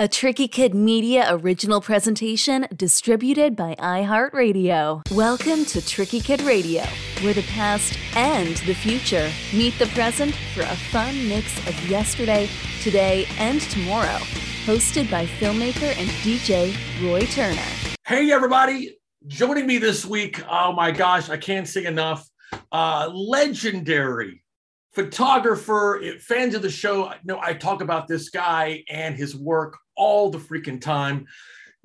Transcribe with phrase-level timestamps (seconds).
[0.00, 5.08] A Tricky Kid Media original presentation distributed by iHeartRadio.
[5.12, 6.82] Welcome to Tricky Kid Radio,
[7.22, 12.50] where the past and the future meet the present for a fun mix of yesterday,
[12.82, 14.18] today, and tomorrow.
[14.66, 17.62] Hosted by filmmaker and DJ Roy Turner.
[18.04, 18.98] Hey, everybody.
[19.28, 22.28] Joining me this week, oh my gosh, I can't say enough.
[22.72, 24.42] Uh, legendary
[24.92, 30.30] photographer, fans of the show know I talk about this guy and his work all
[30.30, 31.26] the freaking time.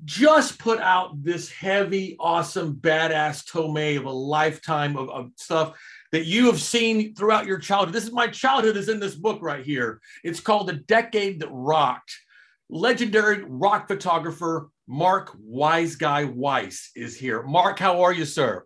[0.04, 5.78] Just put out this heavy, awesome, badass tome of a lifetime of, of stuff
[6.12, 7.94] that you have seen throughout your childhood.
[7.94, 10.00] This is my childhood is in this book right here.
[10.24, 12.16] It's called The Decade That Rocked.
[12.70, 17.42] Legendary rock photographer Mark Weissguy Weiss is here.
[17.42, 18.64] Mark, how are you, sir?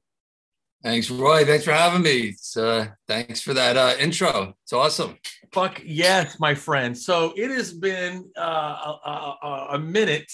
[0.85, 1.47] Thanks, Roy.
[1.47, 2.37] Thanks for having me.
[2.55, 4.55] Uh, thanks for that uh, intro.
[4.65, 5.17] It's awesome.
[5.51, 6.97] Fuck yes, my friend.
[6.97, 10.31] So it has been uh, a, a, minute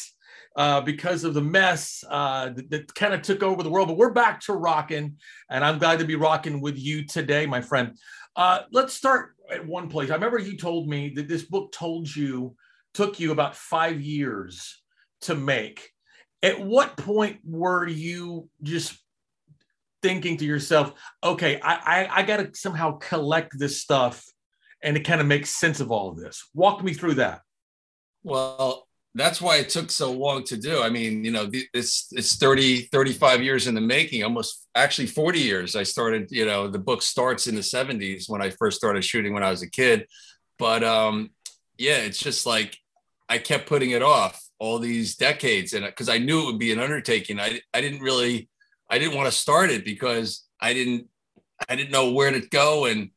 [0.57, 3.97] uh, because of the mess uh, that, that kind of took over the world, but
[3.97, 5.19] we're back to rocking,
[5.51, 7.97] and I'm glad to be rocking with you today, my friend.
[8.35, 10.11] Uh, let's start at one place.
[10.11, 12.57] I remember you told me that this book told you
[12.93, 14.83] took you about five years
[15.21, 15.91] to make.
[16.43, 18.99] At what point were you just
[20.03, 24.25] thinking to yourself, okay, I, I, I got to somehow collect this stuff
[24.83, 26.49] and it kind of makes sense of all of this?
[26.55, 27.43] Walk me through that.
[28.23, 30.83] Well, that's why it took so long to do.
[30.83, 35.41] I mean, you know, it's it's 30, 35 years in the making, almost actually 40
[35.41, 35.75] years.
[35.75, 39.35] I started, you know, the book starts in the 70s when I first started shooting
[39.35, 40.07] when I was a kid.
[40.59, 41.31] But um,
[41.77, 42.77] yeah, it's just like
[43.29, 46.73] I kept putting it off all these decades and because I knew it would be
[46.73, 47.41] an undertaking.
[47.41, 48.50] I I didn't really
[48.91, 51.07] I didn't want to start it because I didn't
[51.69, 53.11] I didn't know where to go and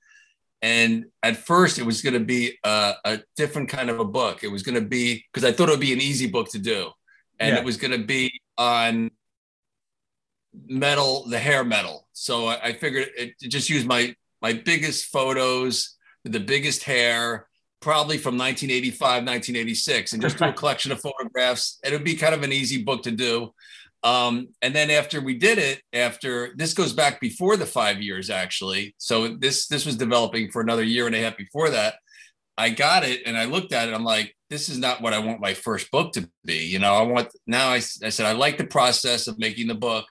[0.62, 4.46] and at first it was going to be a, a, different kind of a book.
[4.46, 6.60] It was going to be because I thought it would be an easy book to
[6.60, 6.90] do,
[7.38, 7.60] and yeah.
[7.60, 9.12] it was going to be on
[10.66, 12.08] metal, the hair metal.
[12.14, 17.48] So I, I figured it just use my my biggest photos, the biggest hair,
[17.82, 21.80] probably from 1985, 1986, and just do a collection of photographs.
[21.84, 23.54] It would be kind of an easy book to do.
[24.04, 28.30] Um, and then after we did it, after this goes back before the five years
[28.30, 28.96] actually.
[28.98, 31.96] So this this was developing for another year and a half before that.
[32.58, 33.94] I got it and I looked at it.
[33.94, 36.66] I'm like, this is not what I want my first book to be.
[36.66, 37.70] You know, I want now.
[37.70, 40.06] I, I said I like the process of making the book,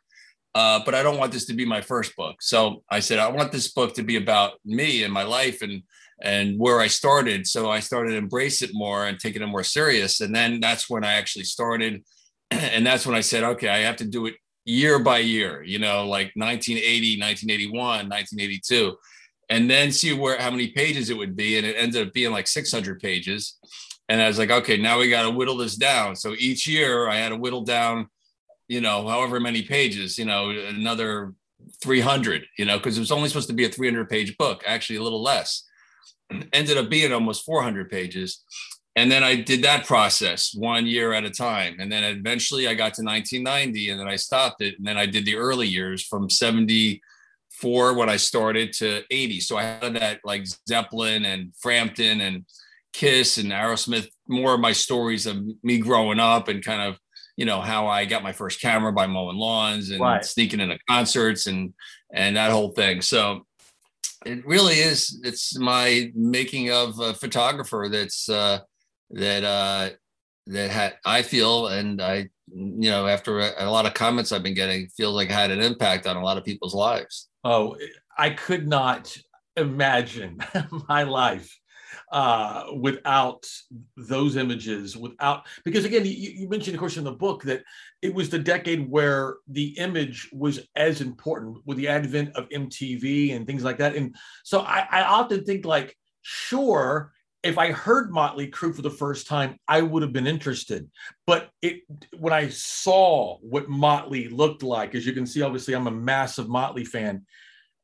[0.54, 2.36] uh, but I don't want this to be my first book.
[2.41, 5.82] So I said I want this book to be about me and my life and
[6.22, 7.47] and where I started.
[7.47, 10.20] So I started to embrace it more and taking it more serious.
[10.20, 12.02] And then that's when I actually started
[12.72, 15.78] and that's when I said, okay, I have to do it year by year, you
[15.78, 18.96] know, like 1980, 1981, 1982,
[19.48, 21.58] and then see where how many pages it would be.
[21.58, 23.58] And it ended up being like 600 pages.
[24.08, 26.16] And I was like, okay, now we got to whittle this down.
[26.16, 28.08] So each year I had to whittle down,
[28.69, 31.34] you know, however many pages, you know, another
[31.82, 34.96] 300, you know, because it was only supposed to be a 300 page book, actually
[34.96, 35.64] a little less.
[36.52, 38.42] Ended up being almost 400 pages
[38.94, 41.76] and then I did that process one year at a time.
[41.78, 44.76] And then eventually I got to 1990 and then I stopped it.
[44.76, 49.41] And then I did the early years from 74 when I started to 80.
[49.41, 52.44] So I had that like Zeppelin and Frampton and
[52.92, 56.98] Kiss and Aerosmith, more of my stories of me growing up and kind of,
[57.38, 60.22] you know, how I got my first camera by mowing lawns and right.
[60.22, 61.72] sneaking into concerts and
[62.12, 63.00] and that whole thing.
[63.00, 63.47] So
[64.26, 68.58] it really is it's my making of a photographer that's uh
[69.12, 69.91] that uh,
[70.47, 74.43] that had I feel, and I you know after a, a, lot of comments I've
[74.43, 77.28] been getting, feels like had an impact on a lot of people's lives.
[77.45, 77.77] Oh,
[78.19, 79.17] I could not
[79.56, 80.39] imagine
[80.89, 81.59] my life
[82.11, 83.47] uh, without
[83.97, 87.62] those images, without because again, you, you, mentioned, of course, in the book that
[88.03, 93.34] it was the decade where the image was as important with the advent of MTV
[93.34, 93.97] and things like that.
[93.97, 98.91] And so I, I often think like, sure, if I heard Motley Crue for the
[98.91, 100.88] first time, I would have been interested.
[101.26, 101.80] But it
[102.19, 106.49] when I saw what Motley looked like, as you can see, obviously I'm a massive
[106.49, 107.26] Motley fan.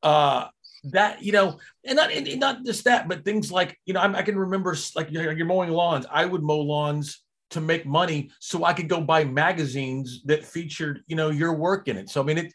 [0.03, 0.47] Uh,
[0.85, 4.19] that you know, and not and not just that, but things like you know, I,
[4.19, 6.06] I can remember like you're mowing lawns.
[6.11, 11.03] I would mow lawns to make money so I could go buy magazines that featured
[11.09, 12.11] you know your work in it.
[12.11, 12.53] So I mean it.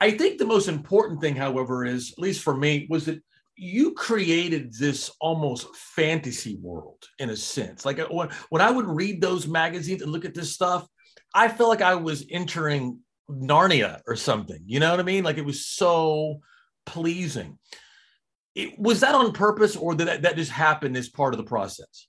[0.00, 3.22] I think the most important thing, however, is at least for me was that
[3.56, 7.84] you created this almost fantasy world in a sense.
[7.84, 10.86] Like uh, when, when I would read those magazines and look at this stuff,
[11.34, 12.98] I felt like I was entering
[13.30, 14.60] Narnia or something.
[14.66, 15.24] You know what I mean?
[15.24, 16.40] Like it was so
[16.86, 17.58] pleasing.
[18.54, 21.44] It, was that on purpose or did that, that just happen as part of the
[21.44, 22.08] process?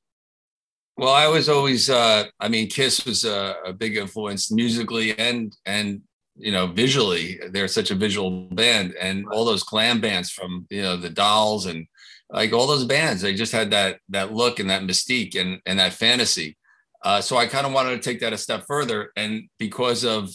[0.98, 5.54] Well, I was always, uh, I mean, Kiss was a, a, big influence musically and
[5.66, 6.02] and
[6.36, 7.40] you know visually.
[7.50, 11.66] They're such a visual band, and all those glam bands from you know the Dolls
[11.66, 11.88] and
[12.30, 15.80] like all those bands, they just had that that look and that mystique and and
[15.80, 16.58] that fantasy.
[17.04, 20.32] Uh, so I kind of wanted to take that a step further, and because of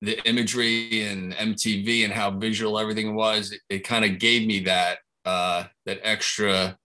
[0.00, 4.60] the imagery and MTV and how visual everything was, it, it kind of gave me
[4.60, 6.76] that uh, that extra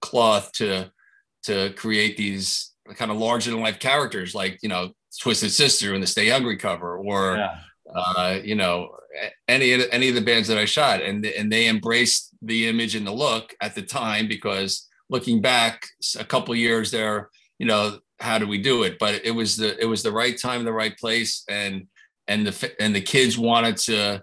[0.00, 0.90] cloth to
[1.44, 4.90] to create these kind of larger than life characters like you know
[5.20, 7.58] Twisted Sister in the Stay Hungry cover or yeah.
[7.94, 8.96] Uh, you know
[9.48, 13.06] any any of the bands that I shot and and they embraced the image and
[13.06, 15.86] the look at the time because looking back
[16.18, 17.28] a couple years there
[17.58, 18.98] you know how do we do it?
[18.98, 21.86] But it was the it was the right time the right place and
[22.28, 24.22] and the and the kids wanted to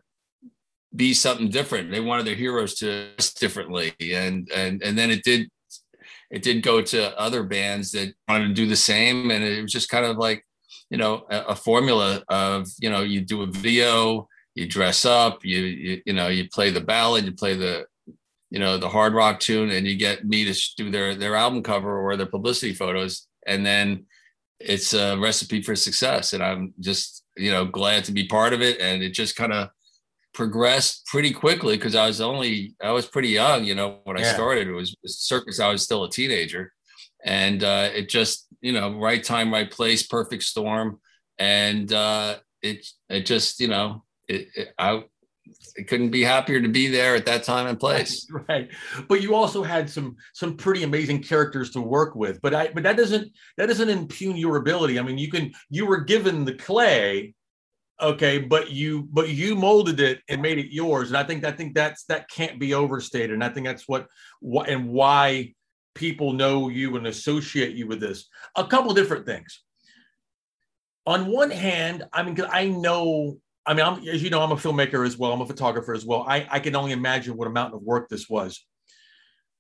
[0.96, 1.92] be something different.
[1.92, 5.50] They wanted their heroes to differently and and and then it did
[6.32, 9.72] it did go to other bands that wanted to do the same, and it was
[9.72, 10.46] just kind of like
[10.90, 15.46] you know a, a formula of you know you do a video, you dress up,
[15.46, 17.86] you, you you know you play the ballad, you play the
[18.50, 21.64] you know the hard rock tune, and you get me to do their their album
[21.64, 24.06] cover or their publicity photos, and then
[24.60, 26.34] it's a recipe for success.
[26.34, 29.54] And I'm just you know glad to be part of it, and it just kind
[29.54, 29.70] of
[30.34, 34.24] progressed pretty quickly because I was only I was pretty young, you know, when I
[34.24, 34.68] started.
[34.68, 35.60] It was circus.
[35.60, 36.72] I was still a teenager,
[37.24, 41.00] and uh, it just you know right time, right place, perfect storm,
[41.38, 45.04] and uh, it it just you know it, it I.
[45.80, 48.28] I couldn't be happier to be there at that time and place.
[48.48, 48.70] Right,
[49.08, 52.40] but you also had some some pretty amazing characters to work with.
[52.42, 55.00] But I but that doesn't that doesn't impugn your ability.
[55.00, 57.34] I mean, you can you were given the clay
[58.02, 61.52] okay but you but you molded it and made it yours and i think i
[61.52, 64.08] think that's that can't be overstated and i think that's what,
[64.40, 65.54] what and why
[66.00, 69.64] people know you and associate you with this a couple different things
[71.06, 74.56] on one hand i mean i know i mean I'm, as you know i'm a
[74.56, 77.74] filmmaker as well i'm a photographer as well i i can only imagine what amount
[77.74, 78.66] of work this was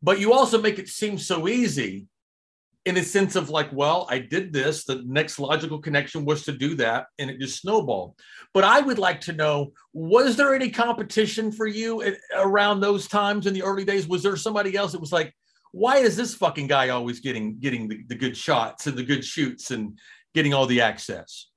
[0.01, 2.07] but you also make it seem so easy
[2.85, 4.85] in a sense of like, well, I did this.
[4.85, 8.15] The next logical connection was to do that, and it just snowballed.
[8.53, 13.47] But I would like to know: was there any competition for you around those times
[13.47, 14.07] in the early days?
[14.07, 15.33] Was there somebody else that was like,
[15.71, 19.24] why is this fucking guy always getting getting the, the good shots and the good
[19.24, 19.98] shoots and
[20.33, 21.48] getting all the access?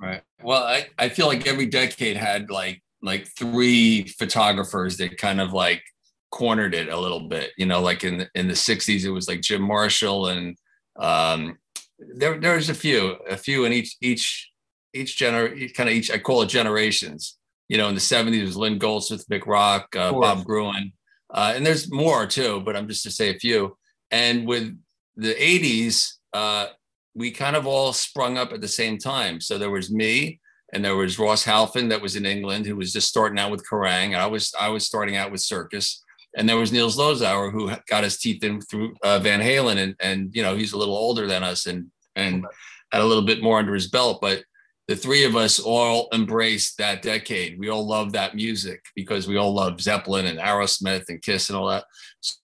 [0.00, 0.22] Right.
[0.42, 5.52] Well, I, I feel like every decade had like like three photographers that kind of
[5.52, 5.82] like
[6.30, 7.52] cornered it a little bit.
[7.56, 10.56] You know, like in in the '60s, it was like Jim Marshall and
[10.96, 11.58] um,
[11.98, 14.50] there, there's a few, a few in each each
[14.92, 16.10] each gener kind of each.
[16.10, 17.38] I call it generations.
[17.68, 20.92] You know, in the '70s, it was Lynn Goldsmith, Mick Rock, uh, Bob Gruen,
[21.34, 22.62] uh, and there's more too.
[22.64, 23.76] But I'm just to say a few.
[24.10, 24.76] And with
[25.16, 26.68] the '80s, uh,
[27.14, 29.40] we kind of all sprung up at the same time.
[29.40, 30.40] So there was me,
[30.72, 33.66] and there was Ross Halfin that was in England, who was just starting out with
[33.68, 34.16] Kerrang.
[34.16, 36.02] I was I was starting out with Circus,
[36.36, 39.94] and there was Neil Zlozower who got his teeth in through uh, Van Halen, and
[40.00, 42.44] and you know he's a little older than us and and
[42.92, 44.20] had a little bit more under his belt.
[44.20, 44.44] But
[44.88, 47.58] the three of us all embraced that decade.
[47.58, 51.56] We all loved that music because we all loved Zeppelin and Aerosmith and Kiss and
[51.56, 51.84] all that.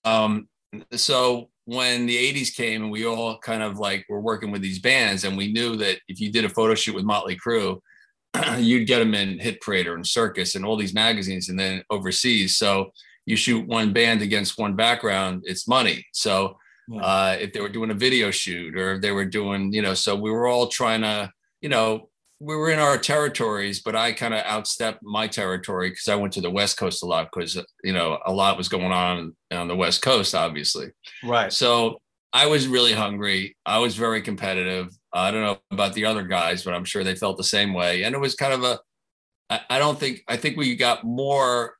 [0.04, 0.48] Um,
[0.92, 4.78] so when the 80s came and we all kind of like were working with these
[4.78, 7.80] bands, and we knew that if you did a photo shoot with Motley Crue,
[8.58, 12.56] you'd get them in Hit Parader and Circus and all these magazines, and then overseas.
[12.56, 12.90] So
[13.26, 16.06] you shoot one band against one background, it's money.
[16.12, 16.56] So
[17.00, 19.94] uh, if they were doing a video shoot or if they were doing, you know,
[19.94, 22.09] so we were all trying to, you know,
[22.40, 26.32] we were in our territories, but I kind of outstepped my territory because I went
[26.32, 29.36] to the West Coast a lot because uh, you know a lot was going on
[29.52, 30.88] on the West Coast, obviously.
[31.22, 31.52] Right.
[31.52, 32.00] So
[32.32, 33.56] I was really hungry.
[33.66, 34.88] I was very competitive.
[35.12, 38.04] I don't know about the other guys, but I'm sure they felt the same way.
[38.04, 38.80] And it was kind of a.
[39.68, 41.74] I don't think I think we got more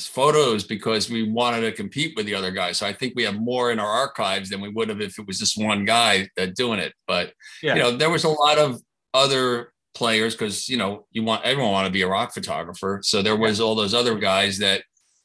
[0.00, 2.78] photos because we wanted to compete with the other guys.
[2.78, 5.26] So I think we have more in our archives than we would have if it
[5.26, 6.94] was just one guy that doing it.
[7.06, 7.74] But yeah.
[7.74, 8.80] you know, there was a lot of
[9.16, 13.00] other players because you know you want everyone want to be a rock photographer.
[13.02, 14.82] So there was all those other guys that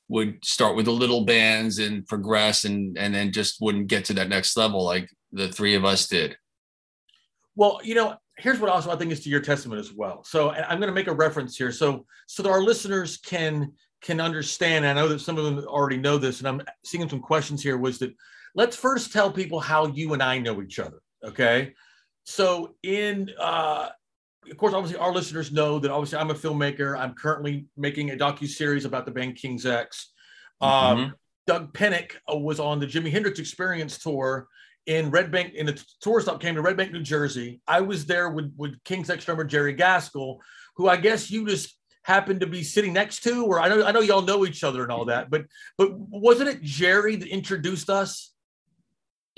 [0.07, 4.13] would start with the little bands and progress and and then just wouldn't get to
[4.13, 6.37] that next level like the three of us did.
[7.55, 10.23] Well, you know, here's what also I think is to your testament as well.
[10.23, 14.19] So I'm going to make a reference here, so so that our listeners can can
[14.19, 17.61] understand, I know that some of them already know this, and I'm seeing some questions
[17.61, 18.15] here, was that
[18.55, 20.99] let's first tell people how you and I know each other.
[21.23, 21.73] Okay.
[22.23, 23.89] So in uh
[24.49, 26.97] of course, obviously, our listeners know that obviously I'm a filmmaker.
[26.97, 30.11] I'm currently making a docu series about the band King's X.
[30.59, 31.11] Um, mm-hmm.
[31.47, 34.47] Doug Pinnick uh, was on the Jimi Hendrix Experience tour
[34.87, 37.61] in Red Bank, in the tour stop came to Red Bank, New Jersey.
[37.67, 40.37] I was there with, with King's X drummer Jerry Gaskill,
[40.75, 43.91] who I guess you just happened to be sitting next to, or I know I
[43.91, 45.45] know y'all know each other and all that, but
[45.77, 48.30] but wasn't it Jerry that introduced us?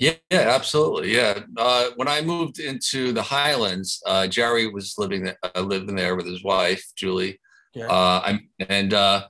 [0.04, 1.14] Yeah, yeah, absolutely.
[1.14, 1.40] Yeah.
[1.56, 6.14] Uh, when I moved into the Highlands, uh, Jerry was living there, uh, living there
[6.14, 7.40] with his wife, Julie.
[7.74, 7.86] Yeah.
[7.86, 8.36] Uh,
[8.68, 9.28] and uh,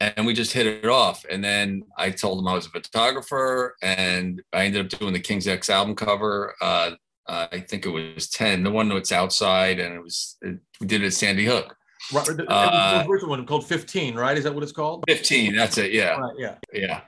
[0.00, 1.26] and we just hit it off.
[1.30, 5.20] And then I told him I was a photographer, and I ended up doing the
[5.20, 6.54] King's X album cover.
[6.60, 6.92] Uh,
[7.26, 11.02] I think it was ten, the one that's outside, and it was it, we did
[11.02, 11.76] it at Sandy Hook.
[12.12, 14.38] Right, the, uh, the one called 15, right?
[14.38, 15.04] Is that what it's called?
[15.08, 15.92] 15, that's it.
[15.92, 16.16] Yeah.
[16.16, 16.54] Right, yeah.
[16.72, 17.00] Yeah.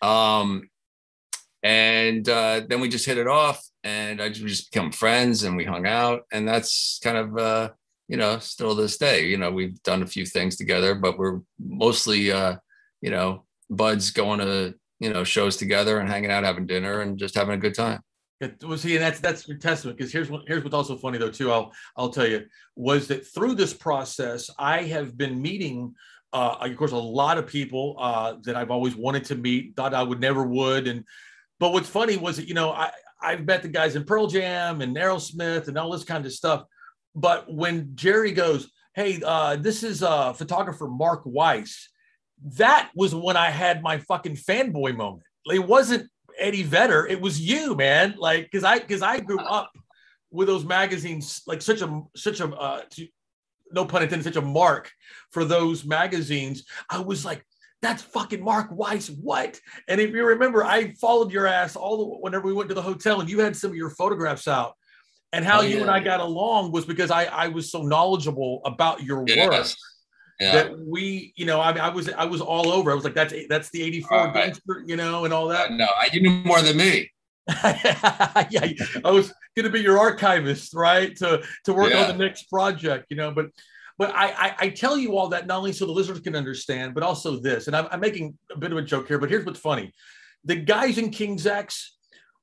[0.00, 0.68] Um,
[1.62, 5.64] and uh, then we just hit it off and I just, become friends and we
[5.64, 6.22] hung out.
[6.32, 7.70] And that's kind of, uh,
[8.06, 11.40] you know, still this day, you know, we've done a few things together, but we're
[11.58, 12.56] mostly, uh,
[13.00, 17.18] you know, buds going to, you know, shows together and hanging out, having dinner and
[17.18, 18.00] just having a good time.
[18.40, 19.98] It was see, and that's that's your testament.
[19.98, 21.50] Because here's what here's what's also funny though too.
[21.50, 22.46] I'll I'll tell you
[22.76, 25.96] was that through this process, I have been meeting,
[26.32, 29.92] uh, of course, a lot of people uh, that I've always wanted to meet, thought
[29.92, 31.04] I would never would, and
[31.58, 34.80] but what's funny was that you know I I've met the guys in Pearl Jam
[34.80, 36.64] and Aerosmith and all this kind of stuff,
[37.14, 41.88] but when Jerry goes, hey, uh, this is uh, photographer Mark Weiss,
[42.56, 45.24] that was when I had my fucking fanboy moment.
[45.46, 47.06] It wasn't Eddie Vedder.
[47.06, 48.14] It was you, man.
[48.18, 49.72] Like, because I because I grew up
[50.30, 52.82] with those magazines, like such a such a uh,
[53.72, 54.90] no pun intended, such a mark
[55.30, 56.64] for those magazines.
[56.90, 57.44] I was like,
[57.80, 59.08] that's fucking Mark Weiss.
[59.08, 59.60] What?
[59.86, 62.82] And if you remember, I followed your ass all the whenever we went to the
[62.82, 64.74] hotel, and you had some of your photographs out.
[65.32, 68.62] And how oh, you and I got along was because I I was so knowledgeable
[68.64, 69.48] about your yes.
[69.48, 69.66] work
[70.40, 70.52] yeah.
[70.52, 72.90] that we, you know, I I was I was all over.
[72.90, 75.70] I was like, that's that's the '84 gangster, you know, and all that.
[75.70, 77.10] Uh, no, you knew more than me.
[77.64, 78.72] yeah,
[79.04, 81.16] I was going to be your archivist, right?
[81.16, 82.04] To to work yeah.
[82.04, 83.30] on the next project, you know.
[83.30, 83.46] But
[83.98, 86.94] but I, I, I tell you all that not only so the listeners can understand,
[86.94, 87.66] but also this.
[87.66, 89.92] And I'm, I'm making a bit of a joke here, but here's what's funny:
[90.44, 91.96] the guys in King's X,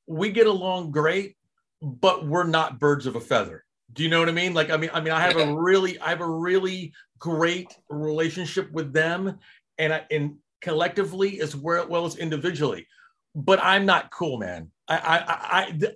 [0.05, 1.37] we get along great,
[1.81, 3.63] but we're not birds of a feather.
[3.93, 4.53] Do you know what I mean?
[4.53, 8.69] Like, I mean, I mean, I have a really, I have a really great relationship
[8.71, 9.39] with them,
[9.77, 12.87] and I, and collectively as well as individually.
[13.33, 14.71] But I'm not cool, man.
[14.87, 15.91] I, I, I,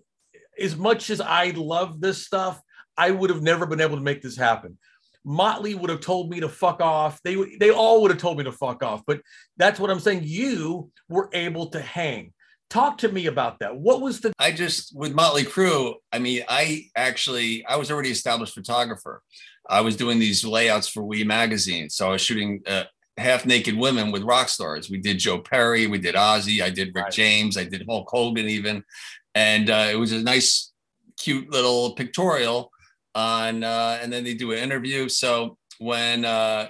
[0.60, 2.62] as much as I love this stuff,
[2.98, 4.78] I would have never been able to make this happen.
[5.26, 7.22] Motley would have told me to fuck off.
[7.24, 9.04] They they all would have told me to fuck off.
[9.06, 9.22] But
[9.58, 10.22] that's what I'm saying.
[10.24, 12.34] You were able to hang.
[12.70, 13.76] Talk to me about that.
[13.76, 14.32] What was the?
[14.40, 15.96] I just with Motley Crue.
[16.12, 19.22] I mean, I actually I was already established photographer.
[19.68, 22.84] I was doing these layouts for Oui magazine, so I was shooting uh,
[23.18, 24.90] half naked women with rock stars.
[24.90, 27.14] We did Joe Perry, we did Ozzy, I did Rick right.
[27.14, 28.84] James, I did Hulk Hogan even,
[29.36, 30.72] and uh, it was a nice,
[31.18, 32.72] cute little pictorial
[33.16, 33.63] on.
[33.63, 35.10] Uh, and then they do an interview.
[35.10, 36.70] So when uh,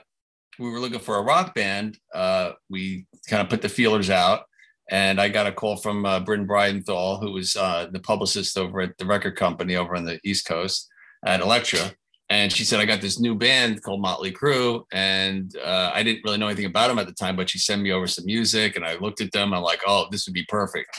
[0.58, 4.44] we were looking for a rock band, uh, we kind of put the feelers out
[4.90, 8.82] and I got a call from uh, Bryn Bridenthal, who was uh, the publicist over
[8.82, 10.90] at the record company over on the East Coast
[11.26, 11.92] at Elektra.
[12.32, 14.84] And she said, I got this new band called Motley Crue.
[14.92, 17.82] And uh, I didn't really know anything about them at the time, but she sent
[17.82, 19.54] me over some music and I looked at them.
[19.54, 20.90] I'm like, oh, this would be perfect.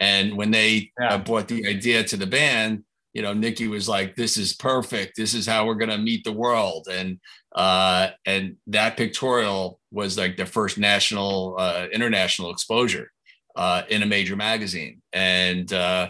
[0.00, 1.18] And when they yeah.
[1.18, 5.16] brought the idea to the band, you know, Nikki was like, this is perfect.
[5.16, 6.88] This is how we're going to meet the world.
[6.90, 7.20] And,
[7.54, 13.10] uh, and that pictorial was like the first national, uh, international exposure
[13.54, 15.02] uh, in a major magazine.
[15.12, 16.08] And, uh,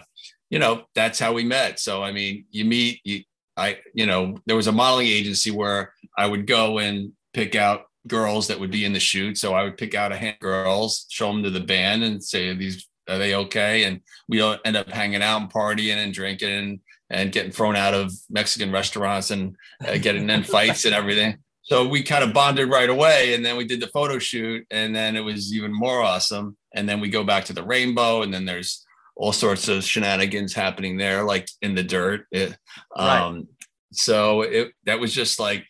[0.49, 1.79] you know, that's how we met.
[1.79, 3.23] So, I mean, you meet, you,
[3.57, 7.83] I, you know, there was a modeling agency where I would go and pick out
[8.07, 9.37] girls that would be in the shoot.
[9.37, 12.55] So I would pick out a hand girls, show them to the band and say,
[12.55, 13.83] these, are they okay?
[13.83, 16.79] And we end up hanging out and partying and drinking and,
[17.13, 19.55] and getting thrown out of Mexican restaurants and
[19.87, 21.37] uh, getting in fights and everything.
[21.61, 23.33] So we kind of bonded right away.
[23.35, 26.89] And then we did the photo shoot and then it was even more awesome and
[26.89, 30.97] then we go back to the rainbow and then there's all sorts of shenanigans happening
[30.97, 32.57] there like in the dirt it,
[32.95, 33.45] um, right.
[33.91, 35.65] so it that was just like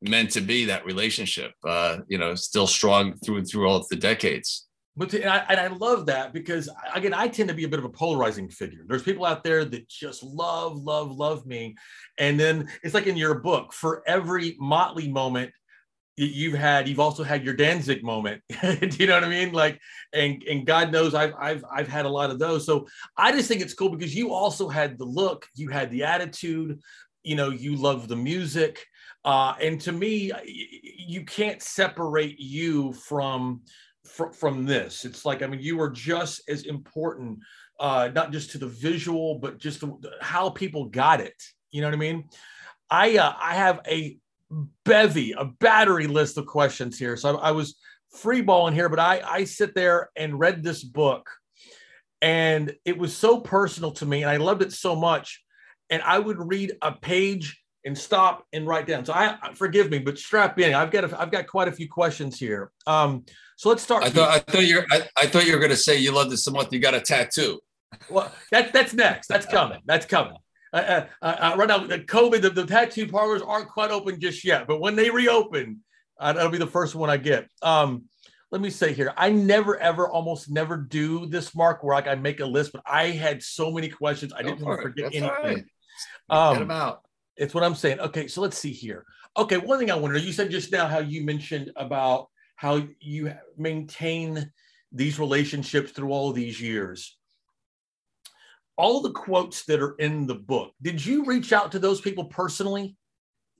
[0.00, 3.88] meant to be that relationship uh, you know still strong through and through all of
[3.88, 4.67] the decades
[4.98, 7.78] but and I, and I love that because again i tend to be a bit
[7.78, 11.76] of a polarizing figure there's people out there that just love love love me
[12.18, 15.52] and then it's like in your book for every motley moment
[16.18, 18.42] you've had you've also had your Danzig moment.
[18.60, 19.52] Do you know what I mean?
[19.52, 19.80] Like,
[20.12, 22.66] and and God knows I've I've I've had a lot of those.
[22.66, 26.04] So I just think it's cool because you also had the look, you had the
[26.04, 26.80] attitude,
[27.22, 28.84] you know, you love the music.
[29.24, 33.62] Uh, and to me, you can't separate you from
[34.08, 35.04] from, from this.
[35.04, 37.38] It's like, I mean, you are just as important
[37.80, 41.40] uh, not just to the visual, but just the, how people got it.
[41.70, 42.24] You know what I mean?
[42.90, 44.18] I uh, I have a
[44.84, 47.16] bevy, a battery list of questions here.
[47.16, 47.76] So I, I was
[48.16, 51.30] freeballing here, but I I sit there and read this book,
[52.20, 55.42] and it was so personal to me, and I loved it so much.
[55.90, 59.02] And I would read a page and stop and write down.
[59.02, 60.74] So I forgive me, but strap in.
[60.74, 62.70] I've got a, I've got quite a few questions here.
[62.86, 63.24] Um,
[63.56, 64.04] so let's start.
[64.04, 66.30] I thought I thought you're I, I thought you were going to say you love
[66.30, 67.58] this so much you got a tattoo.
[68.10, 69.26] Well, that's that's next.
[69.26, 69.80] That's coming.
[69.86, 70.36] That's coming.
[70.72, 74.20] Uh, uh, uh, uh right now, the COVID, the, the, tattoo parlors aren't quite open
[74.20, 75.80] just yet, but when they reopen,
[76.20, 77.48] uh, that'll be the first one I get.
[77.62, 78.04] Um,
[78.50, 82.16] let me say here, I never, ever, almost never do this, Mark, where like I
[82.16, 85.30] make a list, but I had so many questions, I didn't want to forget anything.
[85.42, 85.64] Right.
[86.28, 87.07] Um, Get them out.
[87.38, 88.00] It's what I'm saying.
[88.00, 89.04] Okay, so let's see here.
[89.36, 93.32] Okay, one thing I wonder, you said just now how you mentioned about how you
[93.56, 94.50] maintain
[94.92, 97.18] these relationships through all these years
[98.78, 102.24] all the quotes that are in the book, did you reach out to those people
[102.24, 102.96] personally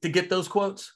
[0.00, 0.94] to get those quotes?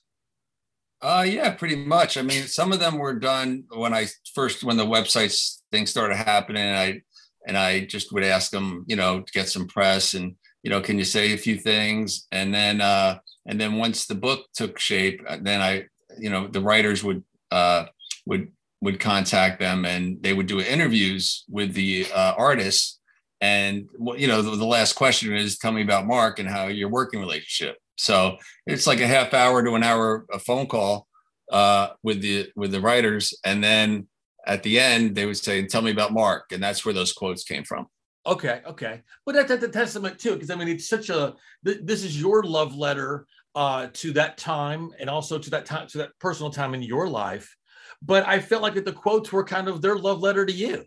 [1.03, 2.17] Uh, yeah, pretty much.
[2.17, 6.15] I mean, some of them were done when I first, when the websites thing started
[6.15, 6.63] happening.
[6.63, 7.01] And I,
[7.49, 10.81] and I just would ask them, you know, to get some press and, you know,
[10.81, 12.27] can you say a few things?
[12.33, 15.87] And then, uh, and then once the book took shape, uh, then I,
[16.19, 17.87] you know, the writers would, uh,
[18.27, 22.99] would, would contact them and they would do interviews with the uh, artists
[23.43, 26.89] and you know, the, the, last question is, tell me about Mark and how your
[26.89, 27.77] working relationship.
[27.99, 31.09] So it's like a half hour to an hour a phone call
[31.51, 34.07] uh, with the with the writers, and then
[34.47, 37.43] at the end they would say, "Tell me about Mark," and that's where those quotes
[37.43, 37.89] came from.
[38.25, 41.81] Okay, okay, but that's, that's a testament too, because I mean, it's such a th-
[41.83, 43.27] this is your love letter
[43.57, 47.09] uh, to that time, and also to that time to that personal time in your
[47.09, 47.57] life.
[48.01, 50.85] But I felt like that the quotes were kind of their love letter to you.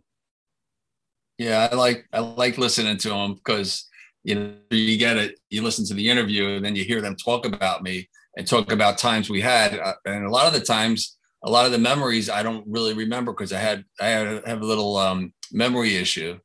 [1.37, 3.89] Yeah, I like I like listening to them because
[4.23, 5.37] you know you get it.
[5.49, 8.71] You listen to the interview and then you hear them talk about me and talk
[8.71, 11.77] about times we had, uh, and a lot of the times, a lot of the
[11.77, 15.95] memories I don't really remember because I had I had have a little um, memory
[15.95, 16.39] issue.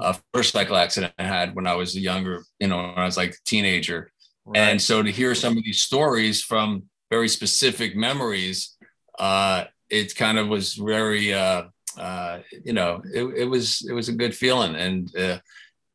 [0.00, 3.04] Uh, first cycle accident I had when I was a younger, you know, when I
[3.04, 4.10] was like a teenager,
[4.44, 4.58] right.
[4.58, 8.76] and so to hear some of these stories from very specific memories,
[9.18, 11.64] uh, it kind of was very uh,
[11.98, 15.38] uh, you know, it, it, was it was a good feeling, and uh,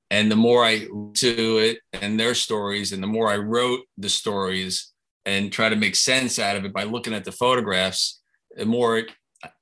[0.10, 4.10] and the more I to it and their stories, and the more I wrote the
[4.10, 4.94] stories
[5.26, 8.22] and try to make sense out of it by looking at the photographs,
[8.56, 9.04] the more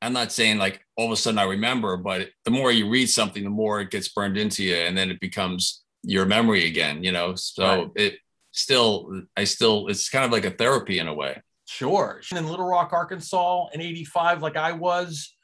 [0.01, 3.09] I'm not saying like all of a sudden I remember, but the more you read
[3.09, 7.03] something, the more it gets burned into you, and then it becomes your memory again.
[7.03, 7.91] You know, so right.
[7.95, 8.17] it
[8.51, 11.41] still I still it's kind of like a therapy in a way.
[11.67, 12.21] Sure.
[12.31, 15.35] In Little Rock, Arkansas in 85, like I was,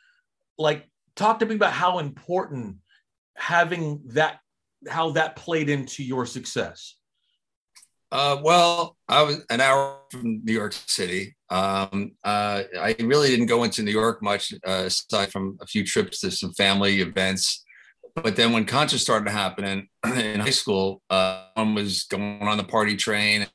[0.57, 2.77] like talk to me about how important
[3.35, 4.39] having that
[4.87, 6.95] how that played into your success
[8.13, 11.35] uh, well, I was an hour from New York City.
[11.49, 15.83] Um, uh, I really didn't go into New York much, uh, aside from a few
[15.83, 17.65] trips to some family events.
[18.15, 22.63] But then when concerts started happening in high school, uh, one was going on the
[22.63, 23.47] party train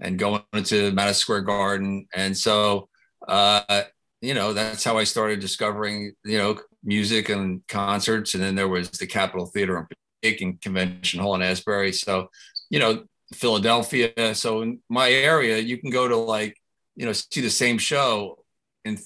[0.00, 2.88] and going to Madison Square Garden, and so
[3.28, 3.82] uh,
[4.20, 8.34] you know, that's how I started discovering, you know, music and concerts.
[8.34, 9.86] And then there was the Capitol Theater and
[10.22, 11.92] Aiken Convention Hall in Asbury.
[11.92, 12.30] So,
[12.70, 14.34] you know, Philadelphia.
[14.34, 16.56] So in my area, you can go to like,
[16.94, 18.44] you know, see the same show
[18.84, 18.98] and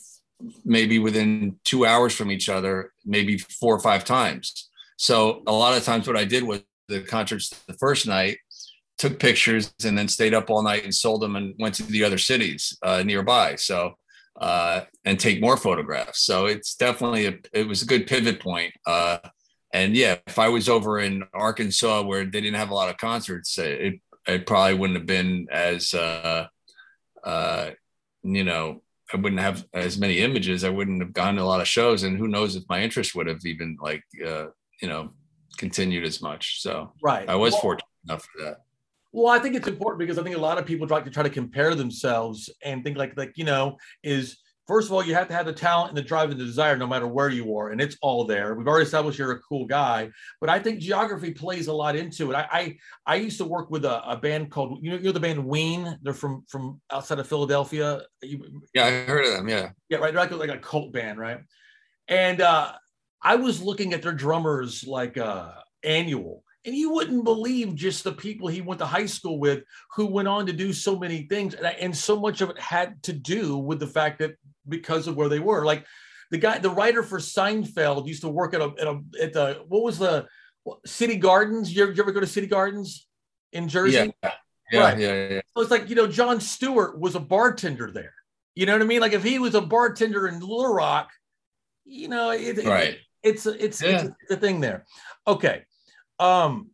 [0.65, 4.69] maybe within two hours from each other, maybe four or five times.
[4.97, 8.39] So a lot of times what I did was the concerts the first night,
[8.99, 12.05] took pictures and then stayed up all night and sold them and went to the
[12.05, 13.57] other cities uh, nearby.
[13.57, 13.95] So
[14.39, 16.21] uh, and take more photographs.
[16.23, 18.73] So it's definitely a, it was a good pivot point.
[18.87, 19.19] Uh,
[19.73, 22.97] and yeah, if I was over in Arkansas where they didn't have a lot of
[22.99, 26.47] concerts, it it probably wouldn't have been as uh,
[27.25, 27.71] uh,
[28.23, 30.65] you know I wouldn't have as many images.
[30.65, 33.15] I wouldn't have gone to a lot of shows, and who knows if my interest
[33.15, 34.47] would have even like uh,
[34.81, 35.11] you know
[35.57, 36.63] continued as much.
[36.63, 38.59] So right, I was well, fortunate enough for that.
[39.13, 41.25] Well, I think it's important because I think a lot of people like to try
[41.25, 44.39] to compare themselves and think like like you know is
[44.71, 46.77] first of all you have to have the talent and the drive and the desire
[46.77, 48.55] no matter where you are and it's all there.
[48.55, 52.31] We've already established you're a cool guy, but I think geography plays a lot into
[52.31, 52.37] it.
[52.37, 55.13] I I, I used to work with a, a, band called you know you know
[55.13, 55.99] the band Ween.
[56.03, 58.03] They're from from outside of Philadelphia.
[58.23, 59.49] You, yeah, I heard of them.
[59.49, 60.15] Yeah, yeah, right.
[60.15, 61.41] They're like like a cult band, right?
[62.07, 62.73] And uh,
[63.21, 65.51] I was looking at their drummers like uh,
[65.83, 70.07] annual and you wouldn't believe just the people he went to high school with who
[70.07, 71.55] went on to do so many things.
[71.55, 74.35] And, and so much of it had to do with the fact that
[74.69, 75.65] because of where they were.
[75.65, 75.87] Like
[76.31, 79.65] the guy, the writer for Seinfeld used to work at a, at a, at the,
[79.69, 80.27] what was the,
[80.85, 81.75] City Gardens.
[81.75, 83.07] You ever, you ever go to City Gardens
[83.53, 84.13] in Jersey?
[84.23, 84.33] Yeah,
[84.71, 84.99] yeah, right.
[84.99, 85.41] yeah, yeah.
[85.55, 88.15] So it's like you know, Jon Stewart was a bartender there.
[88.55, 89.01] You know what I mean?
[89.01, 91.11] Like if he was a bartender in Little Rock,
[91.85, 92.95] you know, it, right.
[92.95, 94.05] It, it's it's, yeah.
[94.05, 94.85] it's the thing there.
[95.27, 95.65] Okay.
[96.19, 96.71] Um,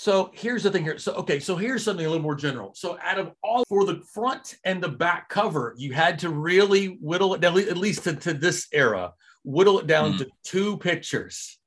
[0.00, 0.96] so here's the thing here.
[0.96, 2.72] So okay, so here's something a little more general.
[2.74, 6.96] So out of all for the front and the back cover, you had to really
[7.02, 9.12] whittle it down, at least to, to this era,
[9.44, 10.18] whittle it down mm.
[10.20, 11.58] to two pictures.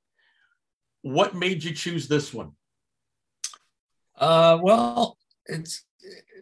[1.04, 2.54] What made you choose this one?
[4.18, 5.86] Uh, well, it's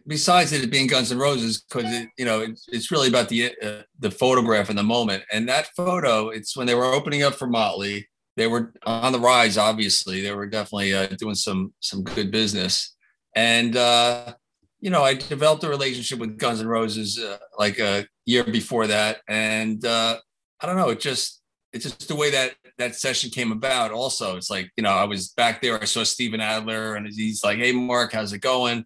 [0.06, 3.52] besides it being Guns N' Roses, because it, you know, it's, it's really about the
[3.62, 5.24] uh, the photograph in the moment.
[5.30, 8.08] And that photo, it's when they were opening up for Motley.
[8.36, 9.58] They were on the rise.
[9.58, 12.94] Obviously, they were definitely uh, doing some some good business.
[13.34, 14.34] And uh,
[14.80, 18.86] you know, I developed a relationship with Guns N' Roses uh, like a year before
[18.86, 20.18] that, and uh,
[20.60, 21.40] I don't know, it just
[21.72, 23.90] it's just the way that that session came about.
[23.90, 25.80] Also, it's like you know, I was back there.
[25.80, 28.84] I saw Steven Adler, and he's like, "Hey, Mark, how's it going?"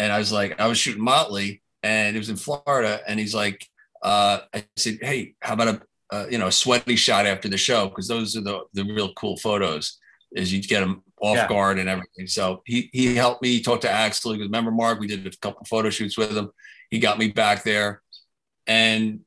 [0.00, 3.34] and I was like, I was shooting Motley, and it was in Florida, and he's
[3.34, 3.66] like,
[4.02, 7.56] uh, I said, hey, how about a uh, you know a sweaty shot after the
[7.56, 9.98] show because those are the the real cool photos.
[10.32, 11.48] Is you get them off yeah.
[11.48, 12.26] guard and everything.
[12.26, 14.32] So he he helped me talk to Axl.
[14.32, 16.50] Because remember Mark, we did a couple photo shoots with him.
[16.90, 18.02] He got me back there,
[18.66, 19.20] and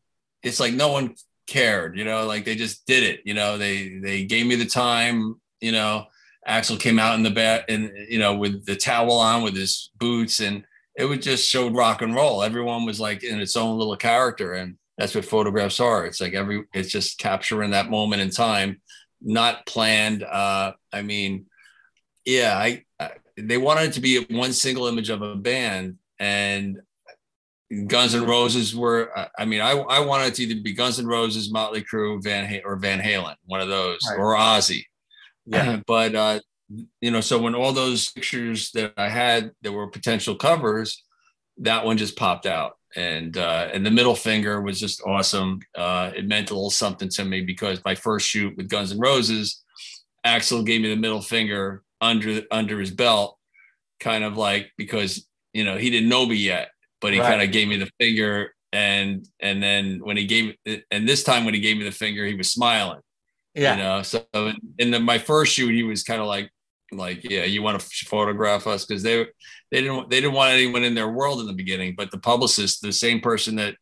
[0.44, 1.16] it's like no one
[1.48, 3.22] cared, you know, like they just did it.
[3.26, 6.08] You know, they they gave me the time, you know,
[6.48, 9.92] Axl came out in the bat and you know with the towel on with his
[9.98, 10.66] boots and
[10.96, 12.44] it would just showed rock and roll.
[12.44, 16.06] Everyone was like in its own little character and that's what photographs are.
[16.06, 18.82] It's like every it's just capturing that moment in time,
[19.22, 20.24] not planned.
[20.24, 21.46] Uh, I mean,
[22.26, 26.80] yeah, I, I they wanted it to be one single image of a band and
[27.88, 29.12] Guns N' Roses were.
[29.38, 32.76] I mean, I, I wanted to either be Guns N' Roses, Motley Crue, Van or
[32.76, 34.20] Van Halen, one of those, right.
[34.20, 34.84] or Ozzy.
[35.46, 35.80] Yeah.
[35.88, 36.40] but uh,
[37.02, 41.04] you know, so when all those pictures that I had that were potential covers,
[41.58, 42.78] that one just popped out.
[42.96, 45.60] And uh, and the middle finger was just awesome.
[45.76, 49.00] Uh, it meant a little something to me because my first shoot with Guns N'
[49.00, 49.64] Roses,
[50.26, 53.38] Axl gave me the middle finger under under his belt,
[54.00, 56.70] kind of like because you know he didn't know me yet,
[57.02, 57.30] but he right.
[57.30, 60.56] kind of gave me the finger and and then when he gave
[60.92, 63.00] and this time when he gave me the finger he was smiling
[63.56, 63.76] yeah.
[63.76, 64.26] You know, so
[64.80, 66.50] in the, my first shoot, he was kind of like,
[66.92, 69.28] like, yeah, you want to photograph us because they
[69.74, 71.96] they didn't they didn't want anyone in their world in the beginning.
[71.98, 73.76] But the publicist, the same person that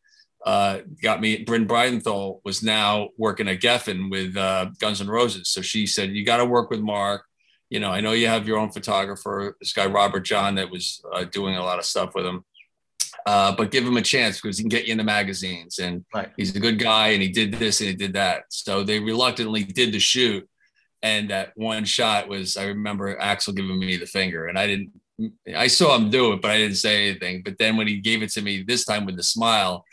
[0.44, 5.50] uh, got me, Bryn Bridenthal, was now working at Geffen with uh, Guns N' Roses.
[5.50, 7.26] So she said, you got to work with Mark.
[7.68, 11.02] You know, I know you have your own photographer, this guy Robert John, that was
[11.12, 12.42] uh, doing a lot of stuff with him.
[13.26, 16.04] Uh, but give him a chance because he can get you in the magazines and
[16.14, 16.30] right.
[16.38, 18.44] he's a good guy and he did this and he did that.
[18.48, 20.48] So they reluctantly did the shoot.
[21.02, 24.90] And that one shot was, I remember Axl giving me the finger and I didn't,
[25.56, 27.42] I saw him do it, but I didn't say anything.
[27.42, 29.84] But then when he gave it to me this time with the smile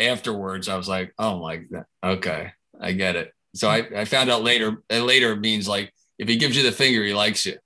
[0.00, 3.32] afterwards, I was like, oh my, God, okay, I get it.
[3.54, 6.72] So I, I found out later, and later means like, if he gives you the
[6.72, 7.58] finger, he likes you.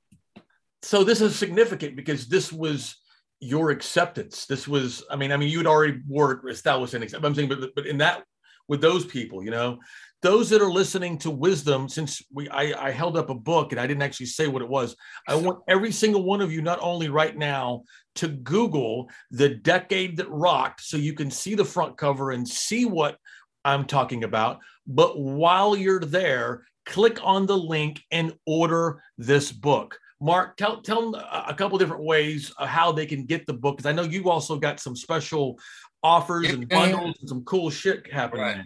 [0.82, 2.96] So this is significant because this was
[3.40, 4.46] your acceptance.
[4.46, 7.26] This was, I mean, I mean, you'd already were established in acceptance.
[7.26, 8.24] I'm saying, but but in that
[8.68, 9.78] with those people, you know,
[10.22, 13.80] those that are listening to wisdom, since we I, I held up a book and
[13.80, 14.96] I didn't actually say what it was.
[15.28, 17.84] I want every single one of you, not only right now,
[18.16, 22.84] to Google the decade that rocked, so you can see the front cover and see
[22.84, 23.16] what
[23.64, 24.58] I'm talking about.
[24.86, 29.98] But while you're there, click on the link and order this book.
[30.20, 33.88] Mark, tell tell them a couple different ways how they can get the book because
[33.88, 35.60] I know you also got some special
[36.02, 38.42] offers and bundles and some cool shit happening.
[38.42, 38.64] Right.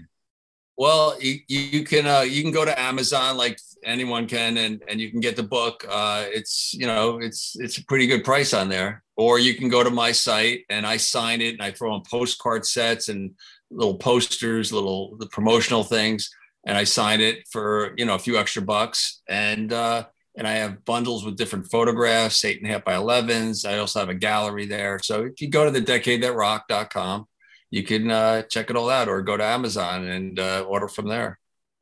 [0.77, 5.01] Well, you, you can uh, you can go to Amazon like anyone can, and and
[5.01, 5.85] you can get the book.
[5.89, 9.03] Uh, it's you know it's it's a pretty good price on there.
[9.17, 12.03] Or you can go to my site and I sign it and I throw in
[12.11, 13.33] postcard sets and
[13.71, 16.31] little posters, little the promotional things,
[16.67, 19.21] and I sign it for you know a few extra bucks.
[19.29, 20.07] And uh,
[20.37, 23.69] and I have bundles with different photographs, eight and a half by 11s.
[23.69, 24.99] I also have a gallery there.
[25.03, 27.27] So if you go to the decadethatrock.com,
[27.73, 31.09] you can uh, check it all out or go to Amazon and uh, order from
[31.09, 31.39] there.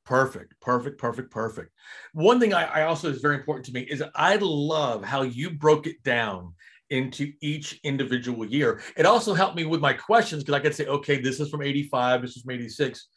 [0.07, 1.73] Perfect, perfect, perfect, perfect.
[2.15, 5.51] One thing I, I also is very important to me is I love how you
[5.51, 6.55] broke it down
[6.91, 8.81] into each individual year.
[8.97, 11.63] It also helped me with my questions because I could say, okay, this is from
[11.63, 13.09] 85, this is from 86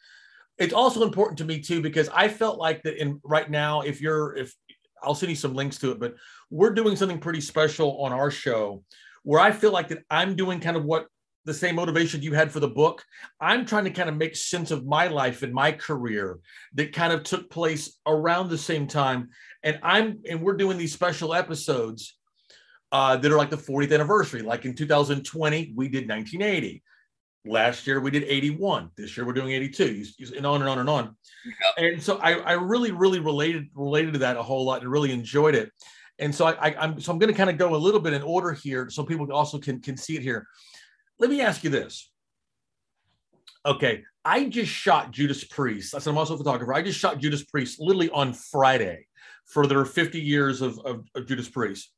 [0.58, 4.00] it's also important to me too because I felt like that in right now, if
[4.00, 4.54] you're if
[5.02, 6.14] I'll send you some links to it, but
[6.48, 8.84] we're doing something pretty special on our show
[9.24, 11.08] where I feel like that I'm doing kind of what
[11.44, 13.04] the same motivation you had for the book.
[13.40, 16.40] I'm trying to kind of make sense of my life and my career
[16.74, 19.30] that kind of took place around the same time.
[19.62, 22.16] And I'm and we're doing these special episodes
[22.92, 24.42] uh, that are like the 40th anniversary.
[24.42, 26.82] Like in 2020, we did 1980.
[27.46, 28.90] Last year we did 81.
[28.96, 30.04] This year we're doing 82,
[30.36, 31.16] and on and on and on.
[31.44, 31.92] Yep.
[31.92, 35.12] And so I, I really, really related related to that a whole lot and really
[35.12, 35.70] enjoyed it.
[36.18, 38.14] And so I, I am so I'm going to kind of go a little bit
[38.14, 40.46] in order here, so people also can can see it here.
[41.24, 42.10] Let me ask you this.
[43.64, 45.94] Okay, I just shot Judas Priest.
[45.94, 46.74] I said I'm also a photographer.
[46.74, 49.06] I just shot Judas Priest literally on Friday
[49.46, 51.90] for their 50 years of, of, of Judas Priest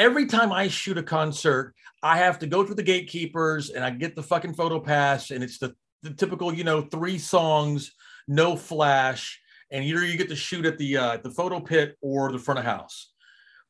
[0.00, 3.90] every time I shoot a concert, I have to go through the gatekeepers and I
[3.90, 7.92] get the fucking photo pass, and it's the, the typical, you know, three songs,
[8.26, 9.38] no flash,
[9.70, 12.58] and either you get to shoot at the uh, the photo pit or the front
[12.58, 13.12] of house.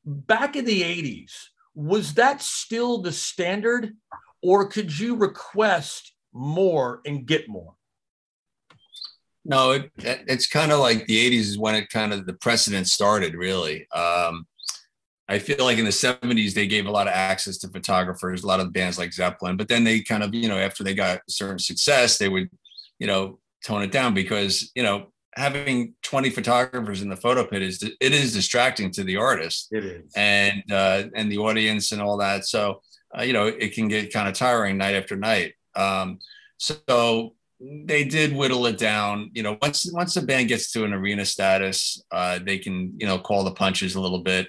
[0.05, 1.33] Back in the '80s,
[1.75, 3.97] was that still the standard,
[4.43, 7.75] or could you request more and get more?
[9.45, 12.87] No, it, it's kind of like the '80s is when it kind of the precedent
[12.89, 13.35] started.
[13.35, 14.47] Really, um,
[15.31, 18.49] I feel like in the 70s they gave a lot of access to photographers, a
[18.49, 21.21] lot of bands like Zeppelin, but then they kind of, you know, after they got
[21.29, 22.51] certain success, they would,
[22.99, 27.63] you know, tone it down because, you know, having 20 photographers in the photo pit
[27.63, 29.69] is it is distracting to the artist.
[29.71, 30.13] It is.
[30.17, 32.45] And uh and the audience and all that.
[32.47, 32.83] So,
[33.17, 35.55] uh, you know, it can get kind of tiring night after night.
[35.75, 36.19] Um
[36.59, 39.31] so they did whittle it down.
[39.35, 43.07] You know, once once the band gets to an arena status, uh, they can you
[43.07, 44.49] know call the punches a little bit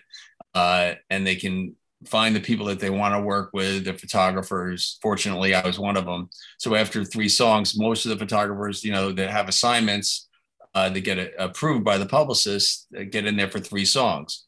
[0.54, 4.97] uh, and they can find the people that they want to work with, the photographers.
[5.02, 6.30] Fortunately, I was one of them.
[6.58, 10.28] So after three songs, most of the photographers, you know, that have assignments
[10.74, 14.45] uh, that get approved by the publicist get in there for three songs.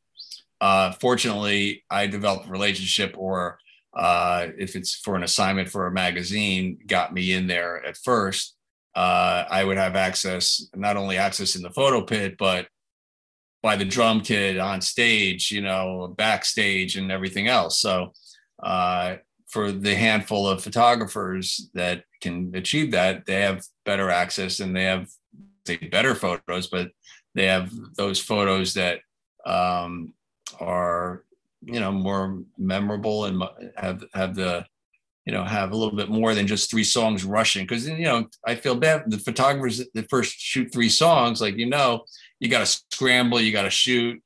[0.61, 3.59] Uh, fortunately, I developed a relationship, or
[3.95, 8.55] uh, if it's for an assignment for a magazine, got me in there at first.
[8.95, 12.67] Uh, I would have access, not only access in the photo pit, but
[13.61, 17.79] by the drum kit on stage, you know, backstage and everything else.
[17.79, 18.13] So
[18.61, 19.15] uh,
[19.47, 24.83] for the handful of photographers that can achieve that, they have better access and they
[24.83, 25.09] have
[25.65, 26.91] say better photos, but
[27.35, 28.99] they have those photos that
[29.45, 30.13] um,
[30.59, 31.23] are
[31.65, 33.43] you know more memorable and
[33.77, 34.65] have have the
[35.25, 38.27] you know have a little bit more than just three songs rushing because you know
[38.45, 42.03] i feel bad the photographers that first shoot three songs like you know
[42.43, 44.21] you got to scramble, you got to shoot.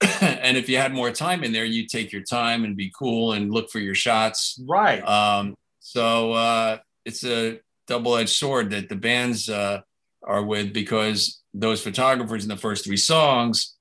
[0.20, 3.32] and if you had more time in there, you take your time and be cool
[3.32, 4.60] and look for your shots.
[4.68, 5.00] Right.
[5.00, 9.82] Um, so uh, it's a double-edged sword that the bands uh,
[10.24, 13.76] are with because those photographers in the first three songs,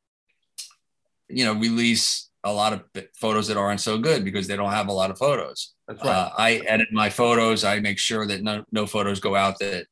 [1.28, 2.84] you know, release a lot of
[3.16, 5.74] photos that aren't so good because they don't have a lot of photos.
[5.88, 6.12] That's right.
[6.12, 7.64] Uh, I edit my photos.
[7.64, 9.86] I make sure that no, no photos go out that,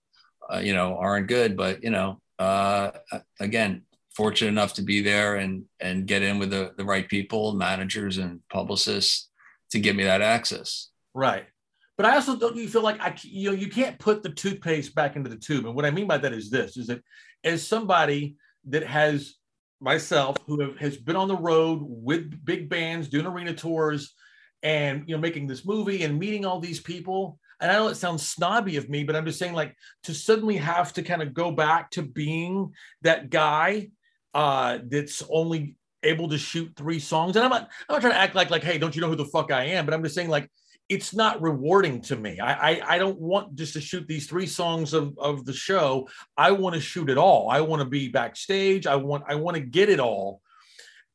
[0.52, 1.56] uh, you know, aren't good.
[1.56, 2.92] But, you know, uh,
[3.40, 3.84] again,
[4.14, 8.18] fortunate enough to be there and and get in with the, the right people, managers
[8.18, 9.30] and publicists
[9.72, 10.90] to give me that access.
[11.14, 11.46] Right.
[11.98, 14.96] But I also don't you feel like I you know you can't put the toothpaste
[14.96, 15.66] back into the tube.
[15.66, 17.02] And what I mean by that is this is that
[17.44, 18.36] as somebody
[18.66, 19.36] that has
[19.82, 24.14] myself who have, has been on the road with big bands doing arena tours
[24.64, 27.96] and you know making this movie and meeting all these people and I know it
[27.96, 31.32] sounds snobby of me, but I'm just saying, like, to suddenly have to kind of
[31.34, 33.92] go back to being that guy
[34.34, 37.36] uh, that's only able to shoot three songs.
[37.36, 39.16] And I'm not, I'm not trying to act like, like, hey, don't you know who
[39.16, 39.86] the fuck I am?
[39.86, 40.50] But I'm just saying, like,
[40.92, 42.38] it's not rewarding to me.
[42.42, 46.10] I, I, I don't want just to shoot these three songs of, of the show.
[46.36, 47.50] I want to shoot it all.
[47.50, 48.86] I want to be backstage.
[48.86, 50.42] I want I want to get it all.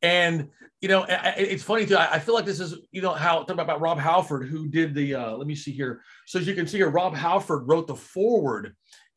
[0.00, 0.48] And
[0.80, 1.98] you know, it's funny too.
[1.98, 5.14] I feel like this is, you know, how talk about Rob Halford, who did the.
[5.14, 6.00] Uh, let me see here.
[6.26, 8.74] So as you can see here, Rob Halford wrote the foreword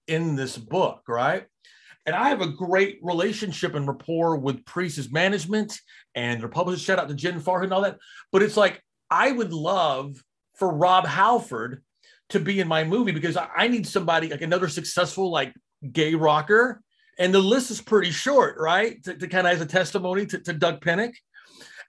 [0.07, 1.45] in this book, right?
[2.05, 5.79] And I have a great relationship and rapport with Priest's management
[6.15, 6.83] and their publishers.
[6.83, 7.97] Shout out to Jen Farhood and all that.
[8.33, 10.21] But it's like I would love
[10.59, 11.81] for Rob Halford
[12.29, 15.53] to be in my movie because I need somebody like another successful like
[15.91, 16.81] gay rocker.
[17.17, 19.03] And the list is pretty short, right?
[19.03, 21.13] To, to kind of as a testimony to, to Doug Pinnick.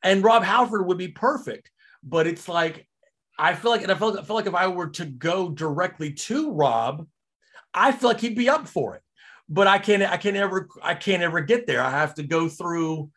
[0.02, 1.70] And Rob Halford would be perfect.
[2.02, 2.86] But it's like,
[3.38, 6.12] I feel like, and I feel, I feel like if I were to go directly
[6.12, 7.06] to Rob,
[7.74, 9.02] I feel like he'd be up for it.
[9.48, 11.82] But I can't, I can't ever, I can't ever get there.
[11.82, 13.10] I have to go through,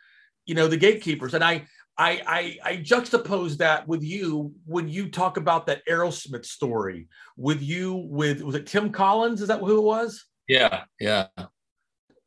[0.46, 1.34] you know, the gatekeepers.
[1.34, 1.66] And I,
[1.98, 7.62] I, I, I juxtapose that with you when you talk about that Aerosmith story with
[7.62, 9.42] you with was it Tim Collins?
[9.42, 10.26] Is that who it was?
[10.48, 11.28] Yeah, yeah.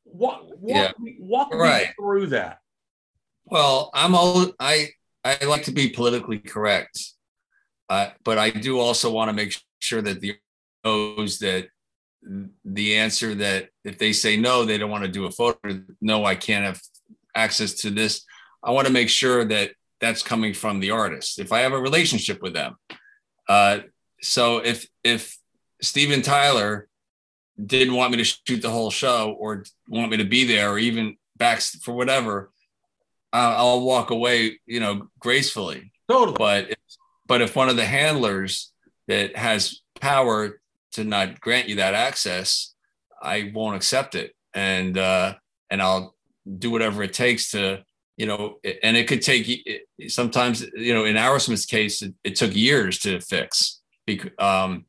[0.04, 0.92] Walk, walk, yeah.
[0.98, 1.88] Me, walk right.
[1.88, 2.58] me through that.
[3.44, 4.90] Well, I'm all I
[5.24, 7.00] I like to be politically correct,
[7.88, 10.36] uh, but I do also want to make sure that the
[10.84, 11.68] knows that
[12.64, 15.82] the answer that if they say no, they don't want to do a photo.
[16.00, 16.80] No, I can't have
[17.34, 18.24] access to this.
[18.66, 21.38] I want to make sure that that's coming from the artist.
[21.38, 22.76] If I have a relationship with them,
[23.48, 23.78] uh,
[24.20, 25.38] so if if
[25.80, 26.88] Steven Tyler
[27.64, 30.78] didn't want me to shoot the whole show or want me to be there or
[30.78, 32.50] even back for whatever,
[33.32, 35.92] uh, I'll walk away, you know, gracefully.
[36.08, 36.36] Totally.
[36.36, 36.78] But if,
[37.26, 38.72] but if one of the handlers
[39.08, 40.60] that has power
[40.92, 42.74] to not grant you that access,
[43.22, 45.34] I won't accept it, and uh,
[45.70, 46.14] and I'll
[46.58, 47.84] do whatever it takes to,
[48.16, 49.66] you know, and it could take
[50.08, 53.82] sometimes, you know, in Aerosmith's case, it, it took years to fix.
[54.38, 54.86] Um,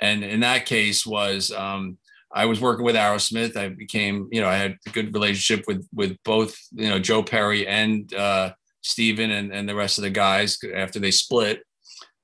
[0.00, 1.98] and in that case was um,
[2.32, 3.56] I was working with Aerosmith.
[3.56, 7.22] I became, you know, I had a good relationship with with both, you know, Joe
[7.22, 11.62] Perry and uh, Steven and, and the rest of the guys after they split.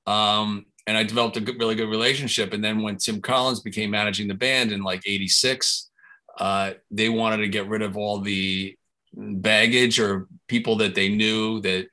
[0.07, 2.53] Um, and I developed a good, really good relationship.
[2.53, 5.89] And then when Tim Collins became managing the band in like '86,
[6.39, 8.75] uh, they wanted to get rid of all the
[9.13, 11.87] baggage or people that they knew that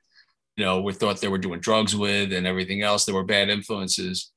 [0.57, 3.05] you know we thought they were doing drugs with and everything else.
[3.05, 4.31] There were bad influences,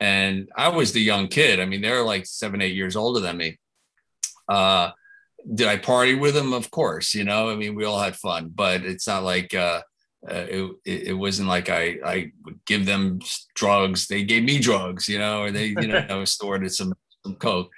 [0.00, 1.60] and I was the young kid.
[1.60, 3.58] I mean, they're like seven, eight years older than me.
[4.48, 4.90] Uh,
[5.54, 6.52] did I party with them?
[6.52, 7.50] Of course, you know.
[7.50, 9.82] I mean, we all had fun, but it's not like uh,
[10.28, 13.20] uh, it, it wasn't like I I would give them
[13.54, 14.08] drugs.
[14.08, 17.36] They gave me drugs, you know, or they you know I was stored some some
[17.36, 17.70] coke.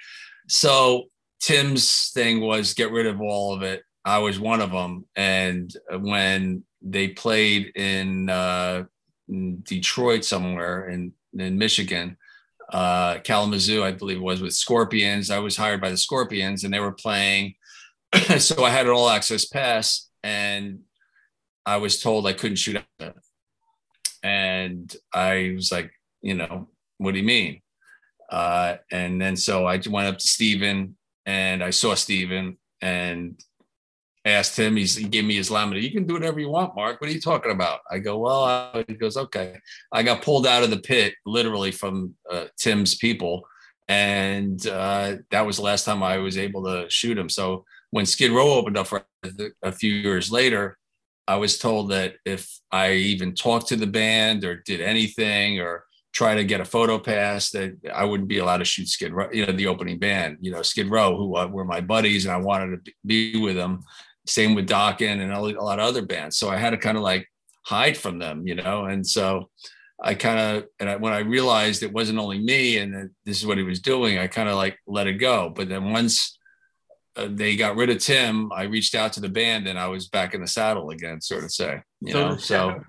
[0.47, 1.09] So
[1.39, 3.83] Tim's thing was get rid of all of it.
[4.05, 8.83] I was one of them, and when they played in, uh,
[9.27, 12.17] in Detroit somewhere in in Michigan,
[12.71, 15.29] uh, Kalamazoo, I believe it was with Scorpions.
[15.29, 17.55] I was hired by the Scorpions, and they were playing.
[18.39, 20.79] so I had an all access pass, and
[21.65, 22.81] I was told I couldn't shoot.
[24.23, 27.61] And I was like, you know, what do you mean?
[28.29, 33.39] Uh, and then so I went up to Steven and I saw Steven and
[34.29, 35.81] asked him, he's, he gave me his laminate.
[35.81, 36.99] You can do whatever you want, Mark.
[36.99, 37.79] What are you talking about?
[37.91, 39.59] I go, well, he goes, okay.
[39.91, 43.43] I got pulled out of the pit literally from uh, Tim's people.
[43.87, 47.29] And uh, that was the last time I was able to shoot him.
[47.29, 48.87] So when Skid Row opened up
[49.63, 50.77] a few years later,
[51.27, 55.85] I was told that if I even talked to the band or did anything or
[56.11, 59.29] try to get a photo pass, that I wouldn't be allowed to shoot Skid Row,
[59.31, 62.33] you know, the opening band, you know, Skid Row, who uh, were my buddies, and
[62.33, 63.83] I wanted to be with them.
[64.29, 66.37] Same with Dokken and a lot of other bands.
[66.37, 67.27] So I had to kind of like
[67.65, 69.49] hide from them, you know, and so
[70.01, 73.39] I kind of, and I, when I realized it wasn't only me and that this
[73.39, 75.49] is what he was doing, I kind of like let it go.
[75.49, 76.37] But then once
[77.15, 80.07] uh, they got rid of Tim, I reached out to the band and I was
[80.07, 82.37] back in the saddle again, sort of say, you so, know.
[82.37, 82.81] So,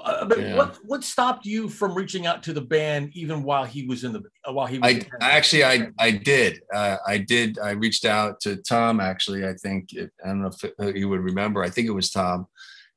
[0.00, 0.56] uh, but yeah.
[0.56, 4.12] what what stopped you from reaching out to the band even while he was in
[4.12, 5.04] the uh, while he was?
[5.20, 9.54] I actually I I did uh, I did I reached out to Tom actually I
[9.54, 12.46] think it, I don't know if you would remember I think it was Tom.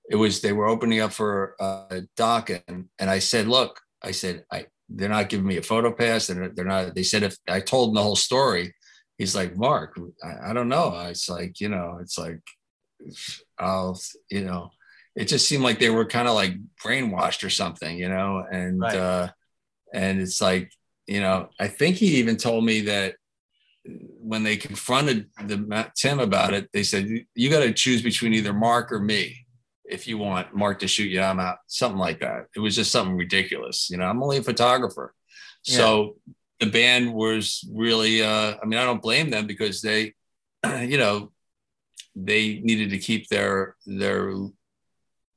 [0.10, 4.12] It was they were opening up for uh, Doc and and I said look I
[4.12, 7.36] said I they're not giving me a photo pass and they're not they said if
[7.50, 8.74] I told them the whole story
[9.18, 11.06] he's like, Mark, I, I don't know.
[11.08, 12.40] It's like, you know, it's like,
[13.60, 14.72] I'll, you know,
[15.16, 18.80] it just seemed like they were kind of like brainwashed or something, you know, and,
[18.80, 18.96] right.
[18.96, 19.28] uh,
[19.94, 20.72] and it's like,
[21.08, 23.16] you know, I think he even told me that
[23.86, 28.54] when they confronted the Tim about it, they said, you got to choose between either
[28.54, 29.46] Mark or me.
[29.86, 31.58] If you want Mark to shoot you, I'm out.
[31.68, 32.48] Something like that.
[32.56, 33.90] It was just something ridiculous.
[33.92, 35.14] You know, I'm only a photographer.
[35.64, 35.78] Yeah.
[35.78, 36.16] So
[36.60, 40.14] the band was really uh, i mean i don't blame them because they
[40.82, 41.32] you know
[42.16, 44.34] they needed to keep their their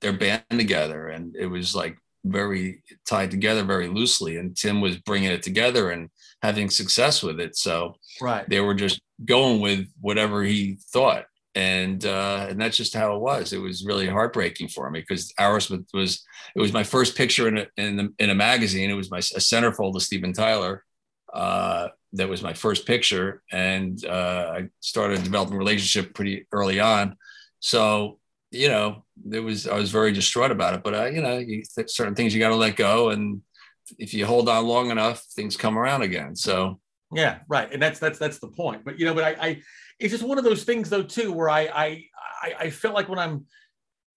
[0.00, 4.96] their band together and it was like very tied together very loosely and tim was
[4.98, 6.10] bringing it together and
[6.42, 12.04] having success with it so right they were just going with whatever he thought and
[12.04, 13.52] uh, and that's just how it was.
[13.52, 17.58] It was really heartbreaking for me because Aerosmith was it was my first picture in
[17.58, 18.90] a in, the, in a magazine.
[18.90, 20.84] It was my a centerfold of Steven Tyler,
[21.32, 26.80] uh, that was my first picture, and uh, I started developing a relationship pretty early
[26.80, 27.16] on.
[27.60, 28.18] So
[28.50, 31.62] you know, there was I was very distraught about it, but uh, you know, you,
[31.86, 33.42] certain things you got to let go, and
[33.98, 36.34] if you hold on long enough, things come around again.
[36.34, 36.80] So
[37.12, 38.84] yeah, right, and that's that's that's the point.
[38.84, 39.62] But you know, but I, I
[39.98, 42.04] it's just one of those things though too, where I I
[42.42, 43.46] I, I felt like when I'm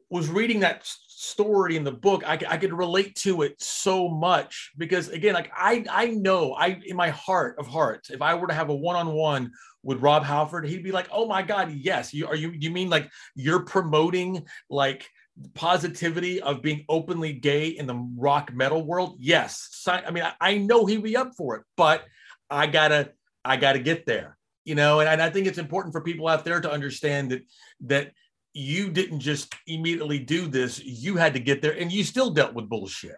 [0.10, 0.90] was reading that
[1.22, 5.52] story in the book, I, I could relate to it so much because again, like
[5.56, 8.76] I I know I in my heart of hearts, if I were to have a
[8.76, 9.52] one-on-one
[9.84, 12.90] with Rob Halford, he'd be like, "Oh my God, yes, you are you you mean
[12.90, 15.08] like you're promoting like
[15.54, 19.86] positivity of being openly gay in the rock metal world, yes.
[19.88, 22.06] I mean, I, I know he'd be up for it, but
[22.50, 23.12] I gotta,
[23.44, 25.00] I gotta get there, you know.
[25.00, 27.42] And, and I think it's important for people out there to understand that
[27.82, 28.12] that
[28.54, 32.54] you didn't just immediately do this; you had to get there, and you still dealt
[32.54, 33.18] with bullshit.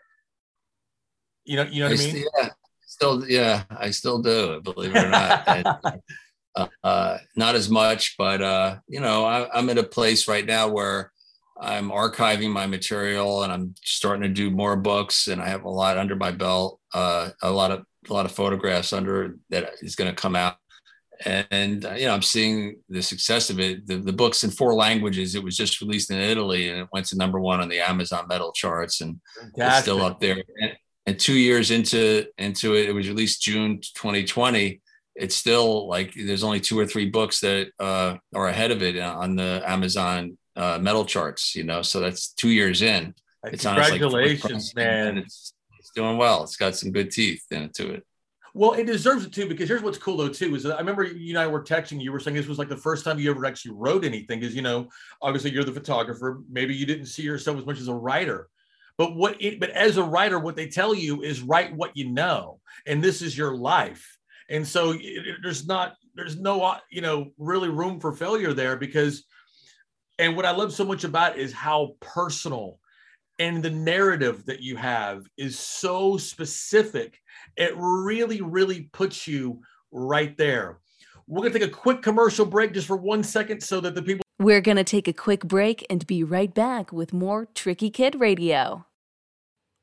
[1.46, 2.26] You know, you know what I, I mean?
[2.38, 2.50] yeah,
[2.86, 4.62] still, yeah, I still do.
[4.62, 5.44] Believe it or not.
[5.48, 5.68] and,
[6.56, 10.46] uh, uh, not as much, but uh, you know, I, I'm at a place right
[10.46, 11.12] now where
[11.60, 15.70] I'm archiving my material and I'm starting to do more books and I have a
[15.70, 19.96] lot under my belt, uh, a lot of a lot of photographs under that is
[19.96, 20.58] going to come out.
[21.26, 23.88] And uh, you know, I'm seeing the success of it.
[23.88, 25.36] The, the book's in four languages.
[25.36, 28.26] It was just released in Italy and it went to number one on the Amazon
[28.28, 29.64] metal charts and Fantastic.
[29.64, 30.44] it's still up there.
[30.60, 34.82] And, and two years into into it, it was released June 2020
[35.16, 38.98] it's still like there's only two or three books that uh, are ahead of it
[39.00, 41.82] on the Amazon uh, metal charts, you know.
[41.82, 43.14] So that's two years in.
[43.46, 45.18] It's Congratulations, like man!
[45.18, 46.44] It's, it's doing well.
[46.44, 48.06] It's got some good teeth into it.
[48.56, 51.30] Well, it deserves it too because here's what's cool though too is I remember you
[51.30, 52.00] and I were texting.
[52.02, 54.40] You were saying this was like the first time you ever actually wrote anything.
[54.40, 54.90] Because you know,
[55.22, 56.42] obviously you're the photographer.
[56.50, 58.50] Maybe you didn't see yourself as much as a writer,
[58.98, 59.42] but what?
[59.42, 63.04] It, but as a writer, what they tell you is write what you know, and
[63.04, 64.18] this is your life.
[64.50, 68.78] And so it, there's not there's no uh, you know really room for failure there
[68.78, 69.24] because
[70.20, 72.78] and what I love so much about is how personal
[73.44, 77.20] and the narrative that you have is so specific.
[77.58, 79.60] It really, really puts you
[79.92, 80.80] right there.
[81.28, 84.02] We're going to take a quick commercial break just for one second so that the
[84.02, 84.24] people.
[84.40, 88.16] We're going to take a quick break and be right back with more Tricky Kid
[88.16, 88.86] Radio.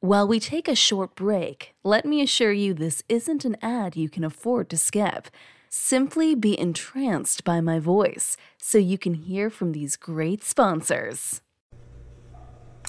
[0.00, 4.08] While we take a short break, let me assure you this isn't an ad you
[4.08, 5.28] can afford to skip.
[5.68, 11.42] Simply be entranced by my voice so you can hear from these great sponsors.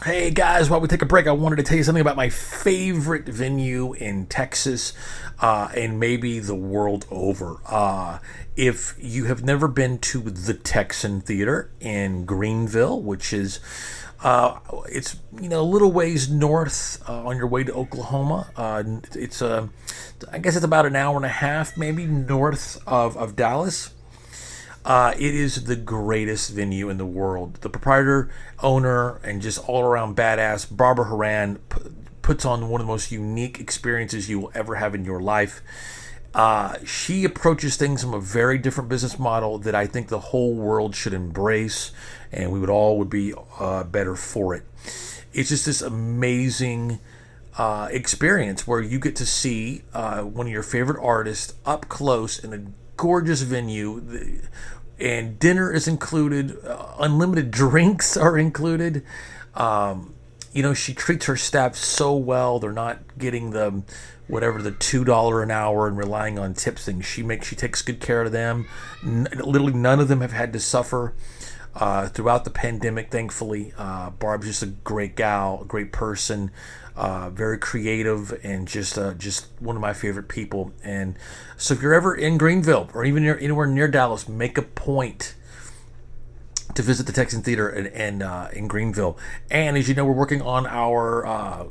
[0.03, 2.29] Hey guys, while we take a break, I wanted to tell you something about my
[2.29, 4.93] favorite venue in Texas
[5.37, 7.57] uh, and maybe the world over.
[7.67, 8.17] Uh,
[8.55, 13.59] if you have never been to the Texan Theater in Greenville, which is
[14.23, 14.57] uh,
[14.89, 18.49] it's you know a little ways north uh, on your way to Oklahoma.
[18.55, 18.81] Uh,
[19.13, 19.67] it's a, uh,
[20.31, 23.91] I guess it's about an hour and a half, maybe north of of Dallas.
[24.83, 27.55] Uh, it is the greatest venue in the world.
[27.61, 31.81] The proprietor, owner, and just all around badass Barbara Haran p-
[32.21, 35.61] puts on one of the most unique experiences you will ever have in your life.
[36.33, 40.55] Uh, she approaches things from a very different business model that I think the whole
[40.55, 41.91] world should embrace,
[42.31, 44.63] and we would all would be uh, better for it.
[45.33, 46.99] It's just this amazing
[47.57, 52.39] uh, experience where you get to see uh, one of your favorite artists up close
[52.39, 54.39] in a gorgeous venue,
[54.99, 56.55] and dinner is included.
[56.63, 59.03] Uh, unlimited drinks are included.
[59.55, 60.13] Um,
[60.53, 62.59] you know, she treats her staff so well.
[62.59, 63.81] They're not getting the
[64.27, 67.07] whatever the two dollar an hour and relying on tips things.
[67.07, 68.67] She makes she takes good care of them.
[69.03, 71.15] N- literally, none of them have had to suffer
[71.73, 73.09] uh, throughout the pandemic.
[73.09, 76.51] Thankfully, uh, Barb's just a great gal, a great person,
[77.01, 80.71] uh, very creative, and just uh, just one of my favorite people.
[80.83, 81.17] And
[81.57, 85.33] so, if you're ever in Greenville or even near, anywhere near Dallas, make a point
[86.75, 89.17] to visit the Texan Theater in in, uh, in Greenville.
[89.49, 91.65] And as you know, we're working on our uh,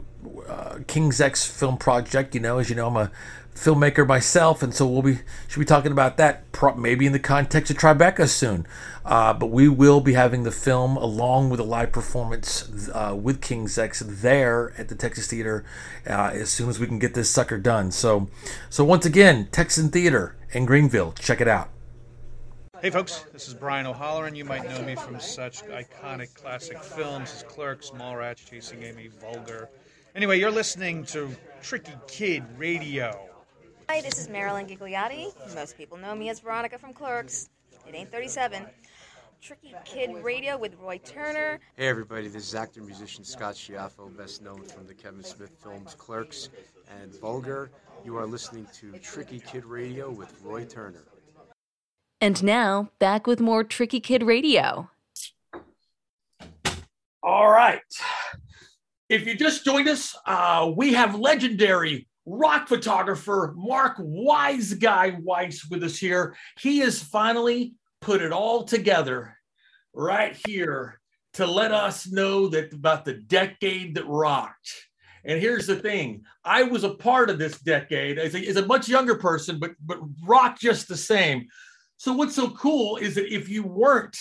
[0.48, 2.34] uh, King's X film project.
[2.34, 3.12] You know, as you know, I'm a
[3.60, 7.18] filmmaker myself, and so we'll be should be talking about that pro- maybe in the
[7.18, 8.66] context of Tribeca soon.
[9.04, 13.40] Uh, but we will be having the film along with a live performance uh, with
[13.40, 15.64] King's X there at the Texan Theater
[16.06, 17.90] uh, as soon as we can get this sucker done.
[17.90, 18.28] So,
[18.68, 21.70] so once again, Texan Theater in Greenville, check it out.
[22.80, 24.34] Hey folks, this is Brian O'Halloran.
[24.34, 29.68] You might know me from such iconic classic films as Clerks, Mallrats, Chasing Amy, Vulgar.
[30.14, 31.28] Anyway, you're listening to
[31.62, 33.29] Tricky Kid Radio.
[33.92, 35.32] Hi, this is Marilyn Gigliotti.
[35.52, 37.50] Most people know me as Veronica from Clerks.
[37.88, 38.64] It ain't 37.
[39.42, 41.58] Tricky Kid Radio with Roy Turner.
[41.74, 45.96] Hey everybody, this is actor musician Scott Schiaffo, best known from the Kevin Smith films
[45.96, 46.50] Clerks
[47.02, 47.72] and Vulgar.
[48.04, 51.02] You are listening to Tricky Kid Radio with Roy Turner.
[52.20, 54.88] And now, back with more Tricky Kid Radio.
[57.24, 57.82] All right.
[59.08, 65.82] If you just joined us, uh, we have legendary rock photographer Mark Weissguy Weiss with
[65.82, 66.36] us here.
[66.58, 69.36] He has finally put it all together
[69.94, 71.00] right here
[71.34, 74.70] to let us know that about the decade that rocked.
[75.24, 78.66] And here's the thing: I was a part of this decade as a, as a
[78.66, 81.46] much younger person, but but rock just the same.
[81.98, 84.16] So what's so cool is that if you weren't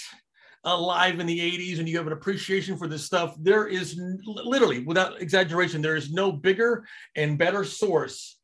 [0.64, 4.84] alive in the 80s and you have an appreciation for this stuff, there is literally,
[4.84, 6.86] without exaggeration, there is no bigger
[7.16, 8.38] and better source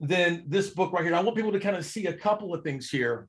[0.00, 1.14] than this book right here.
[1.14, 3.28] I want people to kind of see a couple of things here.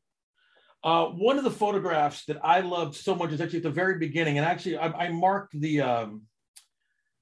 [0.84, 3.98] Uh, one of the photographs that I loved so much is actually at the very
[3.98, 6.24] beginning, and actually I, I marked the um,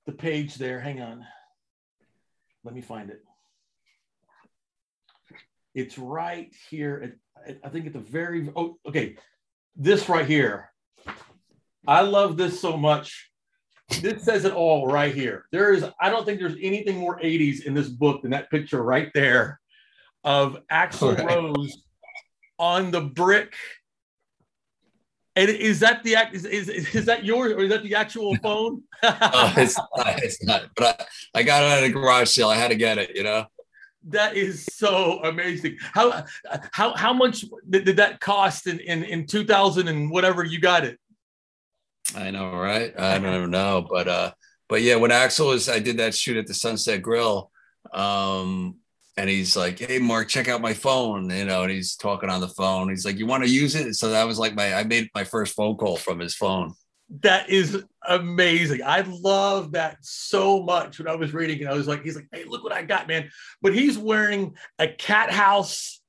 [0.06, 0.82] the page there.
[0.82, 1.26] Hang on,
[2.66, 3.24] let me find it.
[5.74, 7.16] It's right here.
[7.48, 9.16] At, I think at the very oh okay,
[9.78, 10.73] this right here.
[11.88, 13.30] I love this so much.
[14.02, 15.46] This says it all right here.
[15.52, 18.82] There is I don't think there's anything more 80s in this book than that picture
[18.82, 19.60] right there
[20.24, 21.28] of Axl right.
[21.28, 21.84] Rose
[22.58, 23.56] on the brick.
[25.36, 26.36] And is that the act?
[26.36, 28.84] Is, is, is that yours or is that the actual phone?
[29.04, 30.24] oh, it's not.
[30.24, 30.70] It's not.
[30.76, 32.50] But I, I got it at a garage sale.
[32.50, 33.16] I had to get it.
[33.16, 33.46] You know.
[34.10, 35.78] That is so amazing.
[35.80, 36.26] How
[36.72, 40.86] how how much did, did that cost in, in in 2000 and whatever you got
[40.86, 41.00] it?
[42.16, 42.94] I know, right?
[42.98, 44.32] I don't even know, but uh,
[44.70, 47.52] but yeah, when Axl was, I did that shoot at the Sunset Grill.
[47.94, 48.78] Um,
[49.18, 52.42] and he's like, "Hey, Mark, check out my phone," you know, and he's talking on
[52.42, 52.90] the phone.
[52.90, 55.24] He's like, "You want to use it?" So that was like my I made my
[55.24, 56.74] first phone call from his phone.
[57.22, 58.82] That is amazing.
[58.84, 62.28] I love that so much when I was reading and I was like, he's like,
[62.32, 63.30] "Hey, look what I got, man!"
[63.62, 66.00] But he's wearing a Cathouse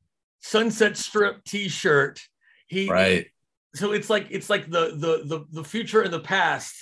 [0.40, 2.20] Sunset Strip T-shirt.
[2.68, 3.26] He right.
[3.74, 6.74] So it's like it's like the the the the future and the past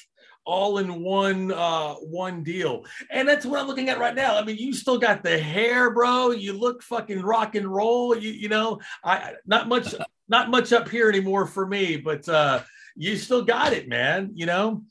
[0.44, 2.84] all in one uh one deal.
[3.10, 4.36] And that's what i'm looking at right now.
[4.36, 6.32] I mean you still got the hair bro.
[6.32, 8.16] You look fucking rock and roll.
[8.16, 9.94] You, you know i not much
[10.28, 12.62] not much up here anymore for me but uh
[12.96, 14.82] you still got it man you know?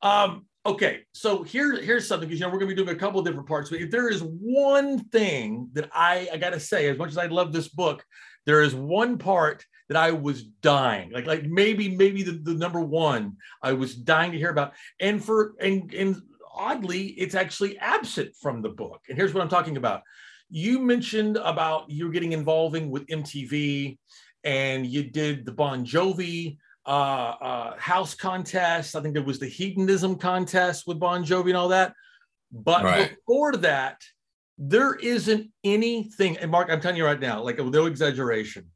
[0.00, 1.00] Um okay.
[1.12, 3.48] So here here's something because you know we're gonna be doing a couple of different
[3.48, 7.18] parts but if there is one thing that i i gotta say as much as
[7.18, 8.04] i love this book
[8.46, 12.80] there is one part that I was dying, like like maybe maybe the, the number
[12.80, 16.22] one I was dying to hear about, and for and and
[16.54, 19.02] oddly, it's actually absent from the book.
[19.08, 20.00] And here's what I'm talking about.
[20.48, 23.98] You mentioned about you getting involving with MTV,
[24.44, 28.96] and you did the Bon Jovi uh, uh, house contest.
[28.96, 31.92] I think there was the hedonism contest with Bon Jovi and all that.
[32.50, 33.10] But right.
[33.10, 34.00] before that,
[34.56, 36.38] there isn't anything.
[36.38, 38.70] And Mark, I'm telling you right now, like no exaggeration,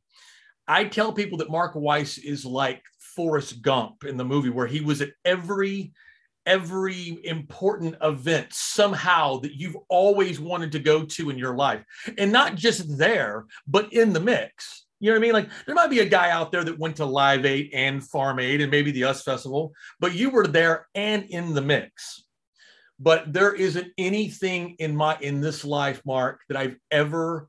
[0.68, 4.80] I tell people that Mark Weiss is like Forrest Gump in the movie, where he
[4.80, 5.92] was at every
[6.44, 11.84] every important event somehow that you've always wanted to go to in your life,
[12.18, 14.86] and not just there, but in the mix.
[15.00, 15.32] You know what I mean?
[15.32, 18.38] Like there might be a guy out there that went to Live Aid and Farm
[18.38, 22.24] Aid and maybe the US Festival, but you were there and in the mix.
[22.98, 27.48] But there isn't anything in my in this life, Mark, that I've ever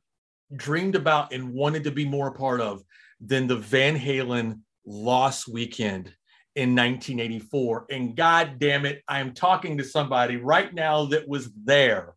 [0.54, 2.84] dreamed about and wanted to be more a part of
[3.20, 6.14] than the Van Halen Lost Weekend
[6.56, 7.86] in 1984.
[7.92, 12.14] And God damn it, I'm talking to somebody right now that was there.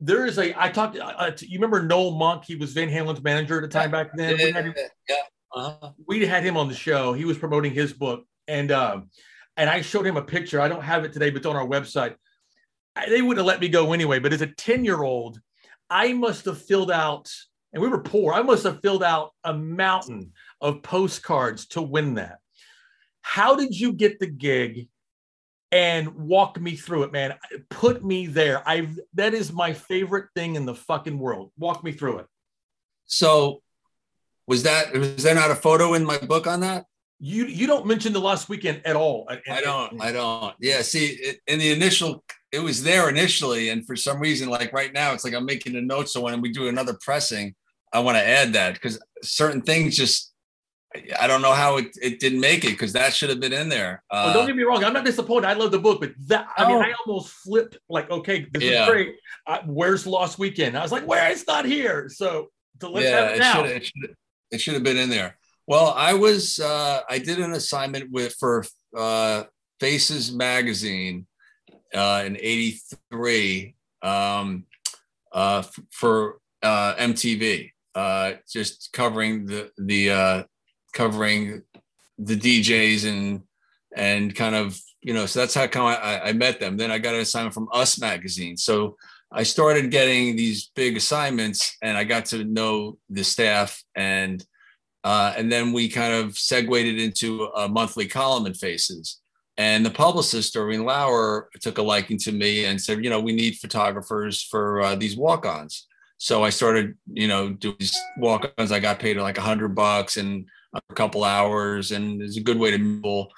[0.00, 2.44] There is a, I talked, uh, uh you remember Noel Monk?
[2.46, 4.38] He was Van Halen's manager at the time back then.
[4.38, 4.74] Yeah, we had him,
[5.08, 5.16] yeah.
[5.54, 5.90] Uh-huh.
[6.06, 7.12] we had him on the show.
[7.12, 8.24] He was promoting his book.
[8.46, 9.10] And, um,
[9.56, 10.60] and I showed him a picture.
[10.60, 12.14] I don't have it today, but it's on our website.
[12.96, 14.18] I, they wouldn't have let me go anyway.
[14.18, 15.40] But as a 10 year old,
[15.90, 17.30] I must have filled out
[17.74, 18.32] and we were poor.
[18.32, 22.38] I must have filled out a mountain of postcards to win that.
[23.20, 24.88] How did you get the gig?
[25.72, 27.34] And walk me through it, man.
[27.68, 28.62] Put me there.
[28.64, 31.50] I that is my favorite thing in the fucking world.
[31.58, 32.26] Walk me through it.
[33.06, 33.60] So,
[34.46, 36.84] was that was there not a photo in my book on that?
[37.18, 39.26] You you don't mention the last weekend at all.
[39.28, 40.00] I don't.
[40.00, 40.54] I don't.
[40.60, 40.82] Yeah.
[40.82, 44.92] See, it, in the initial, it was there initially, and for some reason, like right
[44.92, 46.08] now, it's like I'm making a note.
[46.08, 47.52] So when we do another pressing,
[47.94, 50.34] I want to add that because certain things just
[51.18, 53.68] I don't know how it, it didn't make it because that should have been in
[53.68, 54.02] there.
[54.10, 54.84] Uh, well, don't get me wrong.
[54.84, 55.48] I'm not disappointed.
[55.48, 56.82] I love the book, but that I mean, oh.
[56.82, 58.82] I almost flipped like, okay, this yeah.
[58.82, 59.16] is great.
[59.46, 60.76] Uh, where's Lost Weekend?
[60.76, 61.30] I was like, where?
[61.30, 62.08] It's not here.
[62.08, 62.48] So
[62.80, 63.54] to let's yeah, have it, now.
[63.54, 64.16] Should, it, should,
[64.52, 65.36] it should have been in there.
[65.66, 68.64] Well, I was uh, I did an assignment with for
[68.96, 69.44] uh,
[69.80, 71.26] Faces magazine
[71.92, 74.66] uh, in '83 um,
[75.32, 80.42] uh, for uh, MTV uh, just covering the the uh,
[80.92, 81.62] covering
[82.18, 83.42] the DJs and
[83.96, 86.76] and kind of you know so that's how I, I met them.
[86.76, 88.96] Then I got an assignment from Us magazine, so
[89.32, 94.44] I started getting these big assignments, and I got to know the staff and.
[95.06, 99.20] Uh, and then we kind of segued into a monthly column in Faces.
[99.56, 103.32] And the publicist, Doreen Lauer, took a liking to me and said, you know, we
[103.32, 105.86] need photographers for uh, these walk ons.
[106.18, 108.72] So I started, you know, doing these walk-ons.
[108.72, 112.58] I got paid like a hundred bucks, and a couple hours, and it's a good
[112.58, 113.32] way to mingle.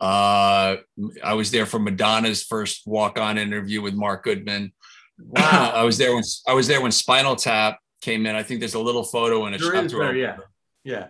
[0.00, 0.76] Uh,
[1.24, 4.72] I was there for Madonna's first walk-on interview with Mark Goodman.
[5.18, 5.72] Wow.
[5.74, 8.36] I was there when I was there when Spinal Tap came in.
[8.36, 9.98] I think there's a little photo in a there chapter.
[9.98, 10.36] There, yeah,
[10.84, 11.06] yeah.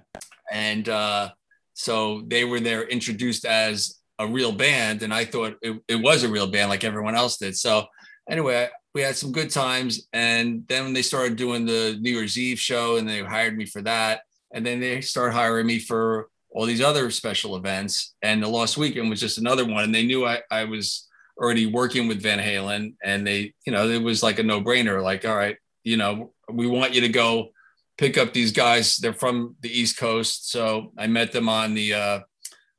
[0.51, 1.31] And uh,
[1.75, 6.23] so they were there introduced as a real band, and I thought it, it was
[6.23, 7.57] a real band like everyone else did.
[7.57, 7.87] So
[8.31, 12.59] anyway, we had some good times, and then they started doing the New Year's Eve
[12.59, 14.22] show, and they hired me for that,
[14.53, 18.76] and then they started hiring me for all these other special events, and the Lost
[18.76, 21.09] Weekend was just another one, and they knew I, I was
[21.40, 25.03] already working with Van Halen, and they, you know, it was like a no brainer,
[25.03, 27.49] like, all right, you know, we want you to go
[27.97, 28.97] pick up these guys.
[28.97, 31.95] They're from the East Coast, so I met them on the.
[31.95, 32.20] Uh,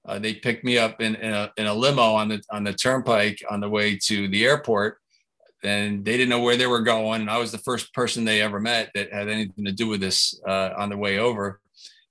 [0.06, 2.74] uh, they picked me up in, in a, in, a, limo on the on the
[2.74, 4.98] turnpike on the way to the airport,
[5.64, 7.22] and they didn't know where they were going.
[7.22, 10.02] And I was the first person they ever met that had anything to do with
[10.02, 11.60] this uh, on the way over.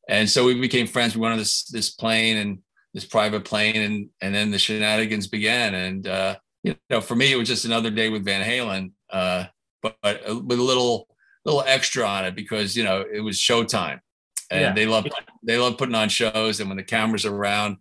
[0.08, 1.14] And so we became friends.
[1.14, 2.58] We went on this this plane and
[2.94, 5.74] this private plane, and and then the shenanigans began.
[5.74, 9.44] And uh, you know, for me, it was just another day with Van Halen, uh,
[9.80, 11.08] but, but with a little
[11.44, 14.00] little extra on it because you know it was showtime,
[14.50, 14.72] and yeah.
[14.72, 15.06] they love
[15.42, 16.60] they love putting on shows.
[16.60, 17.76] And when the cameras are around,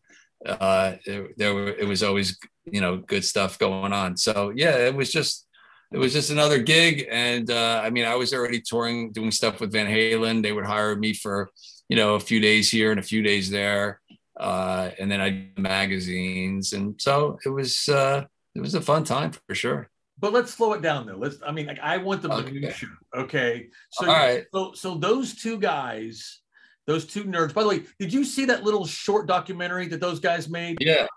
[0.46, 4.16] uh, it, there were, it was always you know good stuff going on.
[4.16, 5.48] So yeah, it was just
[5.92, 7.08] it was just another gig.
[7.12, 10.42] And uh, I mean, I was already touring, doing stuff with Van Halen.
[10.42, 11.50] They would hire me for,
[11.90, 14.00] you know, a few days here and a few days there.
[14.40, 16.74] Uh, and then I did magazines.
[16.74, 18.26] And so it was, uh,
[18.56, 19.90] it was a fun time for sure.
[20.18, 21.18] But let's slow it down though.
[21.18, 22.52] Let's, I mean, like I want the okay.
[22.52, 22.90] minutia.
[23.16, 23.68] Okay.
[23.92, 24.46] So, All right.
[24.54, 26.42] so, so those two guys,
[26.88, 30.20] those two nerds, by the way, did you see that little short documentary that those
[30.20, 30.78] guys made?
[30.80, 31.08] Yeah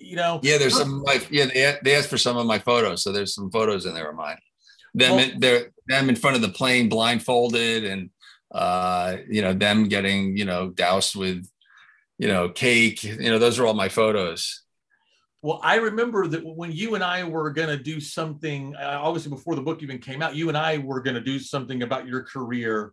[0.00, 0.40] you know.
[0.42, 1.02] Yeah, there's some.
[1.04, 3.94] My, yeah, they, they asked for some of my photos, so there's some photos in
[3.94, 4.38] there of mine.
[4.94, 8.10] Them, well, they're them in front of the plane, blindfolded, and
[8.52, 11.48] uh, you know them getting you know doused with
[12.18, 13.02] you know cake.
[13.04, 14.62] You know, those are all my photos.
[15.42, 19.30] Well, I remember that when you and I were going to do something, uh, obviously
[19.30, 22.08] before the book even came out, you and I were going to do something about
[22.08, 22.92] your career,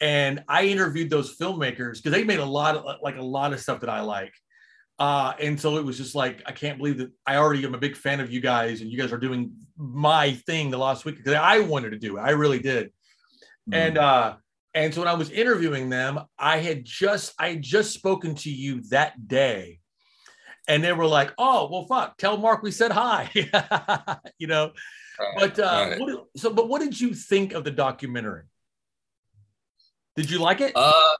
[0.00, 3.60] and I interviewed those filmmakers because they made a lot of like a lot of
[3.60, 4.32] stuff that I like.
[4.98, 7.78] Uh, and so it was just like, I can't believe that I already am a
[7.78, 11.16] big fan of you guys and you guys are doing my thing the last week
[11.16, 12.20] because I wanted to do it.
[12.20, 12.92] I really did.
[13.70, 13.74] Mm.
[13.74, 14.36] And, uh,
[14.74, 18.50] and so when I was interviewing them, I had just, I had just spoken to
[18.50, 19.78] you that day
[20.68, 23.30] and they were like, "Oh, well, fuck, tell Mark we said hi,"
[24.38, 24.72] you know.
[25.18, 26.00] Right, but uh, right.
[26.00, 28.44] what, so, but what did you think of the documentary?
[30.14, 30.72] Did you like it?
[30.76, 31.14] Uh,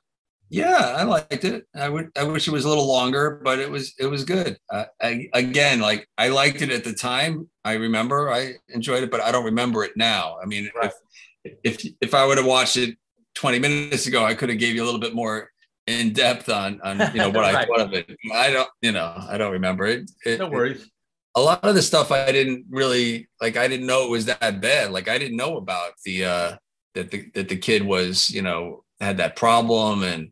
[0.49, 1.67] yeah, I liked it.
[1.75, 2.11] I would.
[2.17, 3.93] I wish it was a little longer, but it was.
[3.99, 4.57] It was good.
[4.69, 7.47] Uh, I, again, like I liked it at the time.
[7.63, 10.37] I remember I enjoyed it, but I don't remember it now.
[10.41, 10.91] I mean, right.
[11.43, 12.97] if if if I would have watched it
[13.35, 15.51] 20 minutes ago, I could have gave you a little bit more
[15.85, 17.55] in depth on on you know what right.
[17.55, 18.09] I thought of it.
[18.33, 18.69] I don't.
[18.81, 20.09] You know, I don't remember it.
[20.25, 20.81] it no worries.
[20.81, 20.89] It,
[21.35, 23.55] a lot of the stuff I didn't really like.
[23.55, 24.91] I didn't know it was that bad.
[24.91, 26.55] Like I didn't know about the uh
[26.95, 30.31] that the that the kid was you know had that problem and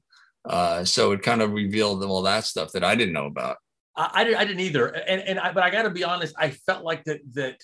[0.49, 3.57] uh, so it kind of revealed all that stuff that I didn't know about.
[3.95, 4.87] I, I, didn't, I didn't either.
[4.87, 7.61] And, and I, but I got to be honest, I felt like that, that,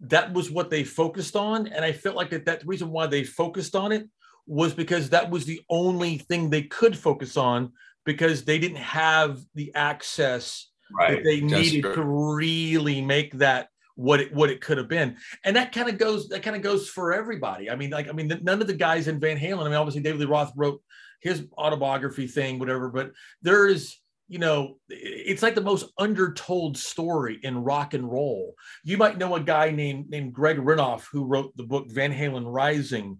[0.00, 1.66] that was what they focused on.
[1.68, 4.08] And I felt like that, that the reason why they focused on it
[4.46, 7.72] was because that was the only thing they could focus on
[8.04, 11.16] because they didn't have the access right.
[11.16, 15.54] that they needed to really make that what it what it could have been and
[15.54, 18.26] that kind of goes that kind of goes for everybody i mean like i mean
[18.42, 20.82] none of the guys in van halen i mean obviously david lee roth wrote
[21.24, 22.90] his autobiography thing, whatever.
[22.90, 23.12] But
[23.42, 23.96] there is,
[24.28, 28.54] you know, it's like the most undertold story in rock and roll.
[28.84, 32.44] You might know a guy named named Greg Renoff who wrote the book Van Halen
[32.46, 33.18] Rising.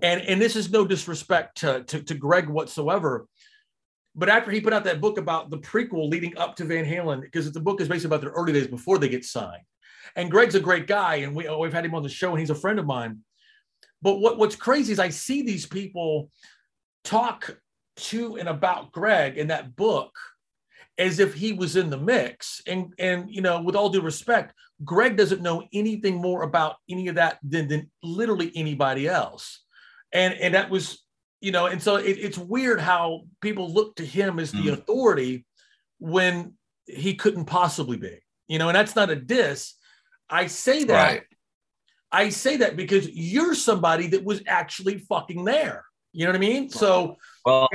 [0.00, 3.26] And, and this is no disrespect to, to, to Greg whatsoever.
[4.14, 7.20] But after he put out that book about the prequel leading up to Van Halen,
[7.20, 9.62] because the book is basically about their early days before they get signed.
[10.14, 12.50] And Greg's a great guy, and we, we've had him on the show, and he's
[12.50, 13.18] a friend of mine.
[14.00, 16.30] But what, what's crazy is I see these people
[17.04, 17.58] talk
[17.96, 20.16] to and about Greg in that book
[20.98, 22.60] as if he was in the mix.
[22.66, 24.52] And and you know, with all due respect,
[24.84, 29.62] Greg doesn't know anything more about any of that than, than literally anybody else.
[30.12, 31.04] And and that was,
[31.40, 34.72] you know, and so it, it's weird how people look to him as the mm.
[34.72, 35.46] authority
[35.98, 36.54] when
[36.86, 38.18] he couldn't possibly be.
[38.48, 39.74] You know, and that's not a diss.
[40.28, 41.08] I say that.
[41.12, 41.22] Right.
[42.10, 45.84] I say that because you're somebody that was actually fucking there.
[46.18, 46.68] You know what I mean?
[46.68, 47.16] So,
[47.46, 47.68] well,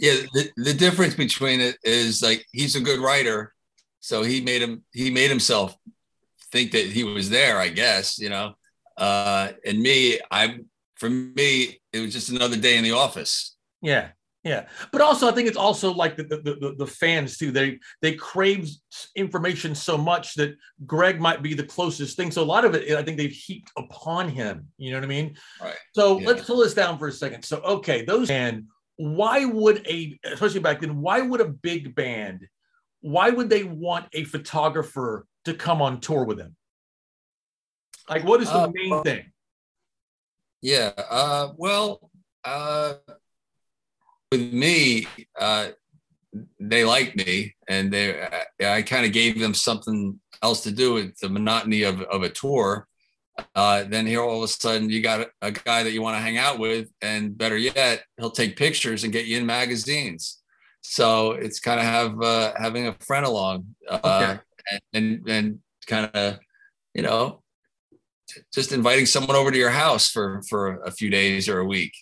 [0.00, 0.14] yeah.
[0.34, 3.54] The, the difference between it is like he's a good writer,
[4.00, 5.76] so he made him he made himself
[6.50, 7.60] think that he was there.
[7.60, 8.54] I guess you know.
[8.96, 10.58] Uh, and me, I
[10.96, 13.54] for me, it was just another day in the office.
[13.80, 14.08] Yeah,
[14.46, 17.50] Yeah, but also I think it's also like the, the the, the fans too.
[17.50, 18.70] They they crave
[19.16, 20.54] information so much that
[20.86, 22.30] Greg might be the closest thing.
[22.30, 24.68] So a lot of it, I think they've heaped upon him.
[24.78, 25.36] You know what I mean?
[25.60, 25.74] Right.
[25.96, 26.28] So Yeah.
[26.28, 27.44] let's pull this down for a second.
[27.44, 31.00] So okay, those and why would a especially back then?
[31.00, 32.46] Why would a big band?
[33.00, 36.54] Why would they want a photographer to come on tour with them?
[38.08, 39.32] Like, what is the Uh, main thing?
[40.62, 40.92] Yeah.
[40.96, 42.12] Uh, well,
[42.44, 42.94] uh,
[44.32, 45.06] with me,
[45.38, 45.68] uh,
[46.60, 48.20] they liked me, and they
[48.60, 52.22] I, I kind of gave them something else to do with the monotony of, of
[52.22, 52.88] a tour.
[53.54, 56.16] Uh, then here all of a sudden you got a, a guy that you want
[56.16, 60.42] to hang out with, and better yet, he'll take pictures and get you in magazines.
[60.82, 64.40] So it's kind of have uh, having a friend along, uh, Okay.
[64.70, 66.38] and and, and kind of
[66.94, 67.42] you know
[68.52, 71.92] just inviting someone over to your house for for a few days or a week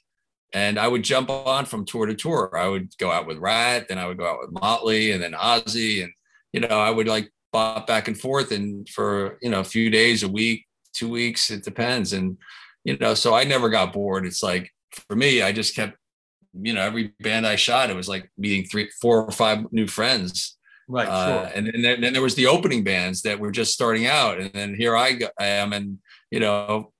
[0.54, 2.50] and i would jump on from tour to tour.
[2.56, 5.32] I would go out with rat then i would go out with motley and then
[5.32, 6.12] ozzy and
[6.52, 9.88] you know i would like bop back and forth and for you know a few
[9.88, 12.12] days a week two weeks it depends.
[12.12, 12.38] And
[12.84, 14.24] you know so i never got bored.
[14.24, 14.70] It's like
[15.08, 15.96] for me i just kept
[16.52, 19.86] you know every band i shot it was like meeting three four or five new
[19.86, 20.56] friends.
[20.86, 21.52] Right, uh, sure.
[21.54, 24.74] and then, then there was the opening bands that were just starting out, and then
[24.74, 25.98] here I, go, I am, and
[26.30, 26.92] you know,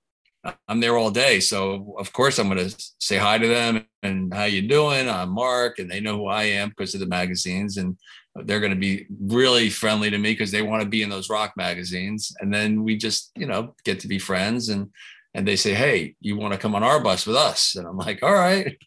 [0.67, 1.39] I'm there all day.
[1.39, 5.09] So of course I'm going to say hi to them and how you doing?
[5.09, 7.97] I'm Mark, and they know who I am because of the magazines, and
[8.43, 11.29] they're going to be really friendly to me because they want to be in those
[11.29, 12.35] rock magazines.
[12.39, 14.89] And then we just, you know, get to be friends, and
[15.33, 17.75] and they say, hey, you want to come on our bus with us?
[17.75, 18.77] And I'm like, all right.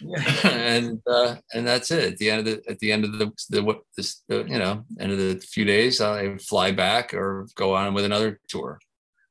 [0.44, 2.12] and uh, and that's it.
[2.12, 4.58] At the end of the at the end of the the what this the, you
[4.58, 8.78] know end of the few days, I fly back or go on with another tour.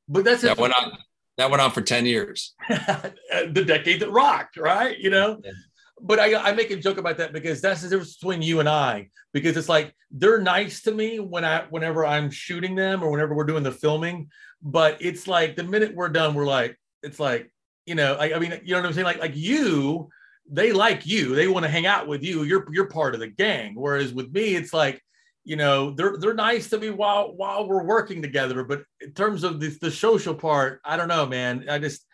[0.08, 0.92] But that's That went on.
[1.36, 2.54] That went on for ten years.
[2.68, 4.98] the decade that rocked, right?
[4.98, 5.40] You know.
[5.42, 5.52] Yeah.
[6.00, 8.68] But I, I make a joke about that because that's the difference between you and
[8.68, 9.08] I.
[9.32, 13.34] Because it's like they're nice to me when I whenever I'm shooting them or whenever
[13.34, 14.28] we're doing the filming.
[14.62, 17.52] But it's like the minute we're done, we're like, it's like,
[17.86, 19.04] you know, I, I mean, you know what I'm saying?
[19.04, 20.08] Like, like you,
[20.50, 22.44] they like you, they want to hang out with you.
[22.44, 23.74] You're you're part of the gang.
[23.74, 25.02] Whereas with me, it's like,
[25.44, 28.64] you know, they're they're nice to me while while we're working together.
[28.64, 31.66] But in terms of the, the social part, I don't know, man.
[31.68, 32.06] I just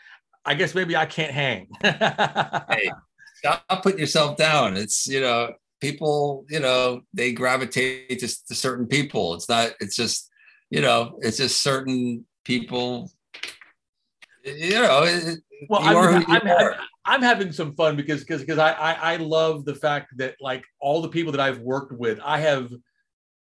[0.45, 1.69] I guess maybe I can't hang.
[1.83, 2.91] Hey,
[3.37, 4.77] stop putting yourself down.
[4.77, 9.35] It's you know people you know they gravitate to, to certain people.
[9.35, 9.73] It's not.
[9.81, 10.29] It's just
[10.71, 13.11] you know it's just certain people.
[14.45, 16.75] You know, it, well, you are I'm, I'm.
[17.07, 20.65] I'm having some fun because because because I, I I love the fact that like
[20.81, 22.71] all the people that I've worked with, I have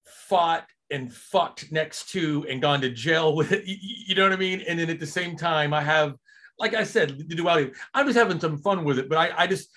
[0.05, 3.53] fought and fucked next to and gone to jail with.
[3.67, 4.63] You, know what I mean?
[4.69, 6.15] And then at the same time, I have.
[6.57, 7.73] Like I said, the duality.
[7.95, 9.71] I'm just having some fun with it, but I, I just,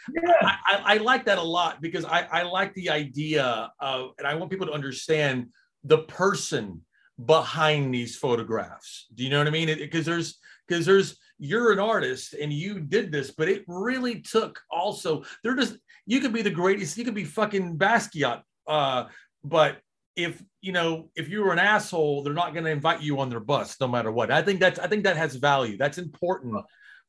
[0.44, 4.28] I, I, I like that a lot because I, I like the idea of, and
[4.28, 5.48] I want people to understand
[5.84, 6.82] the person
[7.26, 9.08] behind these photographs.
[9.16, 9.76] Do you know what I mean?
[9.76, 14.60] Because there's, because there's, you're an artist and you did this, but it really took
[14.70, 19.06] also, they're just, you could be the greatest, you could be fucking Basquiat, uh,
[19.44, 19.80] but
[20.18, 23.30] if you know if you were an asshole they're not going to invite you on
[23.30, 26.54] their bus no matter what i think that's i think that has value that's important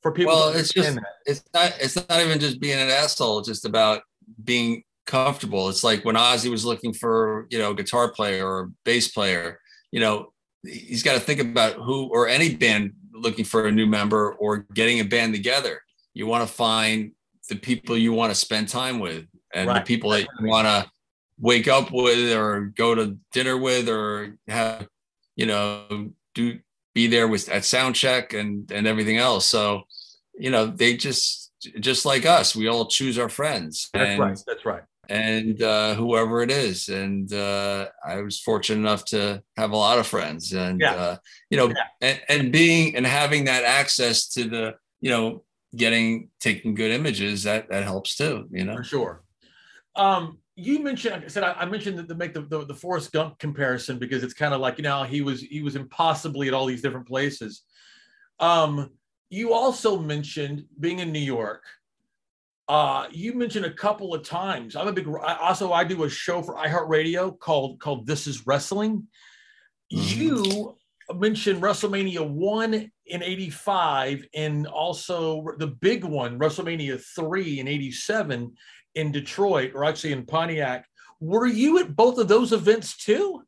[0.03, 1.05] for people Well, to it's just that.
[1.27, 3.41] it's not it's not even just being an asshole.
[3.41, 4.03] It's just about
[4.45, 5.69] being comfortable.
[5.71, 9.59] It's like when Ozzy was looking for you know guitar player or bass player.
[9.91, 10.33] You know,
[10.63, 14.59] he's got to think about who or any band looking for a new member or
[14.73, 15.81] getting a band together.
[16.15, 17.11] You want to find
[17.49, 19.81] the people you want to spend time with and Right.
[19.85, 20.89] the people that you want to
[21.39, 24.89] wake up with or go to dinner with or have
[25.37, 26.59] you know do
[26.95, 29.47] be there with at sound check and and everything else.
[29.47, 29.83] So
[30.35, 34.39] you know they just just like us we all choose our friends that's and, right
[34.47, 34.83] that's right.
[35.09, 36.89] and uh whoever it is.
[36.89, 40.95] And uh i was fortunate enough to have a lot of friends and Yeah.
[40.95, 41.17] uh
[41.51, 41.75] you know Yeah.
[42.01, 45.43] and, and being and having that access to the you know
[45.77, 48.77] getting taking good images that that helps too you know?
[48.77, 49.23] For sure.
[49.97, 53.13] Um you mentioned i said i, I mentioned that to make the, the the forrest
[53.13, 56.55] gump comparison because it's kind of like you know he was he was impossibly at
[56.55, 57.63] all these different places.
[58.41, 58.91] Um
[59.31, 61.63] you also mentioned being in new york.
[62.67, 66.11] Uh you mentioned a couple of times i'm a big I, also i do a
[66.11, 69.07] show for iheartradio called called this is wrestling.
[69.95, 70.17] Mhm.
[70.17, 70.77] you
[71.15, 78.55] mentioned wrestlemania 1 in 85 and also the big one wrestlemania 3 in 87
[78.99, 80.87] in detroit or actually in pontiac
[81.21, 83.43] were you at both of those events too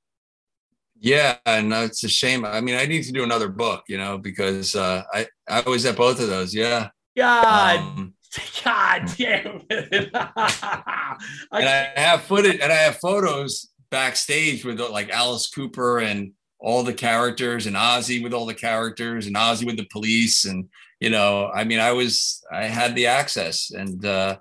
[1.02, 2.44] Yeah, and uh, it's a shame.
[2.44, 5.86] I mean, I need to do another book, you know, because uh, I I was
[5.86, 6.54] at both of those.
[6.54, 6.90] Yeah.
[7.16, 8.14] god Um,
[8.62, 10.10] god damn it!
[11.52, 16.82] And I have footage and I have photos backstage with like Alice Cooper and all
[16.82, 20.68] the characters and Ozzy with all the characters and Ozzy with the police and
[21.00, 24.38] you know I mean I was I had the access and uh,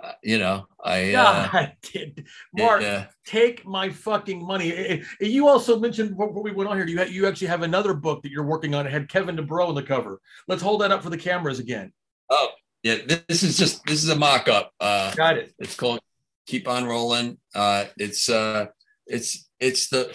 [0.00, 2.26] uh you know I uh, did
[2.56, 5.02] Mark uh, take my fucking money.
[5.20, 6.86] You also mentioned before we went on here.
[6.86, 8.86] You you actually have another book that you're working on.
[8.86, 10.20] It had Kevin DuBrow on the cover.
[10.48, 11.92] Let's hold that up for the cameras again.
[12.30, 12.48] Oh
[12.82, 12.96] yeah,
[13.28, 14.72] this is just this is a mock-up.
[14.80, 15.54] Uh, Got it.
[15.58, 16.00] It's called
[16.46, 17.38] Keep on Rolling.
[17.54, 18.66] Uh, it's uh,
[19.06, 20.12] it's it's the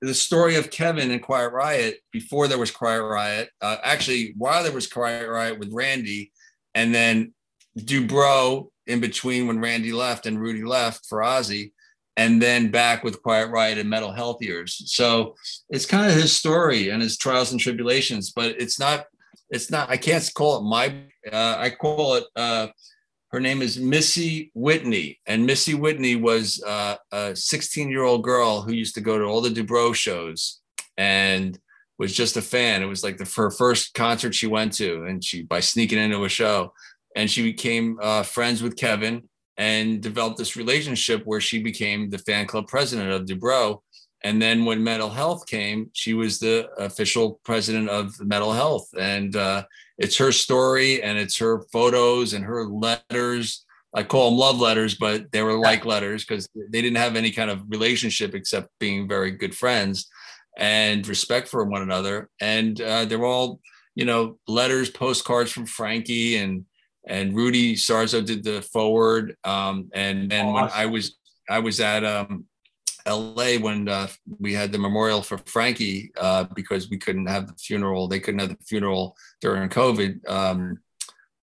[0.00, 3.48] the story of Kevin and Quiet Riot before there was Quiet Riot.
[3.60, 6.30] Uh, actually, while there was Quiet Riot with Randy,
[6.74, 7.34] and then
[7.76, 11.72] DuBrow in between when Randy left and Rudy left for Ozzy,
[12.16, 14.82] and then back with Quiet Riot and Metal Health years.
[14.86, 15.34] So
[15.68, 19.06] it's kind of his story and his trials and tribulations, but it's not.
[19.50, 19.90] It's not.
[19.90, 20.94] I can't call it my.
[21.30, 22.24] Uh, I call it.
[22.36, 22.68] Uh,
[23.30, 28.62] her name is Missy Whitney, and Missy Whitney was uh, a 16 year old girl
[28.62, 30.60] who used to go to all the DuBrow shows
[30.96, 31.58] and
[31.98, 32.82] was just a fan.
[32.82, 36.24] It was like the her first concert she went to, and she by sneaking into
[36.24, 36.72] a show,
[37.14, 42.18] and she became uh, friends with Kevin and developed this relationship where she became the
[42.18, 43.80] fan club president of DuBrow.
[44.24, 49.36] And then when Metal Health came, she was the official president of Metal Health, and
[49.36, 49.64] uh,
[49.98, 53.64] it's her story and it's her photos and her letters.
[53.94, 57.30] I call them love letters, but they were like letters because they didn't have any
[57.30, 60.08] kind of relationship except being very good friends
[60.58, 62.28] and respect for one another.
[62.40, 63.60] And uh, they're all,
[63.94, 66.64] you know, letters, postcards from Frankie and
[67.06, 69.36] and Rudy Sarzo did the forward.
[69.44, 70.54] Um, and then awesome.
[70.54, 71.16] when I was
[71.48, 72.46] I was at um,
[73.06, 77.54] LA when uh, we had the memorial for Frankie uh, because we couldn't have the
[77.54, 78.08] funeral.
[78.08, 80.28] They couldn't have the funeral during COVID.
[80.28, 80.78] Um,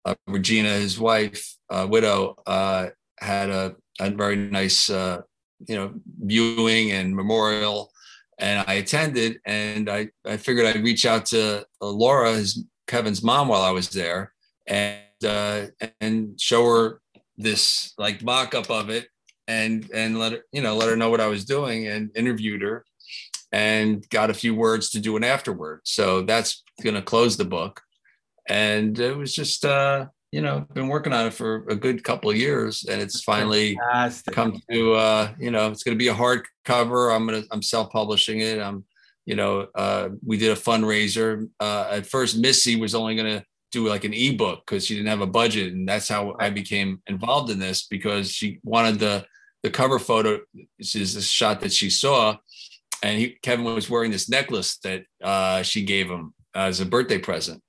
[0.05, 2.88] uh, Regina, his wife, uh, widow, uh,
[3.20, 5.22] had a, a, very nice, uh,
[5.68, 5.93] you know,
[6.24, 7.91] viewing and memorial,
[8.38, 9.39] and I attended.
[9.45, 13.89] And I, I figured I'd reach out to Laura, his Kevin's mom, while I was
[13.89, 14.32] there,
[14.68, 17.01] and and show her
[17.38, 19.07] this like mock-up of it
[19.47, 22.61] and and let her you know let her know what I was doing and interviewed
[22.61, 22.84] her
[23.51, 25.82] and got a few words to do an afterword.
[25.84, 27.82] So that's going to close the book.
[28.49, 32.30] And it was just uh you know been working on it for a good couple
[32.30, 34.34] of years and it's finally Fantastic.
[34.34, 37.47] come to uh you know it's going to be a hard cover i'm going to
[37.51, 38.84] i'm self-publishing it i'm
[39.26, 43.45] you know uh we did a fundraiser uh at first missy was only going to
[43.72, 47.01] do like an ebook because she didn't have a budget and that's how i became
[47.07, 49.26] involved in this because she wanted the
[49.63, 50.39] the cover photo
[50.80, 52.38] is a shot that she saw,
[53.03, 57.18] and he, Kevin was wearing this necklace that uh, she gave him as a birthday
[57.18, 57.61] present,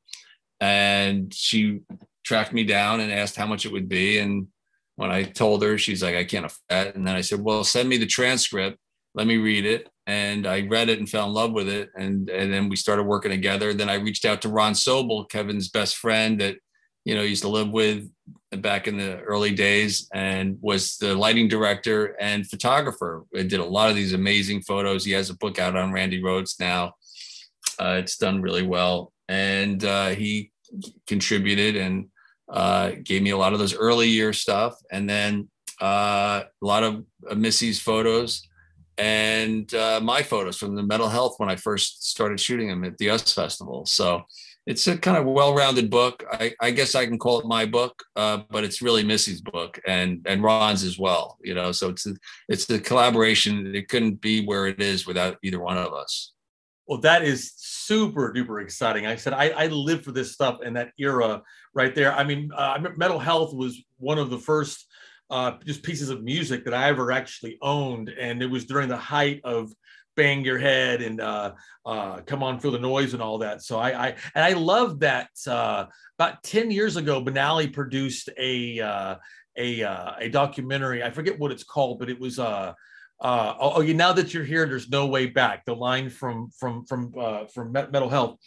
[0.61, 1.81] and she
[2.25, 4.49] tracked me down and asked how much it would be, and
[4.97, 7.65] when I told her, she's like, "I can't afford that," and then I said, "Well,
[7.65, 8.79] send me the transcript,
[9.15, 12.29] let me read it." And I read it and fell in love with it, and
[12.31, 13.75] and then we started working together.
[13.75, 16.57] Then I reached out to Ron Sobol, Kevin's best friend that
[17.05, 18.09] you know used to live with
[18.57, 23.25] back in the early days and was the lighting director and photographer.
[23.37, 25.05] I did a lot of these amazing photos.
[25.05, 26.95] He has a book out on Randy Rhoads now.
[27.79, 29.13] Uh, it's done really well.
[29.29, 30.51] And uh, he
[31.07, 32.09] contributed and
[32.51, 34.75] uh, gave me a lot of those early year stuff.
[34.91, 35.49] And then
[35.81, 37.05] uh, a lot of
[37.37, 38.48] Missy's photos
[38.99, 42.99] and uh, my photos from the Metal Health when I first started shooting them at
[42.99, 43.87] the US Festival.
[43.87, 44.25] So
[44.67, 46.25] it's a kind of well-rounded book.
[46.31, 49.81] I, I guess I can call it my book, uh, but it's really Missy's book
[49.87, 51.39] and and Ron's as well.
[51.43, 52.15] You know, so it's a,
[52.49, 53.75] it's the collaboration.
[53.75, 56.33] It couldn't be where it is without either one of us.
[56.87, 59.07] Well, that is super duper exciting.
[59.07, 61.43] I said I, I live for this stuff and that era
[61.75, 62.13] right there.
[62.13, 64.87] I mean, uh, Metal Health was one of the first
[65.31, 68.97] uh, just pieces of music that I ever actually owned, and it was during the
[68.97, 69.73] height of
[70.19, 71.53] bang your head and uh,
[71.87, 73.63] uh, come on, feel the noise and all that.
[73.63, 75.31] So I, I and I love that.
[75.47, 75.87] Uh,
[76.19, 79.15] about ten years ago, Banali produced a uh,
[79.57, 81.03] a uh, a documentary.
[81.03, 82.75] I forget what it's called, but it was uh,
[83.21, 85.65] uh, oh, oh, you now that you're here, there's no way back.
[85.65, 87.13] The line from from from
[87.55, 88.39] from Metal Health.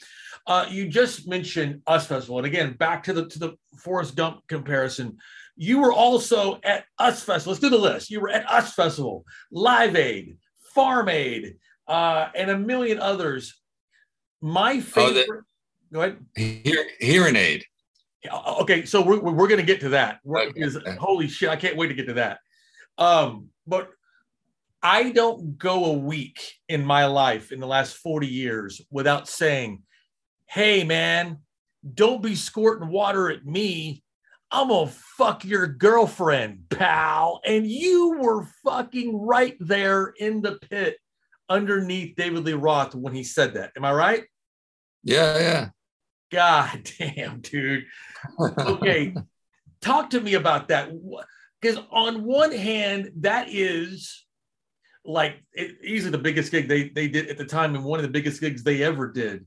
[0.70, 5.18] You just mentioned US Festival, and again, back to the to the Forrest Gump comparison.
[5.62, 7.51] You were also at US Festival.
[7.51, 8.09] Let's do the list.
[8.09, 10.39] You were at US Festival, Live Aid,
[10.74, 11.57] Farm Aid,
[11.88, 13.62] uh, and a million others.
[14.41, 15.28] My favorite.
[15.30, 16.26] Oh, the, go ahead.
[16.36, 17.64] Hear, hearing aid.
[18.62, 20.18] Okay, so we're, we're going to get to that.
[20.28, 20.95] Okay.
[20.99, 22.39] holy shit, I can't wait to get to that.
[22.97, 23.91] Um, but
[24.82, 29.84] I don't go a week in my life in the last 40 years without saying,
[30.47, 31.38] hey, man,
[31.93, 34.01] don't be squirting water at me.
[34.52, 37.39] I'm gonna fuck your girlfriend, pal.
[37.45, 40.97] And you were fucking right there in the pit
[41.49, 43.72] underneath David Lee Roth when he said that.
[43.78, 44.24] Am I right?
[45.04, 45.70] Yeah, yeah.
[46.32, 47.86] God damn, dude.
[48.39, 49.16] Okay.
[49.82, 50.91] Talk to me about that.
[51.62, 54.26] Because on one hand, that is
[55.04, 58.04] like it, easily the biggest gig they, they did at the time and one of
[58.04, 59.45] the biggest gigs they ever did.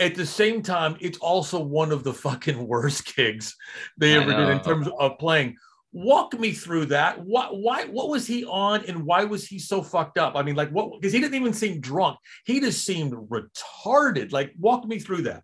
[0.00, 3.56] At the same time, it's also one of the fucking worst gigs
[3.96, 5.56] they ever did in terms of playing.
[5.92, 7.24] Walk me through that.
[7.24, 10.36] What why what was he on and why was he so fucked up?
[10.36, 12.18] I mean, like what because he didn't even seem drunk.
[12.44, 14.30] He just seemed retarded.
[14.30, 15.42] Like walk me through that.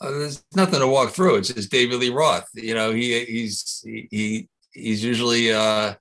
[0.00, 1.36] Uh, there's nothing to walk through.
[1.36, 2.46] It's just David Lee Roth.
[2.54, 5.94] You know, he he's he he's usually uh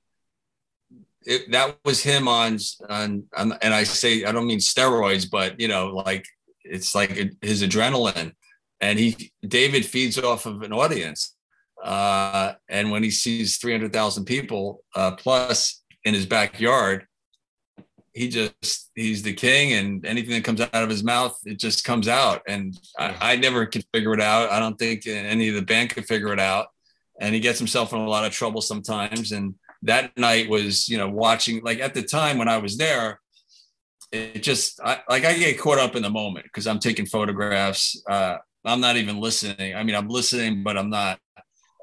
[1.25, 2.59] it, that was him on,
[2.89, 6.25] on on and I say I don't mean steroids, but you know, like
[6.65, 7.11] it's like
[7.41, 8.33] his adrenaline,
[8.81, 11.35] and he David feeds off of an audience,
[11.83, 17.07] uh, and when he sees three hundred thousand people uh, plus in his backyard,
[18.13, 21.83] he just he's the king and anything that comes out of his mouth it just
[21.83, 22.41] comes out.
[22.47, 24.51] And I, I, never could figure it out.
[24.51, 26.67] I don't think any of the band could figure it out.
[27.19, 29.31] And he gets himself in a lot of trouble sometimes.
[29.31, 29.55] And
[29.85, 33.21] that night was you know watching like at the time when i was there
[34.15, 38.01] it just I, like i get caught up in the moment because i'm taking photographs
[38.09, 39.75] uh, i'm not even listening.
[39.75, 41.19] I mean i'm listening but i'm not.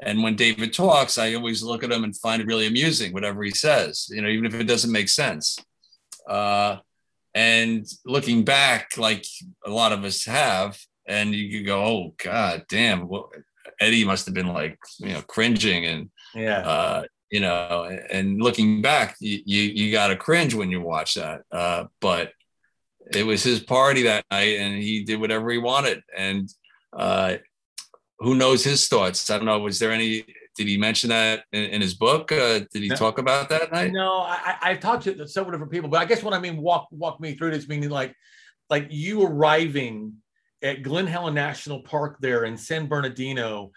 [0.03, 3.43] And when david talks i always look at him and find it really amusing whatever
[3.43, 5.59] he says you know even if it doesn't make sense.
[6.29, 6.77] Uh,
[7.35, 9.25] and looking back, like
[9.65, 13.31] a lot of us have, and you could go, "Oh God, damn!" Well,
[13.81, 17.03] Eddie must have been like, you know, cringing and yeah, uh,
[17.33, 21.41] you know, and looking back, you you, you got to cringe when you watch that.
[21.51, 22.33] Uh, but
[23.13, 26.53] it was his party that night, and he did whatever he wanted, and
[26.93, 27.37] uh,
[28.19, 29.31] who knows his thoughts?
[29.31, 29.59] I don't know.
[29.61, 32.31] Was there any did he mention that in, in his book?
[32.31, 33.93] Uh, did he no, talk about that night?
[33.93, 36.89] No, I, I've talked to several different people, but I guess what I mean walk
[36.91, 38.15] walk me through this meaning like
[38.69, 40.17] like you arriving
[40.63, 43.73] at Glen Helen National Park there in San Bernardino,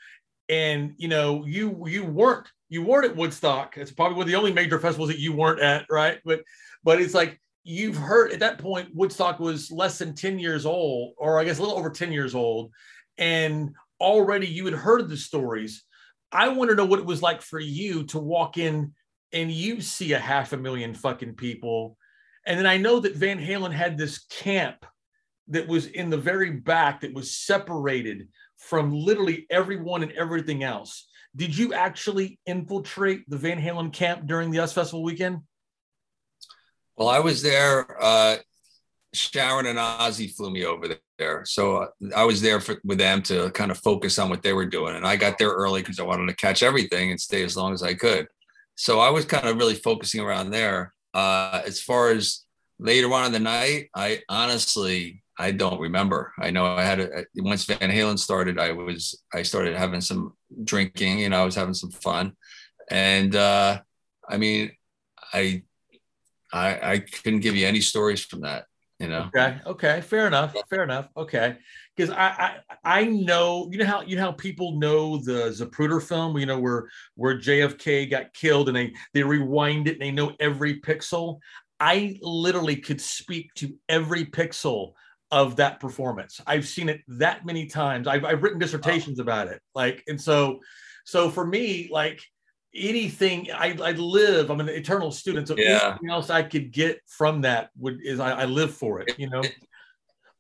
[0.50, 3.78] and you know you you weren't you weren't at Woodstock.
[3.78, 6.20] It's probably one of the only major festivals that you weren't at, right?
[6.26, 6.42] But
[6.84, 11.14] but it's like you've heard at that point Woodstock was less than 10 years old,
[11.18, 12.72] or I guess a little over 10 years old,
[13.18, 15.84] and already you had heard the stories
[16.36, 18.94] I want to know what it was like for you to walk in
[19.32, 21.98] and you see a half a million fucking people.
[22.46, 24.86] And then I know that Van Halen had this camp
[25.48, 28.28] that was in the very back that was separated
[28.58, 31.08] from literally everyone and everything else.
[31.36, 35.40] Did you actually infiltrate the Van Halen camp during the US Festival weekend?
[36.96, 38.02] Well, I was there.
[38.02, 38.38] Uh,
[39.14, 41.44] Sharon and Ozzy flew me over there.
[41.46, 44.54] So uh, I was there for, with them to kind of focus on what they
[44.54, 44.96] were doing.
[44.96, 47.74] And I got there early because I wanted to catch everything and stay as long
[47.74, 48.28] as I could.
[48.76, 50.94] So I was kind of really focusing around there.
[51.14, 52.42] Uh, as far as
[52.78, 56.34] later on in the night, I honestly, I don't remember.
[56.40, 60.34] I know I had a, once Van Halen started, I was, I started having some
[60.64, 62.34] drinking, you know, I was having some fun.
[62.90, 63.82] And uh,
[64.28, 64.72] I mean,
[65.34, 65.64] I,
[66.54, 68.66] I, I couldn't give you any stories from that
[69.00, 71.58] you know okay okay fair enough fair enough okay
[71.96, 76.02] because I, I i know you know how you know how people know the zapruder
[76.02, 80.12] film you know where where jfk got killed and they they rewind it and they
[80.12, 81.40] know every pixel
[81.80, 84.94] i literally could speak to every pixel
[85.36, 86.40] of that performance.
[86.48, 88.08] I've seen it that many times.
[88.08, 89.62] I've, I've written dissertations about it.
[89.76, 90.62] Like and so
[91.04, 92.22] so for me like
[92.74, 95.92] anything I, I live i'm an eternal student so yeah.
[95.92, 99.30] anything else i could get from that would is i, I live for it you
[99.30, 99.42] know?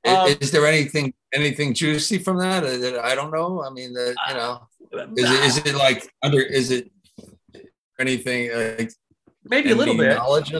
[0.05, 3.63] Um, is there anything anything juicy from that that i don't know?
[3.63, 4.67] I mean that you know
[5.15, 6.91] is it is it like under is it
[7.99, 8.91] anything like
[9.45, 10.15] maybe a little bit.
[10.17, 10.53] knowledge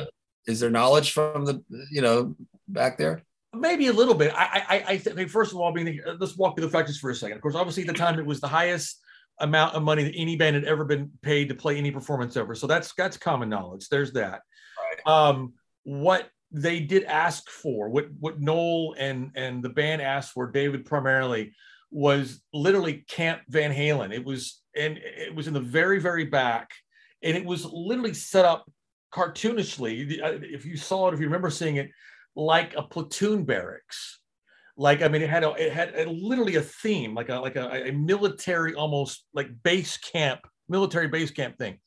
[0.48, 1.62] is there knowledge from the
[1.92, 2.36] you know
[2.68, 3.22] back there
[3.58, 6.66] maybe a little bit i i i think first of all being let's walk through
[6.66, 9.02] the factors for a second of course obviously at the time it was the highest
[9.40, 12.56] amount of money that any band had ever been paid to play any performance ever.
[12.56, 13.90] So that's that's common knowledge.
[13.90, 14.42] There's that.
[14.80, 15.14] Right.
[15.14, 15.54] Um,
[15.84, 20.86] what they did ask for, what what Noel and and the band asked for, David
[20.86, 21.54] primarily,
[21.92, 24.14] was literally Camp Van Halen.
[24.14, 26.72] It was and it was in the very very back,
[27.22, 28.70] and it was literally set up
[29.14, 30.22] cartoonishly.
[30.22, 31.90] Uh, if you saw it, if you remember seeing it,
[32.36, 34.20] like a platoon barracks.
[34.78, 37.56] Like i mean it had a it had a, literally a theme like a like
[37.56, 41.78] a, a military almost like base camp military base camp thing.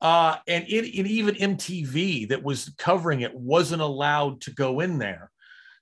[0.00, 4.98] Uh and it, and even mtv that was covering it wasn't allowed to go in
[4.98, 5.30] there.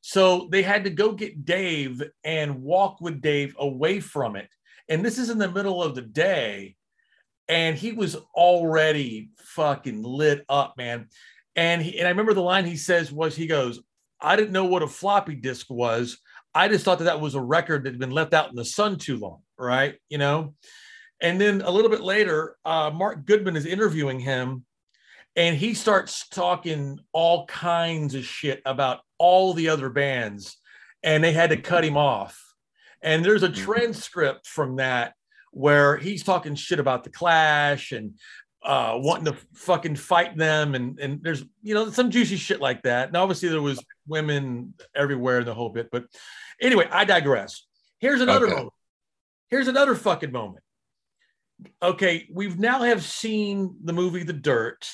[0.02, 4.48] So they had to go get dave and walk with dave away from it.
[4.88, 6.74] And this is in the middle of the day,
[7.48, 11.06] and he was already fucking lit up, man.
[11.54, 13.80] And he and I remember the line he says was he goes,
[14.22, 16.18] I didn't know what a floppy disk was.
[16.54, 18.64] I just thought that that was a record that had been left out in the
[18.64, 19.96] sun too long, right?
[20.08, 20.54] You know.
[21.20, 24.64] And then a little bit later, uh, Mark Goodman is interviewing him,
[25.36, 30.56] and he starts talking all kinds of shit about all the other bands,
[31.02, 32.38] and they had to cut him off.
[33.02, 33.64] And there's a Mm-hmm.
[33.64, 35.14] transcript from that
[35.52, 38.18] where he's talking shit about the Clash and
[38.64, 42.82] uh, wanting to fucking fight them, and and there's you know some juicy shit like
[42.82, 43.08] that.
[43.08, 46.04] And obviously there was women everywhere in the whole bit, but
[46.60, 47.66] anyway, I digress.
[47.98, 48.54] Here's another Okay.
[48.54, 48.72] moment.
[49.48, 50.64] Here's another fucking moment.
[51.82, 54.88] Okay, we've now have seen the movie The Dirt.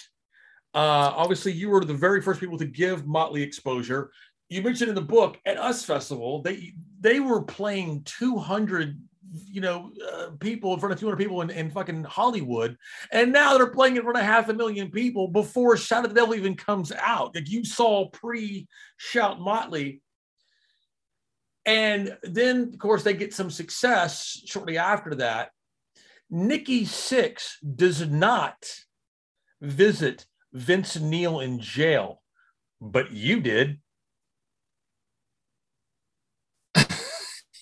[0.75, 4.11] Uh, obviously, you were the very first people to give Motley exposure.
[4.51, 8.99] You mentioned in the book at Us Festival, they they were playing 200,
[9.33, 12.77] you know, uh, people in front of 200 people in, in fucking Hollywood,
[13.13, 16.15] and now they're playing in front of half a million people before Shout at the
[16.15, 17.35] Devil even comes out.
[17.35, 18.67] Like you saw pre
[18.97, 20.01] Shout Motley,
[21.67, 25.51] and then of course they get some success shortly after that.
[26.31, 28.57] Nikki Sixx does not
[29.61, 32.23] visit Vince Neil in jail,
[32.81, 33.81] but you did.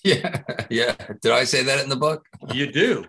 [0.07, 0.95] Yeah, yeah.
[1.21, 2.23] Did I say that in the book?
[2.53, 3.05] You do.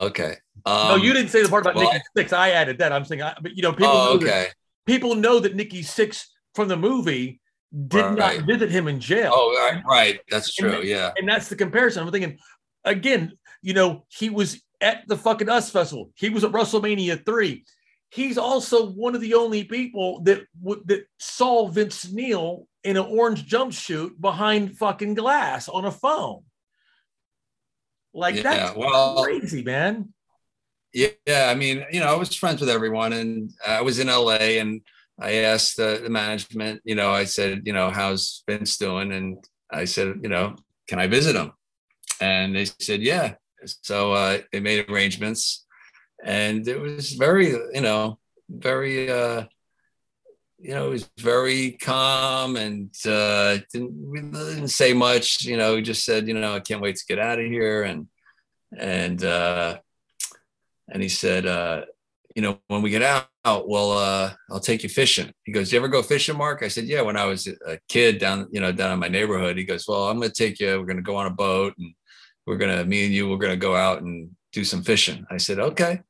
[0.00, 0.36] Okay.
[0.66, 2.32] Um, no, you didn't say the part about well, Nikki Sixx.
[2.32, 2.92] I added that.
[2.92, 4.48] I'm saying, I, but you know, people Oh, know that, okay.
[4.86, 7.40] people know that Nikki Sixx from the movie
[7.88, 8.38] did Right.
[8.38, 9.32] not visit him in jail.
[9.34, 10.20] Oh, right, right.
[10.30, 10.70] That's true.
[10.72, 11.12] the- Yeah.
[11.16, 12.02] and that's the comparison.
[12.04, 12.38] I'm thinking,
[12.84, 16.10] again, you know, he was at the fucking Us Festival.
[16.16, 17.64] He was at WrestleMania three.
[18.10, 20.42] He's also one of the only people that
[20.86, 26.42] that saw Vince Neil in an orange jumpsuit behind fucking glass on a phone.
[28.12, 30.12] Like Yeah, that's well- crazy, man.
[30.92, 31.48] Yeah, yeah.
[31.50, 34.80] I mean, you know, I was friends with everyone, and I was in LA, and
[35.18, 36.82] I asked the, the management.
[36.84, 39.10] You know, I said, you know, how's Vince doing?
[39.12, 40.54] And I said, you know,
[40.86, 41.52] can I visit him?
[42.20, 43.34] And they said, yeah.
[43.64, 45.64] So uh, they made arrangements,
[46.22, 49.46] and it was very, you know, very, uh,
[50.64, 53.94] you know, he was very calm and uh, didn't
[54.24, 55.44] didn't say much.
[55.44, 57.84] You know, he just said, you know, I can't wait to get out of here,
[57.84, 58.08] and
[58.78, 59.22] and.
[59.22, 59.78] uh
[60.92, 61.82] and he said, uh,
[62.36, 65.32] you know, when we get out, well, uh, I'll take you fishing.
[65.44, 66.62] He goes, you ever go fishing, Mark?
[66.62, 69.56] I said, yeah, when I was a kid down, you know, down in my neighborhood.
[69.56, 70.78] He goes, well, I'm to take you.
[70.78, 71.94] We're to go on a boat and
[72.46, 75.24] we're to, me and you, we're to go out and do some fishing.
[75.30, 76.02] I said, okay.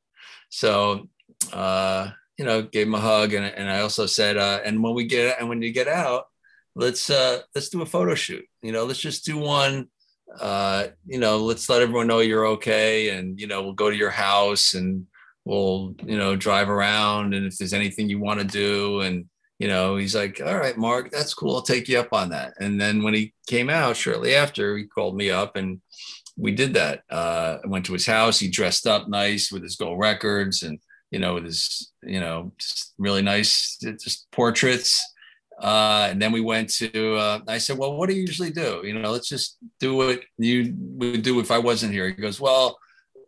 [0.49, 1.09] So,
[1.53, 3.33] uh, you know, gave him a hug.
[3.33, 6.27] And, and I also said, uh, and when we get, and when you get out,
[6.75, 8.45] let's, uh, let's do a photo shoot.
[8.63, 9.89] You know, let's just do one
[10.41, 13.11] uh, you know, let's let everyone know you're okay.
[13.11, 15.07] And, you know, we'll go to your house and
[15.45, 17.35] we'll, you know, drive around.
[17.35, 19.27] And if there's anything you want to do, and,
[19.59, 21.57] you know, he's like, all right, Mark, that's cool.
[21.57, 22.55] I'll take you up on that.
[22.61, 25.81] And then when he came out shortly after, he called me up and
[26.37, 27.03] we did that.
[27.09, 28.41] Uh, I went to his house.
[28.41, 30.81] He dressed up nice with his gold records and,
[31.15, 35.01] you know, with his, you know, just really nice, just portraits.
[35.63, 38.83] Uh, and then we went to, uh, I said, well, what do you usually do?
[38.83, 42.09] You know, let's just do what you would do if I wasn't here.
[42.09, 42.77] He goes, well,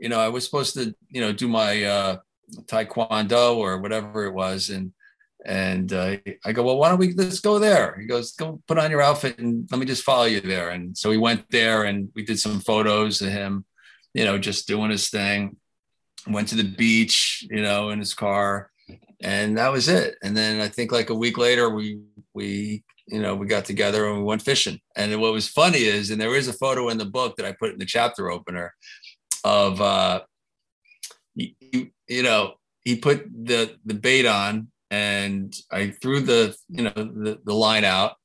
[0.01, 2.17] you know, I was supposed to, you know, do my uh,
[2.65, 4.71] taekwondo or whatever it was.
[4.71, 4.93] And,
[5.45, 7.97] and uh, I go, well, why don't we, let's go there.
[8.01, 10.71] He goes, go put on your outfit and let me just follow you there.
[10.71, 13.65] And so we went there and we did some photos of him,
[14.13, 15.57] you know, just doing his thing.
[16.29, 18.71] Went to the beach, you know, in his car
[19.23, 20.17] and that was it.
[20.23, 22.01] And then I think like a week later, we
[22.35, 24.81] we you know we got together and we went fishing.
[24.97, 27.53] And what was funny is, and there is a photo in the book that I
[27.53, 28.75] put in the chapter opener
[29.45, 30.23] of uh,
[31.35, 32.55] you, you know
[32.85, 37.85] he put the the bait on, and I threw the you know the, the line
[37.85, 38.17] out,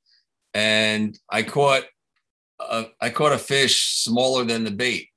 [0.54, 1.84] and I caught
[2.60, 5.08] a, I caught a fish smaller than the bait.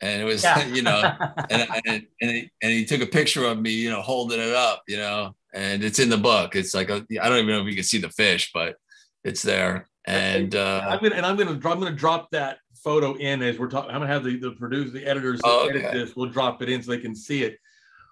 [0.00, 0.66] And it was, Yeah.
[0.74, 1.02] you know,
[1.50, 4.54] and and and he, and he took a picture of me, you know, holding it
[4.54, 6.54] up, you know, and it's in the book.
[6.56, 8.76] It's like I I don't even know if you can see the fish, but
[9.24, 9.88] it's there.
[10.06, 13.68] And uh, I'm gonna and I'm gonna I'm gonna drop that photo in as we're
[13.68, 13.90] talking.
[13.90, 16.14] I'm gonna have the the producer, the editors that Oh, edit this.
[16.14, 17.58] We'll drop it in so they can see it.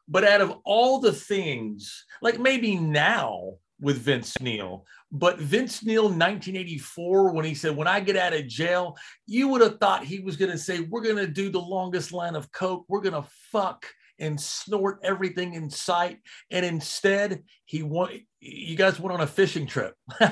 [0.09, 4.85] But out of all the things, like maybe now with Vince Neil,
[5.15, 8.97] but Vince Neil 1984 when he said, "When I get out of jail,"
[9.27, 12.51] you would have thought he was gonna say, "We're gonna do the longest line of
[12.53, 12.85] coke.
[12.89, 13.86] We're gonna fuck."
[14.19, 16.20] And snort everything in sight,
[16.51, 18.23] and instead he went.
[18.41, 19.95] You guys went on a fishing trip.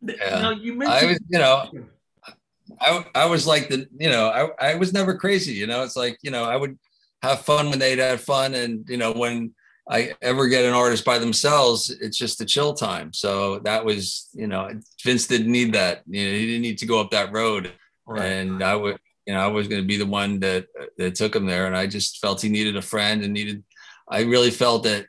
[0.00, 1.70] Now you mentioned I was, you know,
[2.80, 5.96] I, I was like the, you know, I, I was never crazy, you know, it's
[5.96, 6.78] like, you know, I would
[7.22, 8.54] have fun when they'd have fun.
[8.54, 9.54] And, you know, when
[9.90, 13.12] I ever get an artist by themselves, it's just a chill time.
[13.12, 14.68] So that was, you know,
[15.02, 16.02] Vince didn't need that.
[16.06, 17.72] You know, he didn't need to go up that road.
[18.06, 18.24] Right.
[18.24, 20.66] And I would, you know, I was going to be the one that
[20.98, 21.66] that took him there.
[21.66, 23.64] And I just felt he needed a friend and needed.
[24.10, 25.06] I really felt that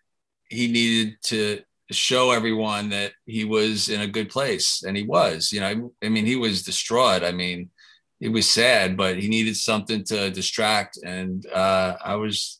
[0.49, 1.61] he needed to
[1.91, 5.51] show everyone that he was in a good place, and he was.
[5.51, 5.67] You know,
[6.01, 7.23] I, I mean, he was distraught.
[7.23, 7.69] I mean,
[8.19, 10.99] he was sad, but he needed something to distract.
[11.03, 12.58] And uh, I was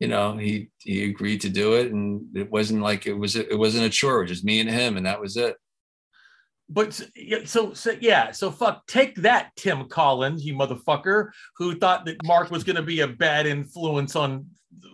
[0.00, 3.56] you know, he he agreed to do it, and it wasn't like it was it
[3.56, 5.56] wasn't a chore, it just me and him, and that was it.
[6.70, 7.00] But
[7.46, 12.50] so, so yeah, so fuck, take that, Tim Collins, you motherfucker, who thought that Mark
[12.50, 14.46] was going to be a bad influence on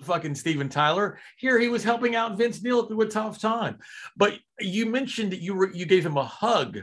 [0.03, 1.19] fucking Steven Tyler.
[1.37, 3.79] Here he was helping out Vince Neil through a tough time.
[4.17, 6.81] But you mentioned that you were you gave him a hug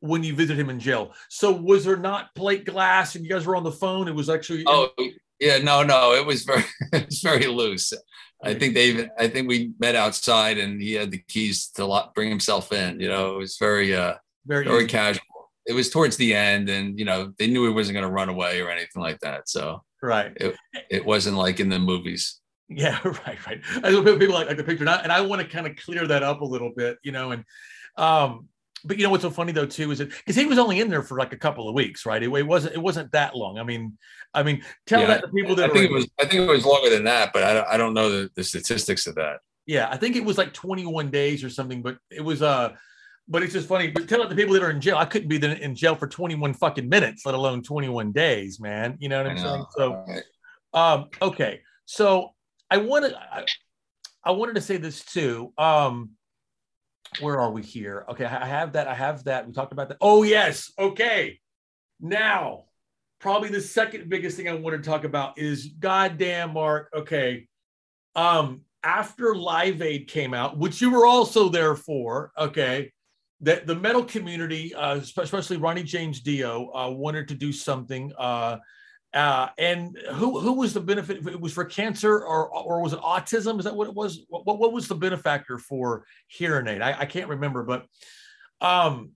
[0.00, 1.12] when you visited him in jail.
[1.28, 4.08] So was there not plate glass and you guys were on the phone?
[4.08, 4.90] It was actually oh
[5.40, 7.92] yeah, no, no, it was very, it was very loose.
[8.42, 11.84] I think they even, I think we met outside and he had the keys to
[11.84, 13.00] lock, bring himself in.
[13.00, 14.14] You know, it was very, uh,
[14.46, 15.22] very, very casual.
[15.66, 18.30] It was towards the end, and you know, they knew he wasn't going to run
[18.30, 19.50] away or anything like that.
[19.50, 20.56] So, right, it,
[20.88, 22.40] it wasn't like in the movies.
[22.68, 23.60] Yeah, right, right.
[23.82, 25.76] I know people like, like the picture, and I, and I want to kind of
[25.76, 27.44] clear that up a little bit, you know, and
[27.98, 28.48] um,
[28.84, 30.88] but you know what's so funny though too is that because he was only in
[30.88, 32.22] there for like a couple of weeks, right?
[32.22, 33.58] It, it wasn't it wasn't that long.
[33.58, 33.98] I mean,
[34.34, 36.50] I mean, tell yeah, that to people that I think it was I think it
[36.50, 39.40] was longer than that, but I, I don't know the, the statistics of that.
[39.66, 42.74] Yeah, I think it was like 21 days or something, but it was uh
[43.28, 43.88] but it's just funny.
[43.88, 44.96] But tell it to people that are in jail.
[44.96, 48.96] I couldn't be in jail for 21 fucking minutes, let alone 21 days, man.
[49.00, 49.64] You know what I'm saying?
[49.76, 50.04] So,
[50.72, 51.60] um, okay.
[51.84, 52.30] So
[52.70, 53.44] I wanted, I,
[54.24, 55.52] I wanted to say this too.
[55.58, 56.10] Um,
[57.20, 58.04] where are we here?
[58.10, 58.86] Okay, I have that.
[58.88, 59.46] I have that.
[59.46, 59.98] We talked about that.
[60.00, 60.72] Oh, yes.
[60.78, 61.40] Okay.
[62.00, 62.64] Now,
[63.20, 66.90] probably the second biggest thing I want to talk about is goddamn Mark.
[66.94, 67.48] Okay.
[68.14, 72.92] Um, after Live Aid came out, which you were also there for, okay,
[73.40, 78.58] that the metal community, uh, especially Ronnie James Dio, uh, wanted to do something uh,
[79.14, 81.26] uh, and who who was the benefit?
[81.26, 83.58] It was for cancer or or was it autism?
[83.58, 84.24] Is that what it was?
[84.28, 86.82] What, what was the benefactor for hearing aid?
[86.82, 87.86] I, I can't remember, but
[88.60, 89.12] um,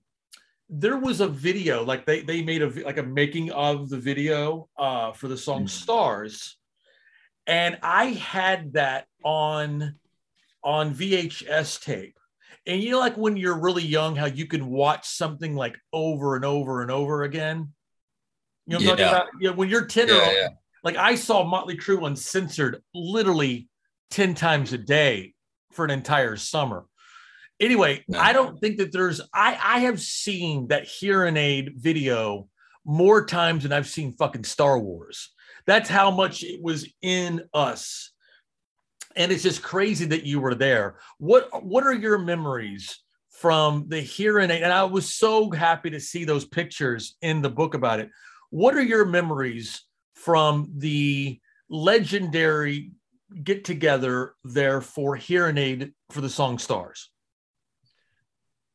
[0.69, 4.67] there was a video like they they made a like a making of the video
[4.77, 5.67] uh, for the song mm-hmm.
[5.67, 6.57] Stars,
[7.45, 9.95] and I had that on
[10.63, 12.17] on VHS tape.
[12.65, 16.35] And you know, like when you're really young, how you can watch something like over
[16.35, 17.72] and over and over again.
[18.65, 18.89] You know, yeah.
[18.89, 20.47] talking about you know, when you're 10 yeah, yeah.
[20.83, 23.67] like I saw Motley Crue uncensored literally
[24.11, 25.33] 10 times a day
[25.71, 26.85] for an entire summer.
[27.59, 28.19] Anyway, no.
[28.19, 32.47] I don't think that there's I I have seen that hearing aid video
[32.85, 35.31] more times than I've seen fucking Star Wars.
[35.65, 38.11] That's how much it was in us.
[39.15, 40.97] And it's just crazy that you were there.
[41.19, 42.99] What what are your memories
[43.29, 44.63] from the hearing aid?
[44.63, 48.09] And I was so happy to see those pictures in the book about it.
[48.53, 49.81] What are your memories
[50.13, 51.39] from the
[51.71, 52.91] legendary
[53.43, 57.09] get together there for Hearing Aid for the song Stars?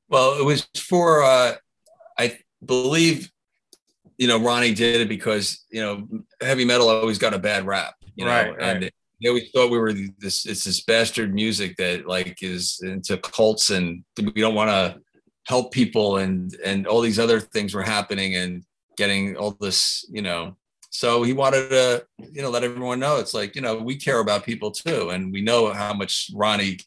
[0.09, 1.55] Well, it was for, uh,
[2.18, 3.30] I believe,
[4.16, 6.09] you know, Ronnie did it because, you know,
[6.40, 8.60] heavy metal always got a bad rap, you know, right, right.
[8.60, 8.90] and
[9.22, 13.70] they always thought we were this, it's this bastard music that like is into cults
[13.70, 15.00] and we don't want to
[15.46, 18.34] help people and, and all these other things were happening.
[18.34, 18.64] And,
[18.99, 20.57] getting all this, you know.
[20.91, 24.20] So he wanted to, you know, let everyone know it's like, you know, we care
[24.20, 25.11] about people too.
[25.11, 26.79] And we know how much Ronnie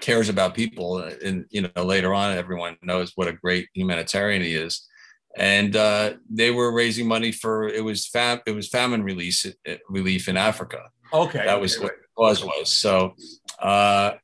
[0.00, 0.98] cares about people.
[0.98, 4.86] And, you know, later on, everyone knows what a great humanitarian he is.
[5.36, 9.46] And uh, they were raising money for it was fam it was famine release
[9.88, 10.90] relief in Africa.
[11.12, 12.72] Okay, that was what the cause was.
[12.72, 13.14] So,
[13.60, 14.14] uh,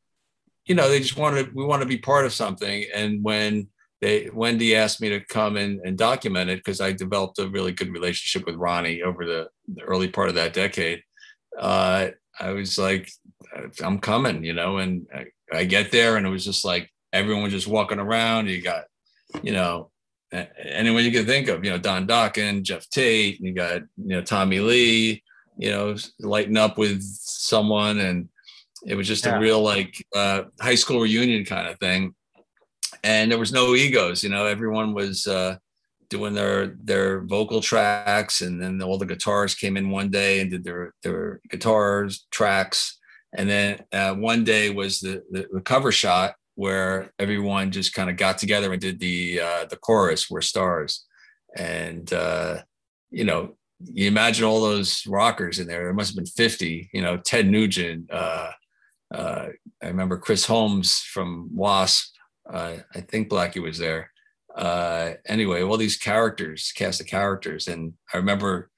[0.64, 2.86] you know, they just wanted we want to be part of something.
[2.92, 3.68] And when
[4.00, 7.72] they Wendy asked me to come in and document it because I developed a really
[7.72, 11.02] good relationship with Ronnie over the, the early part of that decade.
[11.58, 12.08] Uh,
[12.38, 13.10] I was like,
[13.82, 17.44] I'm coming, you know, and I, I, get there and it was just like everyone
[17.44, 18.48] was just walking around.
[18.48, 18.84] You got,
[19.42, 19.90] you know,
[20.62, 24.08] anyone you can think of, you know, Don Dokken, Geoff Tate, and you got, you
[24.08, 25.22] know, Tommy Lee,
[25.56, 27.98] you know, lighting up with someone.
[28.00, 28.28] And
[28.84, 29.36] it was just yeah.
[29.36, 32.14] a real like uh, high school reunion kind of thing
[33.02, 35.56] and there was no egos you know everyone was uh,
[36.08, 40.50] doing their their vocal tracks and then all the guitars came in one day and
[40.50, 42.98] did their their guitars tracks
[43.36, 48.08] and then uh, one day was the, the, the cover shot where everyone just kind
[48.08, 51.04] of got together and did the uh, the chorus "We're Stars,"
[51.54, 52.62] and uh,
[53.10, 55.84] you know, you imagine all those rockers in there.
[55.84, 56.90] There must have been 50.
[56.92, 58.10] You know, Ted Nugent.
[58.10, 58.50] Uh,
[59.14, 59.48] uh,
[59.82, 62.15] I remember Chris Holmes from Wasp.
[62.52, 64.10] Uh, I think Blackie was there.
[64.54, 68.70] Uh, anyway, all these characters, cast of characters, and I remember,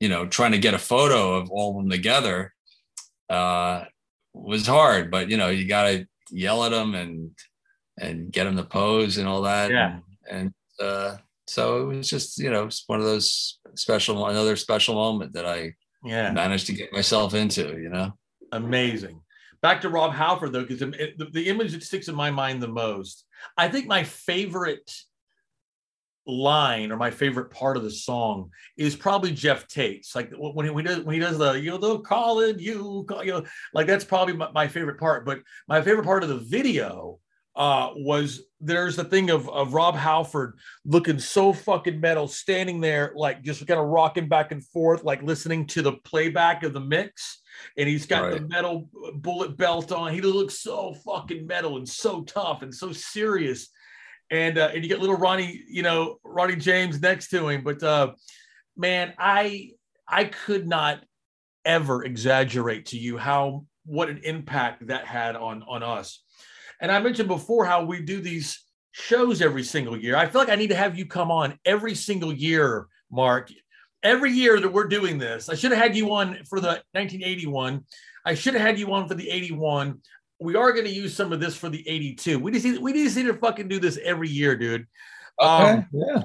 [0.00, 2.54] you know, trying to get a photo of all of them together
[3.28, 3.84] uh,
[4.32, 5.10] was hard.
[5.10, 7.30] But you know, you got to yell at them and
[7.98, 9.70] and get them to pose and all that.
[9.70, 9.98] Yeah.
[10.30, 11.16] And, and uh,
[11.46, 15.74] so it was just you know one of those special another special moment that I
[16.04, 16.32] Yeah.
[16.32, 17.78] managed to get myself into.
[17.80, 18.12] You know.
[18.52, 19.20] Amazing.
[19.64, 22.68] Back to Rob Halford though, because the, the image that sticks in my mind the
[22.68, 23.24] most,
[23.56, 24.94] I think my favorite
[26.26, 30.14] line or my favorite part of the song is probably Geoff Tate's.
[30.14, 33.24] Like when he, when he does when he does the you know calling you, call,
[33.24, 35.24] you know, like that's probably my, my favorite part.
[35.24, 37.18] But my favorite part of the video
[37.56, 43.14] uh, was there's the thing of, of Rob Halford looking so fucking metal, standing there
[43.16, 46.80] like just kind of rocking back and forth, like listening to the playback of the
[46.80, 47.40] mix.
[47.76, 50.12] And he's got the metal bullet belt on.
[50.12, 53.68] He looks so fucking metal and so tough and so serious.
[54.30, 57.62] And uh, and you get little Ronnie, you know, Ronnie James next to him.
[57.62, 58.12] But uh,
[58.76, 59.72] man, I
[60.08, 61.04] I could not
[61.64, 66.22] ever exaggerate to you how what an impact that had on on us.
[66.80, 68.60] And I mentioned before how we do these
[68.92, 70.16] shows every single year.
[70.16, 73.50] I feel like I need to have you come on every single year, Mark.
[74.04, 77.84] Every year that we're doing this, I should have had you on for the 1981.
[78.26, 80.00] I should have had you on for the 81.
[80.40, 82.38] We are going to use some of this for the 82.
[82.38, 84.86] We just need, we just need to fucking do this every year, dude.
[85.40, 86.22] Um, yeah.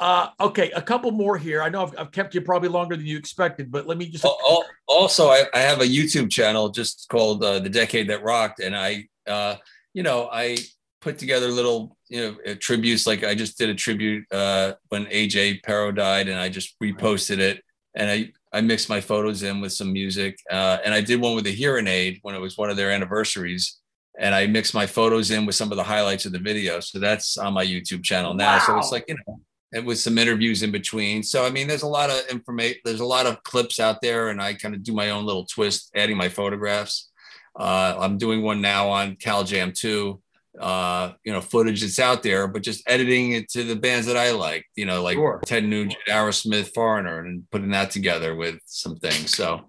[0.00, 1.62] uh, okay, a couple more here.
[1.62, 4.24] I know I've, I've kept you probably longer than you expected, but let me just.
[4.24, 8.22] Al- al- Also, I, I have a YouTube channel just called uh, "The Decade That
[8.22, 9.56] Rocked," and I, uh,
[9.94, 10.58] you know, I
[11.00, 13.06] put together little, you know, uh, tributes.
[13.06, 17.38] Like I just did a tribute uh, when AJ Pero died, and I just reposted
[17.38, 17.62] it,
[17.94, 21.34] and I I mixed my photos in with some music, uh, and I did one
[21.34, 23.80] with a hearing aid when it was one of their anniversaries.
[24.16, 26.78] And I mixed my photos in with some of the highlights of the video.
[26.78, 28.60] So that's on my YouTube channel now.
[28.60, 29.40] So it's like, you know,
[29.74, 31.22] and with some interviews in between.
[31.22, 32.78] So I mean, there's a lot of information.
[32.84, 35.44] There's a lot of clips out there, and I kind of do my own little
[35.44, 37.10] twist, adding my photographs.
[37.58, 40.20] Uh, I'm doing one now on CalJam 2.
[40.60, 44.16] Uh, you know, footage that's out there, but just editing it to the bands that
[44.16, 44.64] I like.
[44.76, 45.40] You know, like Sure.
[45.44, 49.34] Ted Nugent, Aerosmith, Foreigner, and putting that together with some things.
[49.34, 49.64] So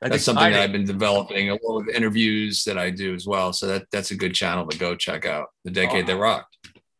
[0.00, 0.60] That's, that's something that.
[0.60, 3.54] I've been developing along with interviews that I do as well.
[3.54, 5.46] So that that's a good channel to go check out.
[5.64, 6.58] The Decade That Rocked.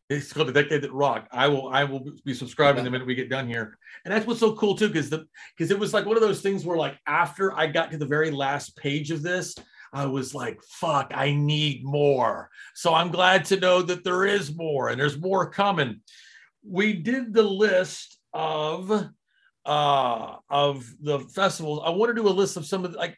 [0.09, 1.27] It's called the Decade That Rocked.
[1.31, 3.77] I will I will be subscribing the minute we get done here.
[4.03, 6.41] And that's what's so cool too, because the because it was like one of those
[6.41, 9.53] things where like after I got to the very last page of this,
[9.93, 12.49] I was like, fuck, I need more.
[12.75, 16.01] So I'm glad to know that there is more and there's more coming.
[16.63, 19.09] We did the list of
[19.65, 21.81] uh of the festivals.
[21.83, 23.17] I want to do a list of some of the, like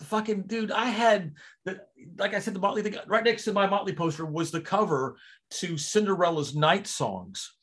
[0.00, 1.32] fucking dude, I had
[1.64, 1.80] the
[2.16, 5.16] like I said, the Motley thing right next to my Motley poster was the cover
[5.50, 7.54] to Cinderella's Night Songs.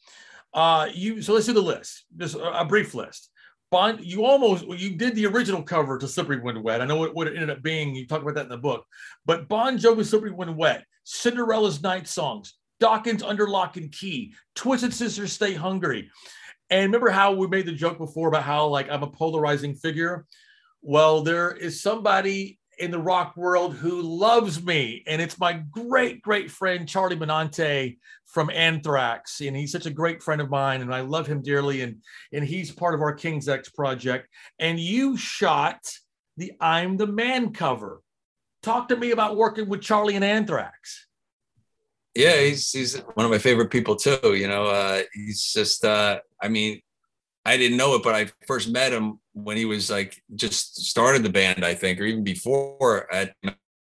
[0.54, 2.06] Uh, you so let's do the list.
[2.18, 3.30] Just a, a brief list.
[3.72, 6.82] Bon, you almost you did the original cover to Slippery When Wet.
[6.82, 7.96] I know what, it ended up being.
[7.96, 8.86] You talk about that in the book,
[9.26, 14.94] but Bon Jovi Slippery When Wet, Cinderella's Night Songs, Dokken's Under Lock and Key, Twisted
[14.94, 16.10] Sisters Stay Hungry.
[16.70, 20.26] And remember how we made the joke before about how like I'm a polarizing figure?
[20.82, 26.22] Well, there is somebody in the rock world who loves me, and it's my great,
[26.22, 30.94] great friend Charlie Benante from Anthrax, and he's such a great friend of mine, and
[30.94, 32.02] I love him dearly, and
[32.34, 34.28] and he's part of our King's X project.
[34.60, 35.80] And you shot
[36.38, 38.02] the "I'm the Man" cover.
[38.62, 41.08] Talk to me about working with Charlie and Anthrax.
[42.14, 44.36] Yeah, he's he's one of my favorite people too.
[44.36, 46.82] You know, uh, he's just uh, I mean,
[47.46, 51.22] I didn't know it, but I first met him when he was like just started
[51.22, 53.36] the band, I think, or even before at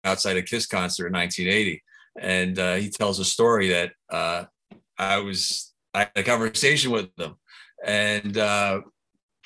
[0.04, 1.82] outside a Kiss concert in 1980.
[2.20, 4.44] And uh, he tells a story that uh,
[4.98, 7.36] I was I had a conversation with him,
[7.84, 8.80] and uh,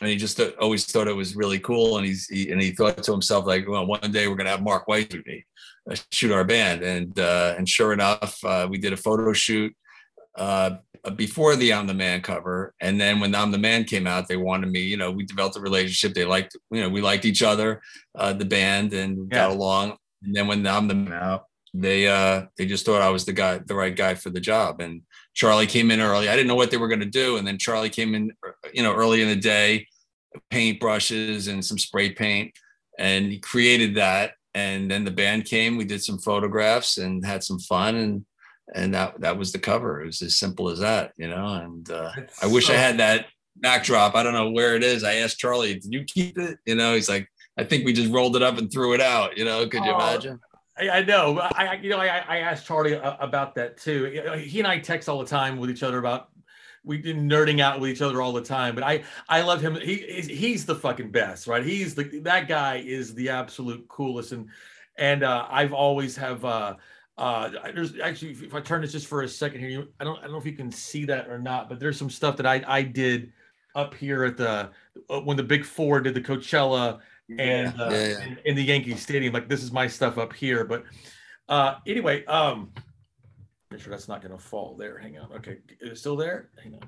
[0.01, 1.98] and he just th- always thought it was really cool.
[1.98, 4.62] And he's he, and he thought to himself like, well, one day we're gonna have
[4.62, 5.44] Mark White with me,
[5.90, 6.82] uh, shoot our band.
[6.82, 9.74] And uh, and sure enough, uh, we did a photo shoot
[10.39, 10.77] uh,
[11.16, 14.36] before the I'm the Man cover, and then when I'm the Man came out, they
[14.36, 14.81] wanted me.
[14.81, 16.15] You know, we developed a relationship.
[16.15, 17.82] They liked, you know, we liked each other,
[18.15, 19.97] uh, the band, and got along.
[20.23, 21.44] And then when I'm the Man out,
[21.74, 24.81] they uh, they just thought I was the guy, the right guy for the job.
[24.81, 25.02] And
[25.35, 26.28] Charlie came in early.
[26.28, 28.32] I didn't know what they were going to do, and then Charlie came in,
[28.73, 29.86] you know, early in the day,
[30.51, 32.52] paint brushes and some spray paint,
[32.98, 34.32] and he created that.
[34.55, 35.77] And then the band came.
[35.77, 38.24] We did some photographs and had some fun, and
[38.74, 40.02] and that that was the cover.
[40.02, 41.46] It was as simple as that, you know.
[41.54, 42.12] And uh,
[42.42, 43.26] I wish so- I had that
[43.56, 44.14] backdrop.
[44.14, 45.04] I don't know where it is.
[45.04, 48.12] I asked Charlie, "Did you keep it?" You know, he's like, "I think we just
[48.12, 50.40] rolled it up and threw it out." You know, could you Oh, imagine?
[50.78, 51.40] I, I know.
[51.40, 54.36] I, I you know, I, I asked Charlie about that too.
[54.38, 56.28] He and I text all the time with each other about
[56.84, 58.74] we do nerding out with each other all the time.
[58.74, 59.74] But I, I love him.
[59.74, 61.64] He, he's, he's the fucking best, right?
[61.64, 64.48] He's the that guy is the absolute coolest, and
[64.96, 66.44] and uh, I've always have.
[66.44, 66.76] Uh,
[67.18, 70.18] uh, there's actually, if I turn this just for a second here, you, I don't,
[70.18, 72.46] I don't know if you can see that or not, but there's some stuff that
[72.46, 73.32] I, I did
[73.74, 74.70] up here at the
[75.10, 77.00] uh, when the Big Four did the Coachella
[77.38, 78.24] and uh, Yeah, yeah.
[78.24, 79.34] In, in the Yankee Stadium.
[79.34, 80.64] Like this is my stuff up here.
[80.64, 80.84] But
[81.48, 82.72] uh, anyway, um,
[83.70, 84.98] make sure that's not going to fall there.
[84.98, 85.32] Hang on.
[85.32, 86.50] Okay, is it still there?
[86.62, 86.80] Hang on.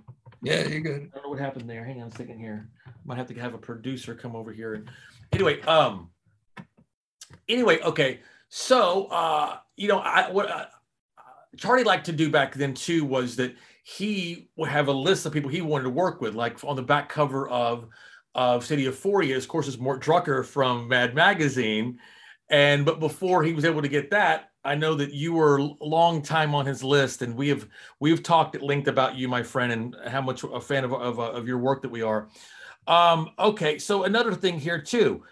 [0.43, 1.11] Yeah, you're good.
[1.13, 1.85] I don't know what happened there.
[1.85, 2.71] Hang on a second here.
[3.05, 4.75] Might have to have a producer come over here.
[4.75, 4.91] And
[5.33, 6.11] anyway, um,
[7.49, 8.21] anyway, okay.
[8.51, 10.67] So uh, you know, I what uh,
[11.57, 15.33] Charlie liked to do back then too was that he would have a list of
[15.33, 17.89] people he wanted to work with, like on the back cover of
[18.35, 21.99] of City of Euphoria, of course, is Mort Drucker from Mad Magazine.
[22.51, 25.85] And but before he was able to get that, I know that you were a
[25.85, 27.67] long time on his list, and we have
[28.01, 31.19] we've talked at length about you, my friend, and how much a fan of of,
[31.19, 32.29] of your work that we are.
[32.87, 35.23] Um, okay, so another thing here too,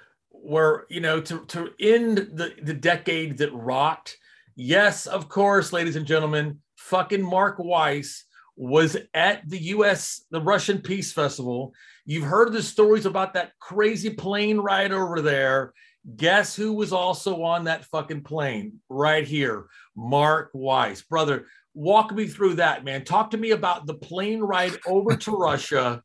[0.49, 4.17] where you know to to end the the decade that rocked.
[4.57, 8.25] Yes, of course, ladies and gentlemen, fucking Mark Weiss
[8.57, 10.25] was at the U.S.
[10.31, 11.75] the Russian Peace Festival.
[12.07, 15.75] You've heard the stories about that crazy plane ride over there.
[16.17, 19.67] Guess who was also on that fucking plane right here?
[19.95, 21.03] Mark Weiss.
[21.03, 23.05] Brother, walk me through that, man.
[23.05, 26.03] Talk to me about the plane ride over to Russia.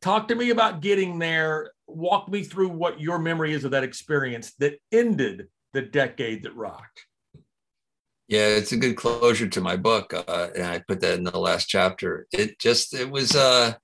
[0.00, 1.73] Talk to me about getting there.
[1.86, 6.56] Walk me through what your memory is of that experience that ended the decade that
[6.56, 7.06] rocked.
[8.28, 11.38] Yeah, it's a good closure to my book, uh, and I put that in the
[11.38, 12.26] last chapter.
[12.32, 13.74] It just it was uh,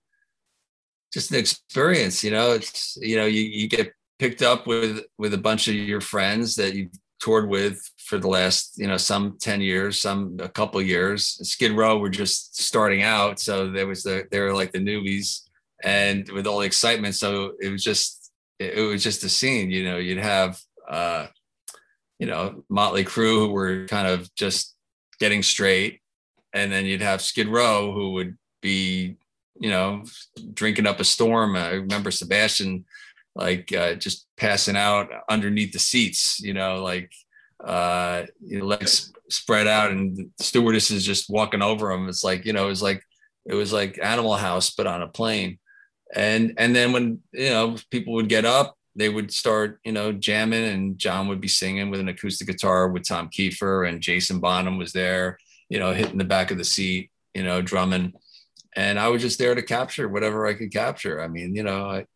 [1.12, 2.52] just an experience, you know.
[2.52, 6.54] It's you know you you get picked up with with a bunch of your friends
[6.56, 10.80] that you've toured with for the last you know some 10 years some a couple
[10.80, 14.78] years skid row were just starting out so there was the they were like the
[14.78, 15.42] newbies
[15.82, 19.70] and with all the excitement so it was just it, it was just a scene
[19.70, 20.58] you know you'd have
[20.88, 21.26] uh
[22.18, 24.74] you know motley crue who were kind of just
[25.18, 26.00] getting straight
[26.52, 29.16] and then you'd have skid row who would be
[29.58, 30.04] you know
[30.54, 32.84] drinking up a storm i remember sebastian
[33.34, 37.12] like uh, just passing out underneath the seats, you know, like
[37.64, 42.08] uh, legs spread out, and the stewardess is just walking over him.
[42.08, 43.04] It's like you know, it was like
[43.46, 45.58] it was like Animal House, but on a plane.
[46.14, 50.12] And and then when you know people would get up, they would start you know
[50.12, 54.40] jamming, and John would be singing with an acoustic guitar with Tom Keifer, and Jason
[54.40, 55.38] Bonham was there,
[55.68, 58.12] you know, hitting the back of the seat, you know, drumming.
[58.76, 61.20] And I was just there to capture whatever I could capture.
[61.20, 62.06] I mean, you know, I,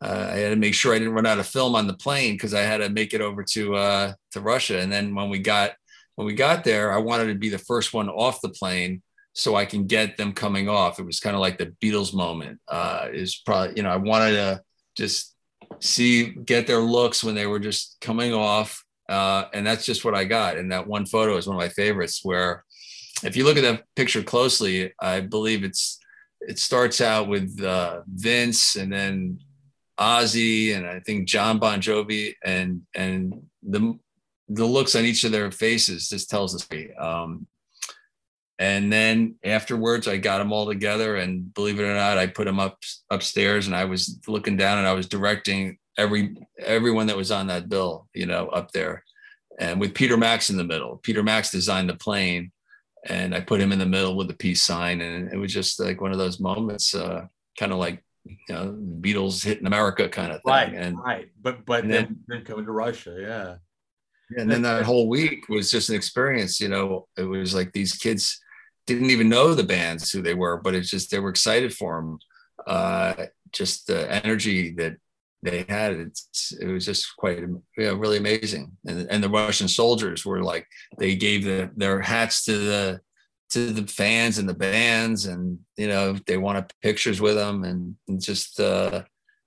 [0.00, 2.34] uh, I had to make sure I didn't run out of film on the plane
[2.34, 4.78] because I had to make it over to uh, to Russia.
[4.78, 5.72] And then when we got
[6.16, 9.02] when we got there, I wanted to be the first one off the plane
[9.38, 10.98] so I can get them coming off.
[10.98, 12.58] It was kind of like the Beatles moment.
[12.66, 14.62] Uh, is probably you know I wanted to
[14.96, 15.36] just
[15.78, 20.16] see get their looks when they were just coming off, uh, and that's just what
[20.16, 20.58] I got.
[20.58, 22.20] And that one photo is one of my favorites.
[22.24, 22.64] Where
[23.22, 26.00] if you look at that picture closely, I believe it's
[26.40, 29.38] it starts out with uh, Vince and then
[30.00, 33.96] Ozzy and I think Jon Bon Jovi and and the
[34.48, 36.92] the looks on each of their faces just tells story.
[36.96, 37.46] Um,
[38.58, 42.44] and then afterwards, I got them all together, and believe it or not, I put
[42.46, 42.78] them up
[43.10, 47.46] upstairs, and I was looking down, and I was directing every everyone that was on
[47.48, 49.04] that bill, you know, up there,
[49.60, 50.98] and with Peter Max in the middle.
[51.02, 52.50] Peter Max designed the plane,
[53.06, 55.78] and I put him in the middle with the peace sign, and it was just
[55.78, 57.26] like one of those moments, uh,
[57.58, 60.52] kind of like you know, Beatles hitting America kind of thing.
[60.52, 61.28] Right, And right.
[61.40, 63.56] But but then, then- then coming to Russia, yeah.
[64.40, 66.60] and then that whole week was just an experience.
[66.60, 68.40] You know, it was like these kids
[68.88, 71.96] didn't even know the bands who they were, but it's just they were excited for
[71.96, 72.18] them.
[72.66, 74.96] Uh, just the energy that
[75.42, 77.40] they had, it's, it was just quite
[77.76, 78.72] really amazing.
[78.86, 80.66] And and the Russian soldiers were like
[80.98, 83.00] they gave the, their hats to the
[83.50, 87.94] to the fans and the bands, and you know they wanted pictures with them, and,
[88.08, 89.04] and just uh,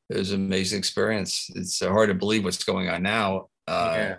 [0.09, 1.49] it was an amazing experience.
[1.55, 3.49] It's hard to believe what's going on now.
[3.67, 4.15] Uh, yeah.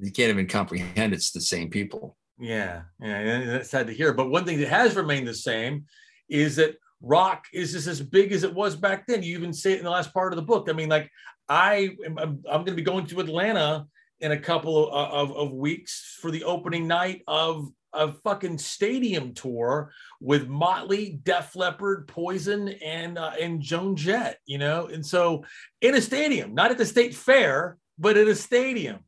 [0.00, 2.16] you can't even comprehend it's the same people.
[2.38, 4.12] Yeah, yeah, and that's sad to hear.
[4.12, 5.84] But one thing that has remained the same
[6.28, 9.22] is that rock is just as big as it was back then.
[9.22, 10.68] You even say it in the last part of the book.
[10.68, 11.10] I mean, like
[11.48, 13.86] I, am, I'm, I'm going to be going to Atlanta
[14.20, 19.32] in a couple of, of, of weeks for the opening night of a fucking stadium
[19.34, 25.44] tour with Motley, Def Leppard, Poison, and uh, and Joan Jett, you know, and so
[25.80, 29.00] in a stadium, not at the state fair, but at a stadium,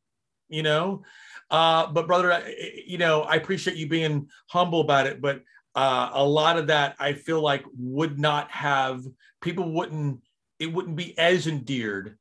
[0.49, 1.03] you know.
[1.51, 2.43] Uh, but brother,
[2.87, 5.43] you know, I appreciate you being humble about it, but
[5.75, 9.03] uh, a lot of that I feel like would not have
[9.41, 10.21] people wouldn't
[10.59, 12.17] it wouldn't be as endeared,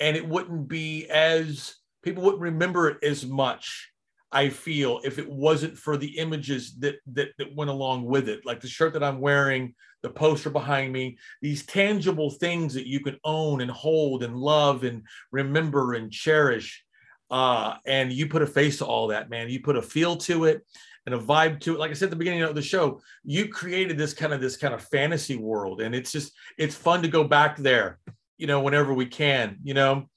[0.00, 3.90] and it wouldn't be as people wouldn't remember it as much
[4.32, 8.46] I feel if it wasn't for the images that that that went along with it,
[8.46, 13.00] like the shirt that I'm wearing, the poster behind me, these tangible things that you
[13.00, 16.84] can own and hold and love and remember and cherish.
[17.30, 19.48] Uh, and you put a face to all that, man.
[19.48, 20.66] You put a feel to it
[21.06, 21.78] and a vibe to it.
[21.78, 24.56] Like I said at the beginning of the show, you created this kind of this
[24.56, 27.98] kind of fantasy world, and it's just it's fun to go back there,
[28.36, 30.08] you know, whenever we can, you know.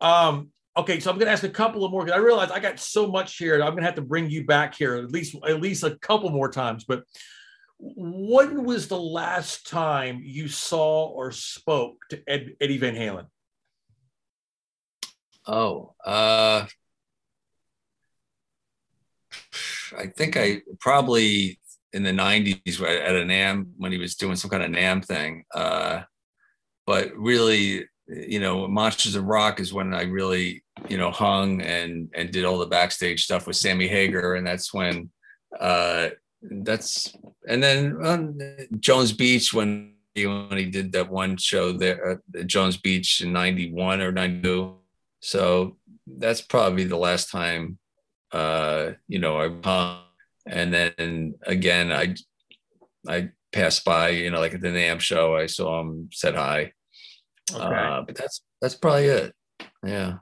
[0.00, 2.78] Um, Okay, so I'm to ask a couple of more because I realize I got
[2.78, 3.62] so much here.
[3.62, 6.50] I'm to have to bring you back here at least at least a couple more
[6.50, 6.84] times.
[6.84, 7.04] But
[7.78, 13.26] when was the last time you saw or spoke to Ed, Eddie Van Halen?
[15.46, 16.66] Oh, uh,
[19.96, 21.60] I think I probably
[21.92, 25.44] in the 90s at a NAMM when he was doing some kind of NAMM thing.
[25.54, 26.02] Uh,
[26.86, 32.10] but really, you know, Monsters of Rock is when I really, you know, hung and
[32.14, 35.10] and did all the backstage stuff with Sammy Hagar, and that's when,
[35.58, 36.10] uh,
[36.42, 37.16] that's
[37.48, 38.38] and then um,
[38.78, 43.32] Jones Beach when he when he did that one show there at Jones Beach in
[43.32, 44.76] '91 or '92.
[45.26, 45.76] So
[46.06, 47.78] that's probably the last time,
[48.30, 50.02] uh, you know, I hung.
[50.48, 52.14] And then again, I
[53.08, 56.70] I passed by, you know, like at the NAMM show, I saw him, said hi
[57.52, 57.64] Okay.
[57.64, 59.34] Uh, but that's that's probably it.
[59.84, 60.18] Yeah.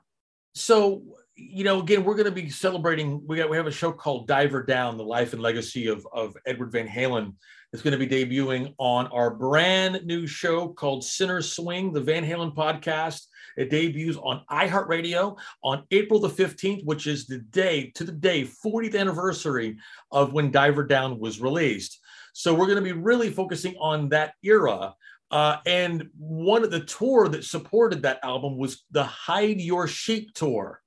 [0.55, 1.03] So
[1.35, 3.21] you know, again, we're going to be celebrating.
[3.27, 6.35] We got we have a show called Diver Down: The Life and Legacy of of
[6.47, 7.35] Edward Van Halen.
[7.73, 12.25] It's going to be debuting on our brand new show called Center Swing, the Van
[12.25, 13.21] Halen podcast.
[13.57, 18.43] It debuts on iHeartRadio on April the 15th, which is the day to the day
[18.43, 19.77] 40th anniversary
[20.11, 21.99] of when Diver Down was released.
[22.33, 24.93] So we're going to be really focusing on that era
[25.31, 30.33] uh, and one of the tour that supported that album was the Hide Your Sheep
[30.33, 30.81] tour.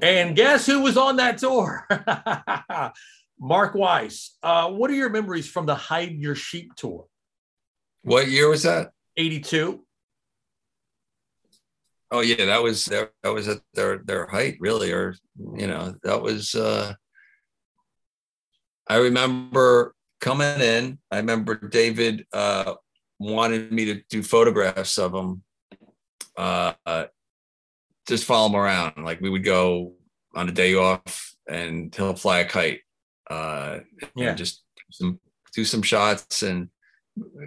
[0.00, 1.86] And guess who was on that tour?
[3.40, 4.36] Mark Weiss.
[4.42, 7.06] Uh, what are your memories from the Hide Your Sheep tour?
[8.02, 8.92] What year was that?
[9.16, 9.84] 82.
[12.10, 15.14] Oh yeah, that was that was at their their height, really, or
[15.56, 16.94] you know, that was uh
[18.88, 20.98] I remember coming in.
[21.10, 22.74] I remember David uh
[23.18, 25.42] wanted me to do photographs of him.
[26.36, 26.72] Uh,
[28.06, 29.04] just follow him around.
[29.04, 29.94] Like we would go
[30.34, 32.80] on a day off, and he'll fly a kite.
[33.28, 33.80] Uh,
[34.14, 35.20] yeah, just some
[35.54, 36.68] do some shots and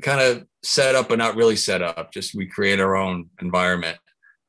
[0.01, 2.11] kind of set up, but not really set up.
[2.11, 3.97] Just we create our own environment,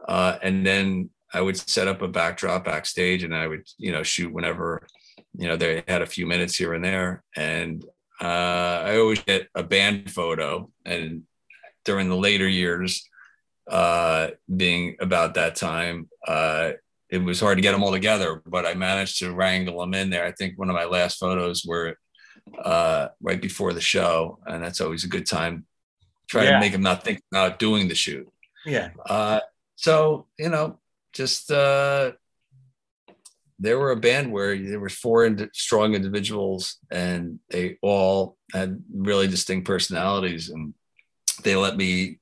[0.06, 4.02] uh, and then I would set up a backdrop backstage, and I would you know
[4.02, 4.86] shoot whenever
[5.34, 7.84] you know they had a few minutes here and there, and
[8.20, 11.22] uh, I always get a band photo, and
[11.84, 13.08] during the later years,
[13.70, 16.72] uh, being about that time, uh,
[17.10, 20.10] it was hard to get them all together, but I managed to wrangle them in
[20.10, 20.24] there.
[20.24, 21.96] I think one of my last photos were
[22.62, 25.66] uh, right before the show, and that's always a good time.
[26.28, 26.52] Try yeah.
[26.52, 28.26] to make them not think about doing the shoot.
[28.64, 28.90] Yeah.
[29.08, 29.40] Uh,
[29.82, 30.78] so you know,
[31.12, 32.12] just uh,
[33.58, 38.82] they were a band where there were four ind- strong individuals and they all had
[38.94, 40.72] really distinct personalities and
[41.42, 42.18] they let me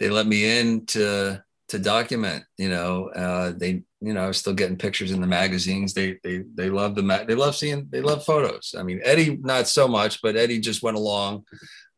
[0.00, 4.38] they let me in to to document you know uh, they you know i was
[4.38, 5.94] still getting pictures in the magazines.
[5.94, 8.74] They they they love the ma- they love seeing they love photos.
[8.78, 11.44] I mean eddie not so much but eddie just went along.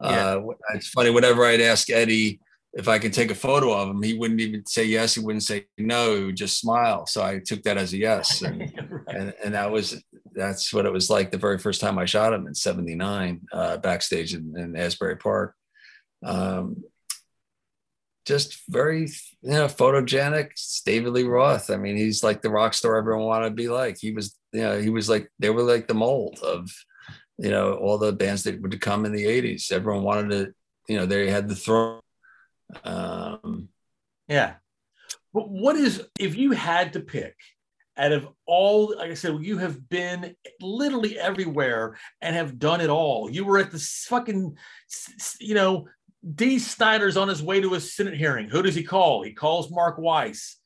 [0.02, 0.36] Yeah.
[0.36, 0.40] uh,
[0.74, 2.40] it's funny whenever i'd ask eddie
[2.72, 5.14] if I could take a photo of him, he wouldn't even say yes.
[5.14, 6.16] He wouldn't say no.
[6.16, 7.04] He would just smile.
[7.06, 8.42] So I took that as a yes.
[8.50, 9.16] And, right.
[9.16, 10.02] and, and, that was,
[10.32, 13.76] that's what it was like the very first time I shot him in 79 uh,
[13.78, 15.54] backstage in, in, Asbury Park.
[16.24, 16.84] Um,
[18.24, 19.08] just very,
[19.42, 20.50] you know, photogenic.
[20.52, 21.70] It's David Lee Roth.
[21.70, 23.98] I mean, he's like the rock star everyone wanted to be like.
[23.98, 26.70] He was, you know, he was like, they were like the mold of,
[27.38, 29.72] you know, all the bands that would come in the 80s.
[29.72, 30.54] Everyone wanted to,
[30.88, 32.00] you know, they had the throne
[32.84, 33.68] um,
[34.28, 34.54] yeah.
[35.32, 37.34] But what is, if you had to pick
[37.96, 42.90] out of all, like I said, you have been literally everywhere and have done it
[42.90, 43.30] all.
[43.30, 44.56] You were at the fucking,
[45.40, 45.86] you know,
[46.34, 48.48] Dee Snider's on his way to a Senate hearing.
[48.48, 49.22] Who does he call?
[49.22, 50.56] He calls Mark Weiss.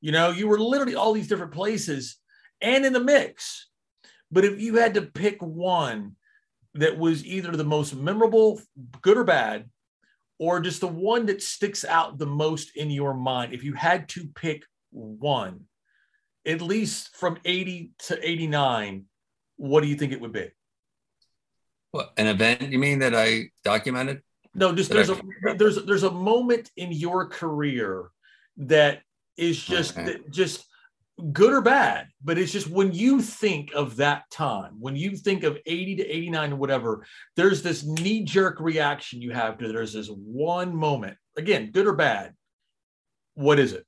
[0.00, 2.16] You know, you were literally all these different places
[2.60, 3.68] and in the mix.
[4.30, 6.16] But if you had to pick one
[6.74, 8.60] that was either the most memorable,
[9.00, 9.68] good or bad,
[10.38, 14.08] or just the one that sticks out the most in your mind, if you had
[14.10, 15.64] to pick one,
[16.46, 19.04] at least from 80 to 89,
[19.56, 20.50] what do you think it would be?
[21.92, 24.22] What, an event you mean that I documented?
[24.54, 25.20] No, just there's a
[25.56, 28.10] there's there's a moment in your career
[28.56, 29.02] that
[29.36, 30.18] is just okay.
[30.30, 30.64] just
[31.32, 35.44] good or bad, but it's just when you think of that time, when you think
[35.44, 37.06] of 80 to 89 or whatever,
[37.36, 41.94] there's this knee jerk reaction you have to there's this one moment, again, good or
[41.94, 42.34] bad.
[43.34, 43.86] What is it?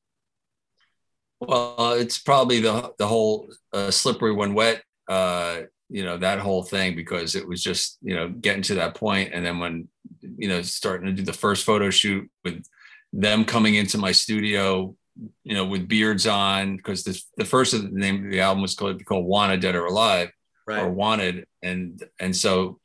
[1.41, 6.65] Well, it's probably the the whole uh, slippery when wet, uh, you know, that whole
[6.65, 9.89] thing because it was just you know getting to that point, and then when
[10.21, 12.65] you know starting to do the first photo shoot with
[13.13, 14.95] them coming into my studio
[15.45, 18.63] you know, with beards on, because the the first of the name of the album
[18.63, 20.31] was called, called Wanted Dead or Alive,
[20.67, 20.83] right.
[20.83, 22.79] or Wanted, and and so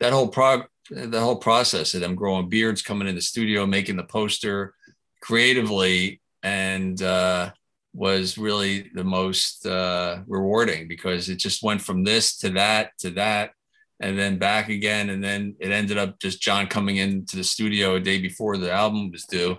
[0.00, 3.96] that whole prog the whole process of them growing beards, coming in the studio, making
[3.96, 4.74] the poster
[5.20, 7.50] creatively, and uh,
[7.94, 13.10] was really the most uh, rewarding because it just went from this to that to
[13.10, 13.52] that
[14.00, 15.10] and then back again.
[15.10, 18.72] And then it ended up just Jon coming into the studio a day before the
[18.72, 19.58] album was due.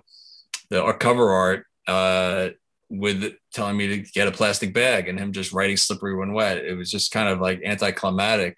[0.70, 2.50] The our cover art uh,
[2.90, 6.58] with telling me to get a plastic bag and him just writing slippery when wet.
[6.58, 8.56] It was just kind of like anticlimactic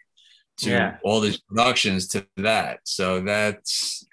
[0.58, 0.98] to yeah.
[1.04, 2.80] all these productions to that.
[2.84, 4.06] So that's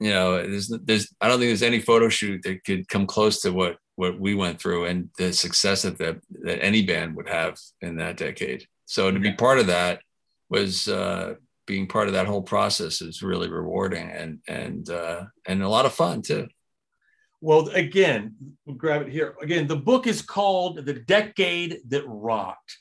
[0.00, 3.42] you know, there's there's I don't think there's any photo shoot that could come close
[3.42, 7.28] to what what we went through and the success that that, that any band would
[7.28, 8.66] have in that decade.
[8.86, 10.00] So to be part of that
[10.48, 11.34] was uh,
[11.66, 15.86] being part of that whole process is really rewarding and and uh, and a lot
[15.86, 16.48] of fun too.
[17.40, 18.34] Well, again,
[18.66, 19.34] we'll grab it here.
[19.40, 22.76] Again, the book is called The Decade That Rocked.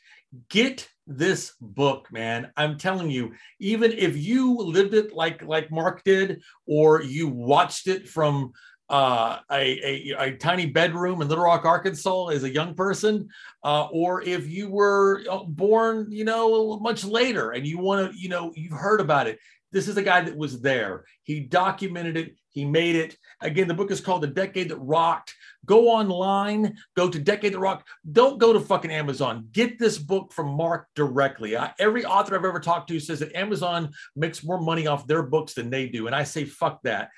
[0.49, 2.51] Get this book, man.
[2.57, 7.87] I'm telling you, even if you lived it like like Mark did, or you watched
[7.87, 8.51] it from
[8.89, 13.29] uh, a, a, a, tiny bedroom in Little Rock, Arkansas as a young person,
[13.63, 18.19] uh, or if you were uh, born, you know, much later and you want to,
[18.19, 19.37] you know, you've heard about it.
[19.71, 21.05] This is a guy that was there.
[21.21, 22.35] He documented it.
[22.59, 23.15] He made it.
[23.39, 25.33] Again, the book is called The Decade That Rocked.
[25.65, 27.87] Go online, go to Decade That Rocked.
[28.11, 29.47] Don't go to fucking Amazon.
[29.53, 31.55] Get this book from Mark directly.
[31.55, 35.23] I, every author I've ever talked to says that Amazon makes more money off their
[35.23, 36.07] books than they do.
[36.07, 37.11] And I say, fuck that.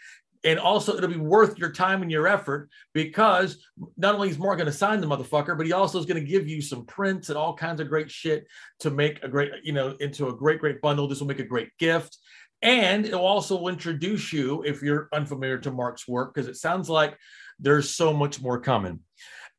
[0.43, 3.65] And also, it'll be worth your time and your effort because
[3.97, 6.31] not only is Mark going to sign the motherfucker, but he also is going to
[6.31, 8.45] give you some prints and all kinds of great shit
[8.81, 11.07] to make a great, you know, into a great, great bundle.
[11.07, 12.17] This will make a great gift.
[12.61, 17.17] And it'll also introduce you, if you're unfamiliar to Mark's work, because it sounds like
[17.59, 18.99] there's so much more coming.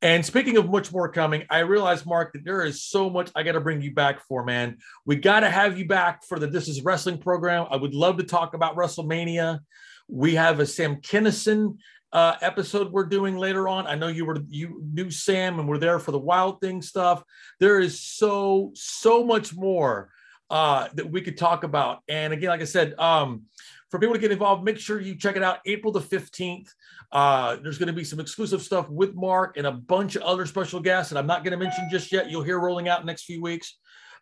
[0.02, 3.44] And speaking of much more coming, I realize, Mark, that there is so much I
[3.44, 4.78] got to bring you back for, man.
[5.06, 7.66] We got to have you back for the This Is Wrestling program.
[7.70, 9.60] I would love to talk about WrestleMania.
[10.08, 11.76] We have a Sam Kinison
[12.12, 13.86] uh, episode we're doing later on.
[13.86, 17.22] I know you were you knew Sam and we're there for the Wild Thing stuff.
[17.60, 20.10] There is so so much more
[20.52, 22.02] uh, that we could talk about.
[22.08, 23.44] And again, like I said, um,
[23.90, 26.68] for people to get involved, make sure you check it out April the 15th.
[27.10, 30.44] Uh, there's going to be some exclusive stuff with Mark and a bunch of other
[30.44, 32.30] special guests that I'm not going to mention just yet.
[32.30, 33.78] You'll hear rolling out the next few weeks.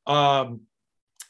[0.07, 0.61] Um,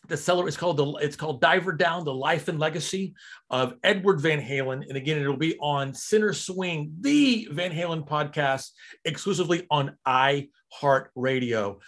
[0.09, 3.15] the seller is called the it's called Diver Down: The Life and Legacy
[3.49, 8.71] of Edward Van Halen, and again, it'll be on Center Swing, the Van Halen podcast,
[9.05, 11.79] exclusively on iHeartRadio.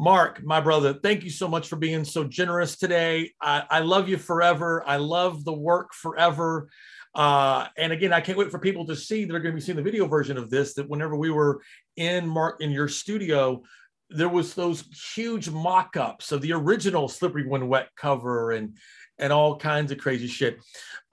[0.00, 3.32] Mark, my brother, thank you so much for being so generous today.
[3.38, 4.82] I, I love you forever.
[4.86, 6.70] I love the work forever.
[7.14, 9.60] Uh, and again, I can't wait for people to see that are going to be
[9.60, 10.72] seeing the video version of this.
[10.72, 11.60] That whenever we were
[11.98, 13.62] in Mark in your studio,
[14.08, 18.78] there was those huge mock-ups of the original Slippery When Wet cover and
[19.18, 20.60] and all kinds of crazy shit.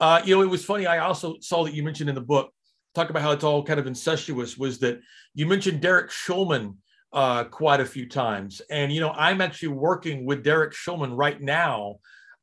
[0.00, 0.86] Uh, you know, it was funny.
[0.86, 2.54] I also saw that you mentioned in the book,
[2.94, 4.56] talk about how it's all kind of incestuous.
[4.56, 4.98] Was that
[5.34, 6.76] you mentioned Derek Shulman
[7.12, 8.60] uh, quite a few times.
[8.70, 11.96] And, you know, I'm actually working with Derek Shulman right now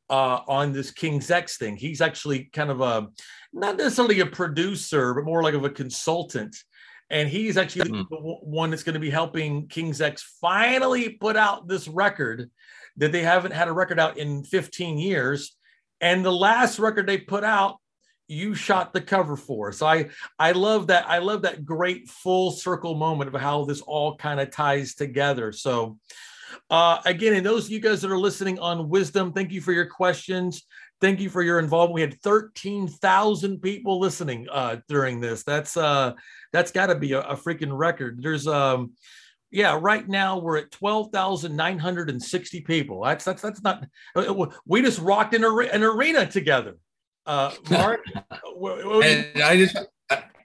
[0.09, 1.75] uh, on this King's X thing.
[1.75, 3.07] He's actually kind of a,
[3.53, 6.55] not necessarily a producer, but more like of a consultant.
[7.09, 8.13] And he's actually mm-hmm.
[8.13, 12.49] the one that's going to be helping King's X finally put out this record
[12.97, 15.55] that they haven't had a record out in 15 years.
[16.01, 17.77] And the last record they put out
[18.27, 19.71] you shot the cover for.
[19.71, 23.81] So I I love that I love that great full circle moment of how this
[23.81, 25.51] all kind of ties together.
[25.51, 25.97] So
[26.69, 29.71] uh, again, and those of you guys that are listening on Wisdom, thank you for
[29.71, 30.63] your questions.
[31.01, 31.95] Thank you for your involvement.
[31.95, 35.43] We had 13,000 people listening uh, during this.
[35.43, 36.13] That's uh,
[36.53, 38.19] that's got to be a, a, freaking record.
[38.21, 38.93] There's um,
[39.51, 43.03] Yeah, right now we're at twelve thousand nine hundred and sixty people.
[43.03, 43.85] That's that's that's not.
[44.15, 46.77] Uh, we just rocked an, an arena together.
[47.25, 48.01] Uh, Mark,
[49.03, 49.77] and I just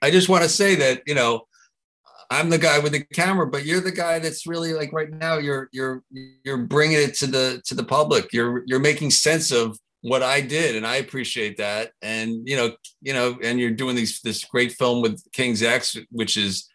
[0.01, 1.47] I just want to say that you know
[2.29, 5.37] I'm the guy with the camera, but you're the guy that's really like right now.
[5.37, 6.03] You're you're
[6.43, 8.33] you're bringing it to the to the public.
[8.33, 11.91] You're you're making sense of what I did, and I appreciate that.
[12.01, 15.97] And you know you know, and you're doing these this great film with King's X,
[16.09, 16.67] which is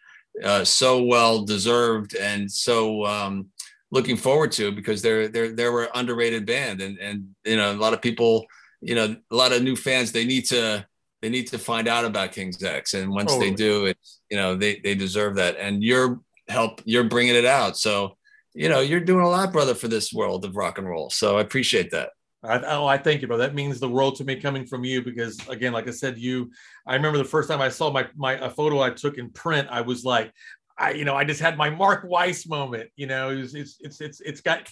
[0.43, 3.47] uh, so well deserved and so um,
[3.91, 7.73] looking forward to because they're they're they were underrated band, and and you know a
[7.73, 8.45] lot of people,
[8.81, 10.11] you know, a lot of new fans.
[10.11, 10.85] They need to
[11.21, 13.49] they need to find out about King's X, and once totally.
[13.49, 17.45] they do, it's you know they they deserve that, and you're help you're bringing it
[17.45, 17.77] out.
[17.77, 18.17] So
[18.53, 21.09] you know you're doing a lot, brother, for this world of rock and roll.
[21.09, 22.09] So I appreciate that.
[22.43, 23.37] I, oh, I thank you, bro.
[23.37, 26.51] That means the world to me coming from you because, again, like I said, you.
[26.85, 29.67] I remember the first time I saw my my a photo I took in print.
[29.71, 30.31] I was like,
[30.77, 32.89] I you know I just had my Mark Weiss moment.
[32.95, 34.69] You know, it was, it's it's it's it's got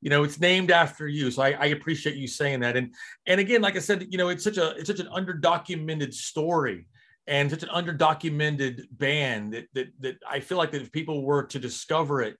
[0.00, 1.30] you know it's named after you.
[1.30, 2.76] So I, I, appreciate you saying that.
[2.76, 2.94] And
[3.26, 6.86] and again like i said you know it's such a it's such an underdocumented story
[7.26, 11.44] and such an underdocumented band that that, that i feel like that if people were
[11.44, 12.36] to discover it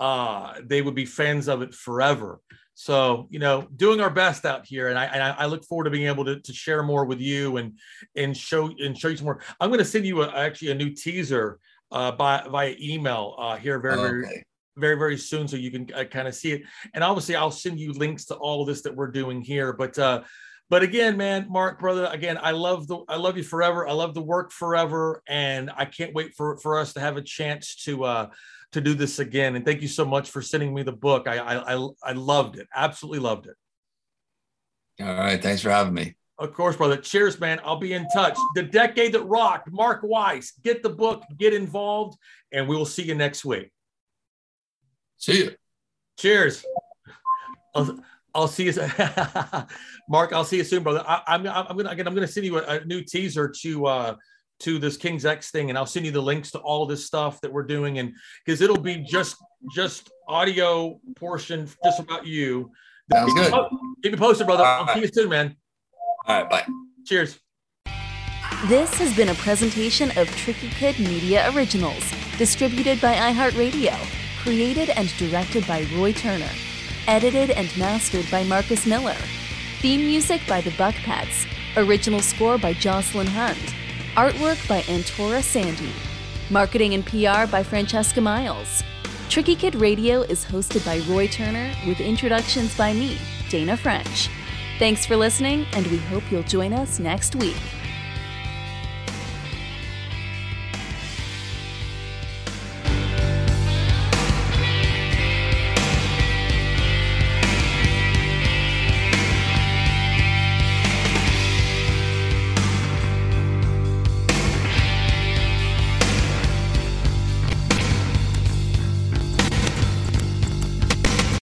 [0.00, 2.40] uh they would be fans of it forever.
[2.74, 4.88] So you know doing our best out here.
[4.88, 7.56] And i and i look forward to being able to, to share more with you
[7.56, 7.78] and
[8.14, 9.40] and show and show you some more.
[9.60, 11.58] I'm going to send you a, actually a new teaser
[11.90, 14.44] uh by via email uh here very okay.
[14.78, 16.62] Very very soon so you can uh, kind of see it
[16.94, 19.98] and obviously i'll send you links to all of this that we're doing here but
[19.98, 20.22] uh
[20.70, 24.14] but again man mark brother again i love the i love you forever i love
[24.14, 28.04] the work forever and i can't wait for for us to have a chance to
[28.04, 28.28] uh
[28.72, 31.38] to do this again and thank you so much for sending me the book i
[31.38, 33.56] i i, I loved it absolutely loved it
[35.00, 36.96] all right thanks for having me of course, brother.
[36.96, 37.60] Cheers, man.
[37.64, 38.36] I'll be in touch.
[38.54, 40.52] The Decade That Rocked, Mark Weiss.
[40.62, 42.16] Get the book, get involved,
[42.52, 43.70] and we will see you next week.
[45.18, 45.54] See you.
[46.18, 46.64] Cheers.
[47.74, 47.98] I'll,
[48.34, 48.72] I'll see you,
[50.08, 50.32] Mark.
[50.32, 51.04] I'll see you soon, brother.
[51.06, 52.06] I, am I'm, I'm gonna again.
[52.06, 54.16] I'm gonna send you a, a, new teaser to uh
[54.60, 57.40] to this King's X thing, and I'll send you the links to all this stuff
[57.40, 58.12] that we're doing, and
[58.44, 59.36] because it'll be just
[59.72, 62.70] just audio portion just about you.
[63.12, 63.52] Sounds good.
[64.02, 64.64] Keep me posted, brother.
[64.64, 64.94] All I'll right.
[64.94, 65.56] see you soon, man.
[66.26, 66.66] All right, bye.
[67.06, 67.38] Cheers.
[68.66, 72.02] This has been a presentation of Tricky Kid Media Originals,
[72.36, 74.17] distributed by iHeartRadio.
[74.48, 76.48] Created and directed by Roy Turner.
[77.06, 79.18] Edited and mastered by Marcus Miller.
[79.82, 81.46] Theme music by the Buckpats.
[81.76, 83.58] Original score by Jocelyn Hunt.
[84.14, 85.92] Artwork by Antora Sandy.
[86.48, 88.82] Marketing and PR by Francesca Miles.
[89.28, 93.18] Tricky Kid Radio is hosted by Roy Turner with introductions by me,
[93.50, 94.30] Dana French.
[94.78, 97.60] Thanks for listening, and we hope you'll join us next week.